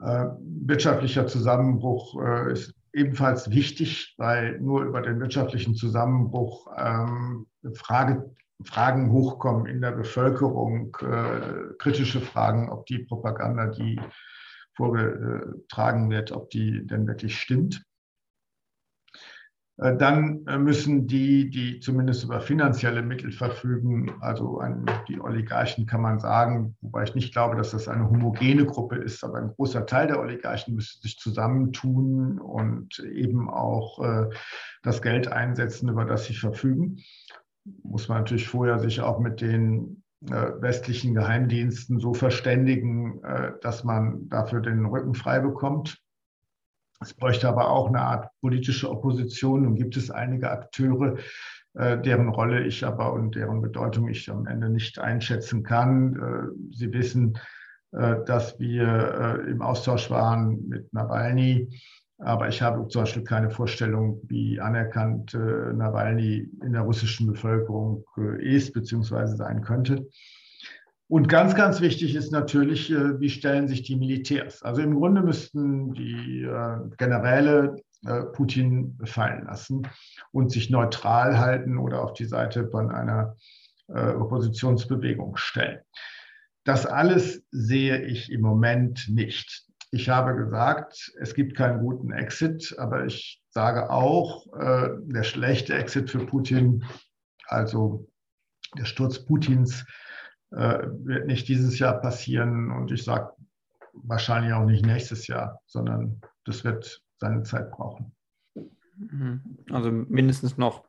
Äh, 0.00 0.26
wirtschaftlicher 0.38 1.26
Zusammenbruch 1.26 2.20
äh, 2.22 2.52
ist 2.52 2.74
ebenfalls 2.94 3.50
wichtig, 3.50 4.14
weil 4.18 4.58
nur 4.60 4.84
über 4.84 5.02
den 5.02 5.20
wirtschaftlichen 5.20 5.74
Zusammenbruch 5.74 6.68
ähm, 6.76 7.46
Frage, 7.74 8.34
Fragen 8.62 9.10
hochkommen 9.10 9.66
in 9.66 9.80
der 9.80 9.92
Bevölkerung, 9.92 10.96
äh, 11.00 11.74
kritische 11.78 12.20
Fragen, 12.20 12.70
ob 12.70 12.86
die 12.86 13.00
Propaganda, 13.00 13.66
die 13.66 14.00
vorgetragen 14.76 16.10
wird, 16.10 16.32
ob 16.32 16.50
die 16.50 16.86
denn 16.86 17.06
wirklich 17.06 17.38
stimmt. 17.38 17.84
Äh, 19.78 19.96
dann 19.96 20.46
äh, 20.46 20.58
müssen 20.58 21.06
die, 21.06 21.50
die 21.50 21.80
zumindest 21.80 22.24
über 22.24 22.40
finanzielle 22.40 23.02
Mittel 23.02 23.32
verfügen, 23.32 24.12
also 24.20 24.58
an 24.58 24.86
die 25.08 25.20
Oligarchen 25.20 25.86
kann 25.86 26.00
man 26.00 26.20
sagen, 26.20 26.76
wobei 26.80 27.04
ich 27.04 27.14
nicht 27.14 27.32
glaube, 27.32 27.56
dass 27.56 27.72
das 27.72 27.88
eine 27.88 28.08
homogene 28.08 28.66
Gruppe 28.66 28.96
ist, 28.96 29.24
aber 29.24 29.38
ein 29.38 29.52
großer 29.56 29.86
Teil 29.86 30.06
der 30.06 30.20
Oligarchen 30.20 30.74
müsste 30.74 31.00
sich 31.02 31.18
zusammentun 31.18 32.38
und 32.38 33.00
eben 33.00 33.50
auch 33.50 33.98
äh, 34.02 34.30
das 34.82 35.02
Geld 35.02 35.28
einsetzen, 35.28 35.88
über 35.88 36.04
das 36.04 36.26
sie 36.26 36.34
verfügen. 36.34 36.98
Muss 37.82 38.08
man 38.08 38.18
natürlich 38.18 38.46
vorher 38.46 38.78
sich 38.78 39.00
auch 39.00 39.18
mit 39.18 39.40
den 39.40 40.02
westlichen 40.20 41.14
Geheimdiensten 41.14 41.98
so 41.98 42.14
verständigen, 42.14 43.20
dass 43.60 43.84
man 43.84 44.26
dafür 44.30 44.60
den 44.60 44.86
Rücken 44.86 45.14
frei 45.14 45.38
bekommt. 45.38 46.02
Es 47.04 47.12
bräuchte 47.12 47.48
aber 47.48 47.70
auch 47.70 47.88
eine 47.88 48.00
Art 48.00 48.30
politische 48.40 48.90
Opposition. 48.90 49.66
Und 49.66 49.76
gibt 49.76 49.96
es 49.96 50.10
einige 50.10 50.50
Akteure, 50.50 51.18
äh, 51.74 52.00
deren 52.00 52.28
Rolle 52.30 52.64
ich 52.64 52.84
aber 52.84 53.12
und 53.12 53.34
deren 53.34 53.60
Bedeutung 53.60 54.08
ich 54.08 54.30
am 54.30 54.46
Ende 54.46 54.70
nicht 54.70 54.98
einschätzen 54.98 55.62
kann. 55.62 56.16
Äh, 56.16 56.74
Sie 56.74 56.92
wissen, 56.94 57.38
äh, 57.92 58.16
dass 58.24 58.58
wir 58.58 59.44
im 59.46 59.60
Austausch 59.60 60.10
waren 60.10 60.66
mit 60.66 60.92
Nawalny. 60.94 61.78
Aber 62.18 62.48
ich 62.48 62.62
habe 62.62 62.88
zum 62.88 63.02
Beispiel 63.02 63.24
keine 63.24 63.50
Vorstellung, 63.50 64.20
wie 64.28 64.60
anerkannt 64.60 65.34
Nawalny 65.34 66.48
in 66.62 66.72
der 66.72 66.82
russischen 66.82 67.26
Bevölkerung 67.26 68.04
ist 68.38 68.72
bzw. 68.72 69.26
sein 69.34 69.62
könnte. 69.62 70.06
Und 71.14 71.28
ganz, 71.28 71.54
ganz 71.54 71.80
wichtig 71.80 72.16
ist 72.16 72.32
natürlich, 72.32 72.90
äh, 72.90 73.20
wie 73.20 73.30
stellen 73.30 73.68
sich 73.68 73.84
die 73.84 73.94
Militärs. 73.94 74.64
Also 74.64 74.82
im 74.82 74.96
Grunde 74.96 75.22
müssten 75.22 75.92
die 75.94 76.42
äh, 76.42 76.78
Generäle 76.96 77.76
äh, 78.04 78.22
Putin 78.32 78.98
fallen 79.04 79.44
lassen 79.44 79.86
und 80.32 80.50
sich 80.50 80.70
neutral 80.70 81.38
halten 81.38 81.78
oder 81.78 82.02
auf 82.02 82.14
die 82.14 82.24
Seite 82.24 82.66
von 82.68 82.90
einer 82.90 83.36
Oppositionsbewegung 83.86 85.36
stellen. 85.36 85.78
Das 86.64 86.84
alles 86.84 87.44
sehe 87.50 88.02
ich 88.02 88.32
im 88.32 88.40
Moment 88.40 89.08
nicht. 89.08 89.66
Ich 89.92 90.08
habe 90.08 90.34
gesagt, 90.34 91.12
es 91.20 91.34
gibt 91.34 91.54
keinen 91.54 91.80
guten 91.80 92.10
Exit, 92.10 92.74
aber 92.78 93.04
ich 93.04 93.42
sage 93.50 93.90
auch, 93.90 94.46
der 94.56 95.22
schlechte 95.22 95.74
Exit 95.74 96.10
für 96.10 96.24
Putin, 96.24 96.82
also 97.46 98.08
der 98.78 98.86
Sturz 98.86 99.26
Putins, 99.26 99.84
äh, 100.56 100.88
wird 101.04 101.26
nicht 101.26 101.48
dieses 101.48 101.78
Jahr 101.78 102.00
passieren 102.00 102.70
und 102.70 102.90
ich 102.90 103.04
sage 103.04 103.32
wahrscheinlich 103.92 104.52
auch 104.52 104.64
nicht 104.64 104.84
nächstes 104.84 105.26
Jahr, 105.26 105.60
sondern 105.66 106.20
das 106.44 106.64
wird 106.64 107.02
seine 107.18 107.42
Zeit 107.42 107.70
brauchen. 107.70 108.14
Mhm. 108.96 109.42
Also 109.70 109.90
mindestens 109.90 110.56
noch 110.56 110.84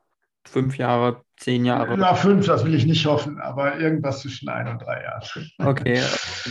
fünf 0.46 0.78
Jahre, 0.78 1.22
zehn 1.36 1.64
Jahre. 1.64 1.98
Ja, 1.98 2.14
fünf, 2.14 2.46
das 2.46 2.64
will 2.64 2.74
ich 2.74 2.86
nicht 2.86 3.04
hoffen, 3.06 3.40
aber 3.40 3.78
irgendwas 3.78 4.20
zwischen 4.20 4.48
ein 4.48 4.68
und 4.68 4.82
drei 4.82 5.02
Jahren. 5.02 5.50
Okay, 5.58 6.02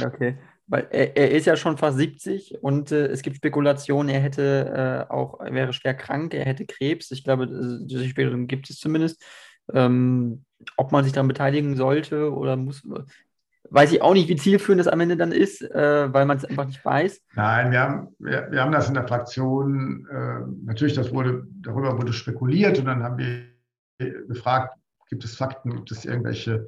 okay. 0.04 0.38
Weil 0.68 0.88
er, 0.90 1.16
er 1.16 1.32
ist 1.32 1.46
ja 1.46 1.56
schon 1.56 1.78
fast 1.78 1.98
70 1.98 2.64
und 2.64 2.92
äh, 2.92 3.08
es 3.08 3.22
gibt 3.22 3.38
Spekulationen, 3.38 4.10
er 4.10 4.20
hätte 4.20 5.06
äh, 5.10 5.14
auch, 5.14 5.40
er 5.40 5.54
wäre 5.54 5.74
schwer 5.74 5.94
krank, 5.94 6.34
er 6.34 6.46
hätte 6.46 6.66
Krebs. 6.66 7.12
Ich 7.12 7.24
glaube, 7.24 7.48
diese 7.48 8.06
Spekulationen 8.06 8.48
gibt 8.48 8.70
es 8.70 8.80
zumindest. 8.80 9.24
Ähm, 9.74 10.45
ob 10.78 10.92
man 10.92 11.04
sich 11.04 11.14
daran 11.14 11.28
beteiligen 11.28 11.76
sollte 11.76 12.34
oder 12.34 12.56
muss, 12.56 12.84
weiß 13.70 13.92
ich 13.92 14.02
auch 14.02 14.14
nicht, 14.14 14.30
wie 14.30 14.36
zielführend 14.36 14.80
das 14.80 14.88
am 14.88 15.00
Ende 15.00 15.18
dann 15.18 15.32
ist, 15.32 15.62
äh, 15.62 16.14
weil 16.14 16.26
man 16.26 16.38
es 16.38 16.46
einfach 16.46 16.66
nicht 16.66 16.84
weiß. 16.84 17.22
Nein, 17.34 17.72
wir 17.72 17.80
haben, 17.80 18.16
wir, 18.20 18.48
wir 18.52 18.62
haben 18.62 18.72
das 18.72 18.88
in 18.88 18.94
der 18.94 19.08
Fraktion, 19.08 20.08
äh, 20.10 20.40
natürlich, 20.66 20.96
das 20.96 21.14
wurde, 21.14 21.48
darüber 21.62 21.98
wurde 21.98 22.14
spekuliert 22.14 22.80
und 22.80 22.86
dann 22.86 23.04
haben 23.04 23.18
wir 23.18 23.46
gefragt, 24.28 24.78
gibt 25.10 25.24
es 25.24 25.36
Fakten, 25.36 25.74
gibt 25.76 25.92
es 25.92 26.06
irgendwelche 26.06 26.66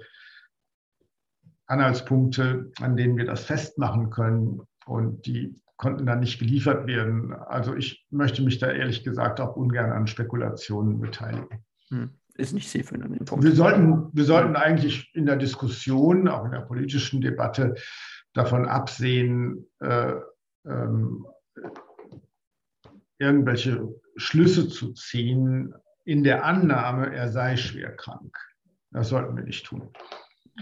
Anhaltspunkte, 1.65 2.71
an 2.79 2.95
denen 2.95 3.17
wir 3.17 3.25
das 3.25 3.43
festmachen 3.43 4.09
können 4.09 4.61
und 4.85 5.25
die 5.25 5.55
konnten 5.75 6.05
dann 6.05 6.21
nicht 6.21 6.39
geliefert 6.39 6.87
werden. 6.87 7.33
Also 7.33 7.75
ich 7.75 8.07
möchte 8.09 8.41
mich 8.41 8.57
da 8.57 8.71
ehrlich 8.71 9.03
gesagt 9.03 9.41
auch 9.41 9.55
ungern 9.55 9.91
an 9.91 10.07
Spekulationen 10.07 10.99
beteiligen. 10.99 11.65
Hm 11.89 12.11
ist 12.37 12.53
nicht 12.53 12.69
zielführend 12.69 13.05
an 13.05 13.13
dem 13.13 13.25
Punkt. 13.25 13.43
Wir 13.43 13.53
sollten, 13.53 14.09
wir 14.13 14.23
sollten 14.23 14.55
eigentlich 14.55 15.11
in 15.13 15.25
der 15.25 15.35
Diskussion, 15.35 16.27
auch 16.27 16.45
in 16.45 16.51
der 16.51 16.61
politischen 16.61 17.21
Debatte, 17.21 17.75
davon 18.33 18.67
absehen, 18.67 19.65
äh, 19.79 20.13
ähm, 20.65 21.25
irgendwelche 23.19 23.87
Schlüsse 24.15 24.67
zu 24.67 24.93
ziehen 24.93 25.73
in 26.05 26.23
der 26.23 26.45
Annahme, 26.45 27.13
er 27.13 27.29
sei 27.29 27.57
schwer 27.57 27.95
krank. 27.95 28.37
Das 28.91 29.09
sollten 29.09 29.35
wir 29.35 29.43
nicht 29.43 29.65
tun. 29.65 29.89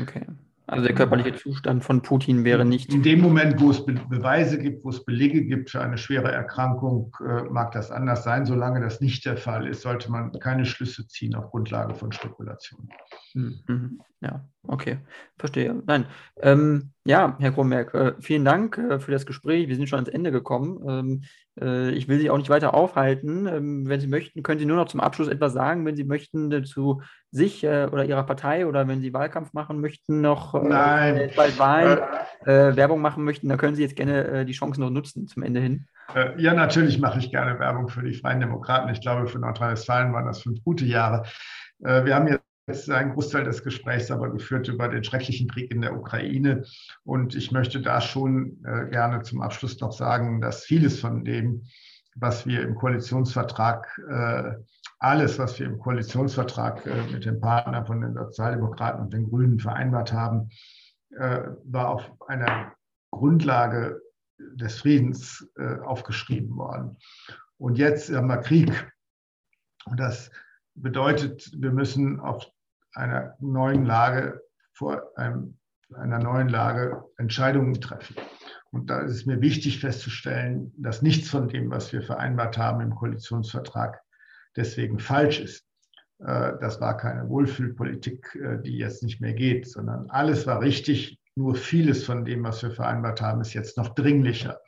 Okay. 0.01 0.25
Also 0.67 0.83
der 0.83 0.95
körperliche 0.95 1.35
Zustand 1.35 1.83
von 1.83 2.01
Putin 2.01 2.43
wäre 2.43 2.65
nicht. 2.65 2.91
In 2.91 3.03
dem 3.03 3.21
Moment, 3.21 3.61
wo 3.61 3.69
es 3.69 3.85
Be 3.85 3.93
Beweise 4.09 4.57
gibt, 4.57 4.83
wo 4.83 4.89
es 4.89 5.05
Belege 5.05 5.45
gibt 5.45 5.69
für 5.69 5.81
eine 5.81 5.97
schwere 5.97 6.31
Erkrankung, 6.31 7.15
äh, 7.19 7.43
mag 7.43 7.71
das 7.71 7.91
anders 7.91 8.23
sein. 8.23 8.45
Solange 8.45 8.81
das 8.81 8.99
nicht 8.99 9.25
der 9.25 9.37
Fall 9.37 9.67
ist, 9.67 9.81
sollte 9.81 10.11
man 10.11 10.31
keine 10.39 10.65
Schlüsse 10.65 11.07
ziehen 11.07 11.35
auf 11.35 11.51
Grundlage 11.51 11.93
von 11.93 12.11
Spekulationen. 12.11 12.89
Mhm. 13.35 13.99
Ja, 14.21 14.45
okay, 14.65 14.97
verstehe. 15.37 15.83
Nein, 15.85 16.05
ähm, 16.41 16.93
ja, 17.05 17.35
Herr 17.37 17.51
Kronberg, 17.51 17.93
äh, 17.93 18.13
vielen 18.21 18.45
Dank 18.45 18.77
äh, 18.77 18.97
für 18.97 19.11
das 19.11 19.25
Gespräch. 19.25 19.67
Wir 19.67 19.75
sind 19.75 19.89
schon 19.89 19.99
ans 19.99 20.09
Ende 20.09 20.31
gekommen. 20.31 20.79
Ähm, 20.87 21.23
äh, 21.61 21.91
ich 21.91 22.07
will 22.07 22.17
Sie 22.17 22.29
auch 22.29 22.37
nicht 22.37 22.49
weiter 22.49 22.73
aufhalten. 22.73 23.45
Ähm, 23.45 23.87
wenn 23.87 23.99
Sie 23.99 24.07
möchten, 24.07 24.41
können 24.41 24.57
Sie 24.57 24.65
nur 24.65 24.77
noch 24.77 24.87
zum 24.87 25.01
Abschluss 25.01 25.27
etwas 25.27 25.51
sagen, 25.51 25.85
wenn 25.85 25.97
Sie 25.97 26.05
möchten 26.05 26.49
äh, 26.51 26.63
zu 26.63 27.01
sich 27.29 27.63
äh, 27.65 27.89
oder 27.91 28.05
Ihrer 28.05 28.23
Partei 28.23 28.65
oder 28.65 28.87
wenn 28.87 29.01
Sie 29.01 29.13
Wahlkampf 29.13 29.51
machen 29.51 29.81
möchten, 29.81 30.21
noch 30.21 30.55
äh, 30.55 30.65
Nein. 30.65 31.29
bald 31.35 31.59
Wahlen, 31.59 31.99
Werbung 32.45 33.01
machen 33.01 33.25
möchten, 33.25 33.49
dann 33.49 33.57
können 33.57 33.75
Sie 33.75 33.81
jetzt 33.81 33.95
gerne 33.95 34.45
die 34.45 34.53
Chance 34.53 34.79
noch 34.79 34.89
nutzen 34.89 35.27
zum 35.27 35.43
Ende 35.43 35.59
hin. 35.59 35.87
Ja, 36.37 36.53
natürlich 36.53 36.99
mache 36.99 37.17
ich 37.17 37.31
gerne 37.31 37.59
Werbung 37.59 37.89
für 37.89 38.03
die 38.03 38.13
Freien 38.13 38.39
Demokraten. 38.39 38.89
Ich 38.89 39.01
glaube, 39.01 39.27
für 39.27 39.39
Nordrhein-Westfalen 39.39 40.13
waren 40.13 40.27
das 40.27 40.43
fünf 40.43 40.63
gute 40.63 40.85
Jahre. 40.85 41.23
Wir 41.79 42.13
haben 42.13 42.27
jetzt 42.27 42.43
ist 42.67 42.89
ein 42.89 43.13
Großteil 43.13 43.43
des 43.43 43.63
Gesprächs 43.63 44.09
aber 44.09 44.31
geführt 44.31 44.67
über 44.67 44.87
den 44.87 45.03
schrecklichen 45.03 45.47
Krieg 45.47 45.71
in 45.71 45.81
der 45.81 45.95
Ukraine. 45.95 46.63
Und 47.03 47.35
ich 47.35 47.51
möchte 47.51 47.81
da 47.81 48.01
schon 48.01 48.63
äh, 48.65 48.89
gerne 48.89 49.21
zum 49.21 49.41
Abschluss 49.41 49.79
noch 49.79 49.91
sagen, 49.91 50.41
dass 50.41 50.63
vieles 50.63 50.99
von 50.99 51.23
dem, 51.23 51.63
was 52.15 52.47
wir 52.47 52.61
im 52.61 52.75
Koalitionsvertrag, 52.75 53.87
äh, 54.09 54.53
alles, 54.99 55.37
was 55.37 55.59
wir 55.59 55.67
im 55.67 55.77
Koalitionsvertrag 55.77 56.85
äh, 56.87 57.03
mit 57.11 57.25
den 57.25 57.39
Partnern 57.39 57.85
von 57.85 58.01
den 58.01 58.15
Sozialdemokraten 58.15 59.01
und 59.01 59.13
den 59.13 59.29
Grünen 59.29 59.59
vereinbart 59.59 60.11
haben, 60.11 60.49
äh, 61.11 61.41
war 61.65 61.89
auf 61.89 62.11
einer 62.27 62.73
Grundlage 63.11 64.01
des 64.37 64.79
Friedens 64.79 65.47
äh, 65.57 65.79
aufgeschrieben 65.79 66.55
worden. 66.57 66.97
Und 67.57 67.77
jetzt 67.77 68.11
haben 68.11 68.27
wir 68.27 68.37
Krieg. 68.37 68.91
Und 69.85 69.99
das 69.99 70.31
bedeutet, 70.73 71.51
wir 71.55 71.71
müssen 71.71 72.19
auf 72.19 72.47
einer 72.95 73.35
neuen 73.39 73.85
Lage, 73.85 74.41
vor 74.73 75.03
einem, 75.15 75.57
einer 75.93 76.19
neuen 76.19 76.49
Lage 76.49 77.03
Entscheidungen 77.17 77.79
treffen. 77.79 78.15
Und 78.71 78.89
da 78.89 79.01
ist 79.01 79.11
es 79.11 79.25
mir 79.25 79.41
wichtig 79.41 79.79
festzustellen, 79.79 80.73
dass 80.77 81.01
nichts 81.01 81.29
von 81.29 81.47
dem, 81.47 81.69
was 81.71 81.93
wir 81.93 82.01
vereinbart 82.01 82.57
haben 82.57 82.81
im 82.81 82.95
Koalitionsvertrag, 82.95 84.01
deswegen 84.55 84.99
falsch 84.99 85.39
ist. 85.39 85.65
Äh, 86.19 86.53
das 86.59 86.81
war 86.81 86.97
keine 86.97 87.29
Wohlfühlpolitik, 87.29 88.35
äh, 88.35 88.61
die 88.61 88.77
jetzt 88.77 89.03
nicht 89.03 89.21
mehr 89.21 89.33
geht, 89.33 89.69
sondern 89.69 90.09
alles 90.09 90.47
war 90.47 90.61
richtig. 90.61 91.19
Nur 91.37 91.55
vieles 91.55 92.05
von 92.05 92.23
dem, 92.23 92.43
was 92.43 92.63
wir 92.63 92.71
vereinbart 92.71 93.21
haben, 93.21 93.41
ist 93.41 93.53
jetzt 93.53 93.77
noch 93.77 93.89
dringlicher. 93.95 94.59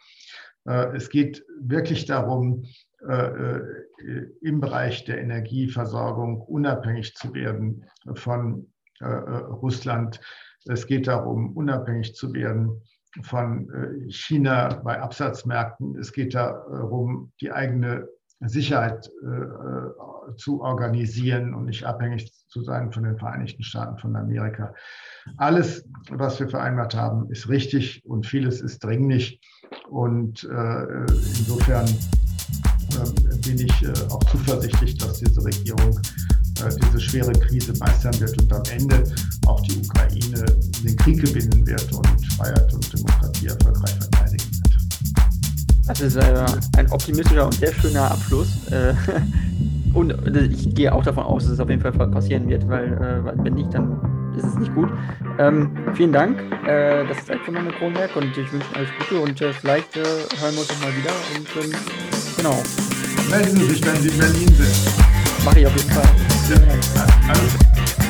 Äh, 0.66 0.96
es 0.96 1.10
geht 1.10 1.46
wirklich 1.60 2.06
darum, 2.06 2.66
im 3.02 4.60
Bereich 4.60 5.06
der 5.06 5.20
Energieversorgung 5.20 6.42
unabhängig 6.42 7.16
zu 7.16 7.34
werden 7.34 7.86
von 8.16 8.72
Russland. 9.02 10.20
Es 10.66 10.88
geht 10.88 11.08
darum, 11.08 11.56
unabhängig 11.56 12.16
zu 12.16 12.34
werden 12.34 12.82
von 13.22 13.70
China 14.10 14.82
bei 14.84 15.00
Absatzmärkten. 15.00 15.96
Es 15.98 16.12
geht 16.12 16.34
darum, 16.34 17.32
die 17.40 17.52
eigene 17.52 18.08
Sicherheit 18.42 19.10
äh, 19.24 20.36
zu 20.36 20.62
organisieren 20.62 21.54
und 21.54 21.66
nicht 21.66 21.86
abhängig 21.86 22.32
zu 22.48 22.62
sein 22.62 22.92
von 22.92 23.04
den 23.04 23.18
Vereinigten 23.18 23.64
Staaten 23.64 23.98
von 23.98 24.16
Amerika. 24.16 24.74
Alles, 25.38 25.88
was 26.12 26.40
wir 26.40 26.48
vereinbart 26.48 26.96
haben, 26.96 27.32
ist 27.32 27.50
richtig 27.50 28.06
und 28.06 28.26
vieles 28.28 28.62
ist 28.62 28.84
dringlich. 28.84 29.42
Und 29.90 30.44
äh, 30.44 30.84
insofern 31.08 31.88
äh, 31.88 32.27
bin 33.46 33.60
ich 33.60 33.84
äh, 33.84 33.94
auch 34.10 34.24
zuversichtlich, 34.26 34.98
dass 34.98 35.20
diese 35.20 35.44
Regierung 35.44 36.00
äh, 36.60 36.70
diese 36.84 37.00
schwere 37.00 37.32
Krise 37.32 37.74
meistern 37.80 38.20
wird 38.20 38.40
und 38.42 38.54
am 38.54 38.64
Ende 38.72 39.04
auch 39.46 39.62
die 39.62 39.78
Ukraine 39.78 40.46
den 40.84 40.96
Krieg 40.98 41.22
gewinnen 41.22 41.66
wird 41.66 41.92
und 41.94 42.08
Freiheit 42.36 42.74
und 42.74 42.94
Demokratie 42.94 43.48
erfolgreich 43.48 43.92
verteidigen 43.92 44.52
wird. 44.52 45.88
Das 45.88 46.02
ist 46.02 46.16
äh, 46.18 46.46
ein 46.78 46.92
optimistischer 46.92 47.46
und 47.46 47.56
sehr 47.56 47.74
schöner 47.74 48.12
Abschluss. 48.12 48.50
Und 49.94 50.14
ich 50.36 50.76
gehe 50.76 50.94
auch 50.94 51.04
davon 51.04 51.24
aus, 51.24 51.46
dass 51.46 51.54
es 51.54 51.60
auf 51.60 51.70
jeden 51.70 51.82
Fall 51.82 51.92
passieren 51.92 52.48
wird, 52.48 52.68
weil, 52.68 53.24
wenn 53.38 53.54
nicht, 53.56 53.74
dann 53.74 54.00
ist 54.38 54.46
es 54.46 54.56
nicht 54.56 54.76
gut. 54.76 54.90
Ähm, 55.40 55.72
vielen 55.96 56.12
Dank. 56.12 56.38
Das 56.66 57.18
ist 57.18 57.32
von 57.46 57.56
Herrn 57.56 57.72
Kronberg 57.72 58.16
und 58.16 58.38
ich 58.38 58.52
wünsche 58.52 58.68
alles 58.76 58.90
Gute 59.00 59.22
und 59.22 59.40
vielleicht 59.40 59.96
hören 59.96 60.54
wir 60.54 60.60
uns 60.60 60.70
nochmal 60.70 60.92
wieder. 60.96 61.12
Und 61.36 61.64
ähm, 61.64 61.80
genau. 62.38 62.87
Melden 63.30 63.58
Sie 63.58 63.68
sich, 63.68 63.86
wenn 63.86 64.02
Sie 64.02 64.08
in 64.08 64.18
Berlin 64.18 64.56
sind. 64.56 65.44
Mache 65.44 65.60
ich 65.60 65.68
auf 65.68 65.76
jeden 65.76 65.92
Fall. 65.92 66.10
Ja, 66.50 67.06
alles. 67.28 68.07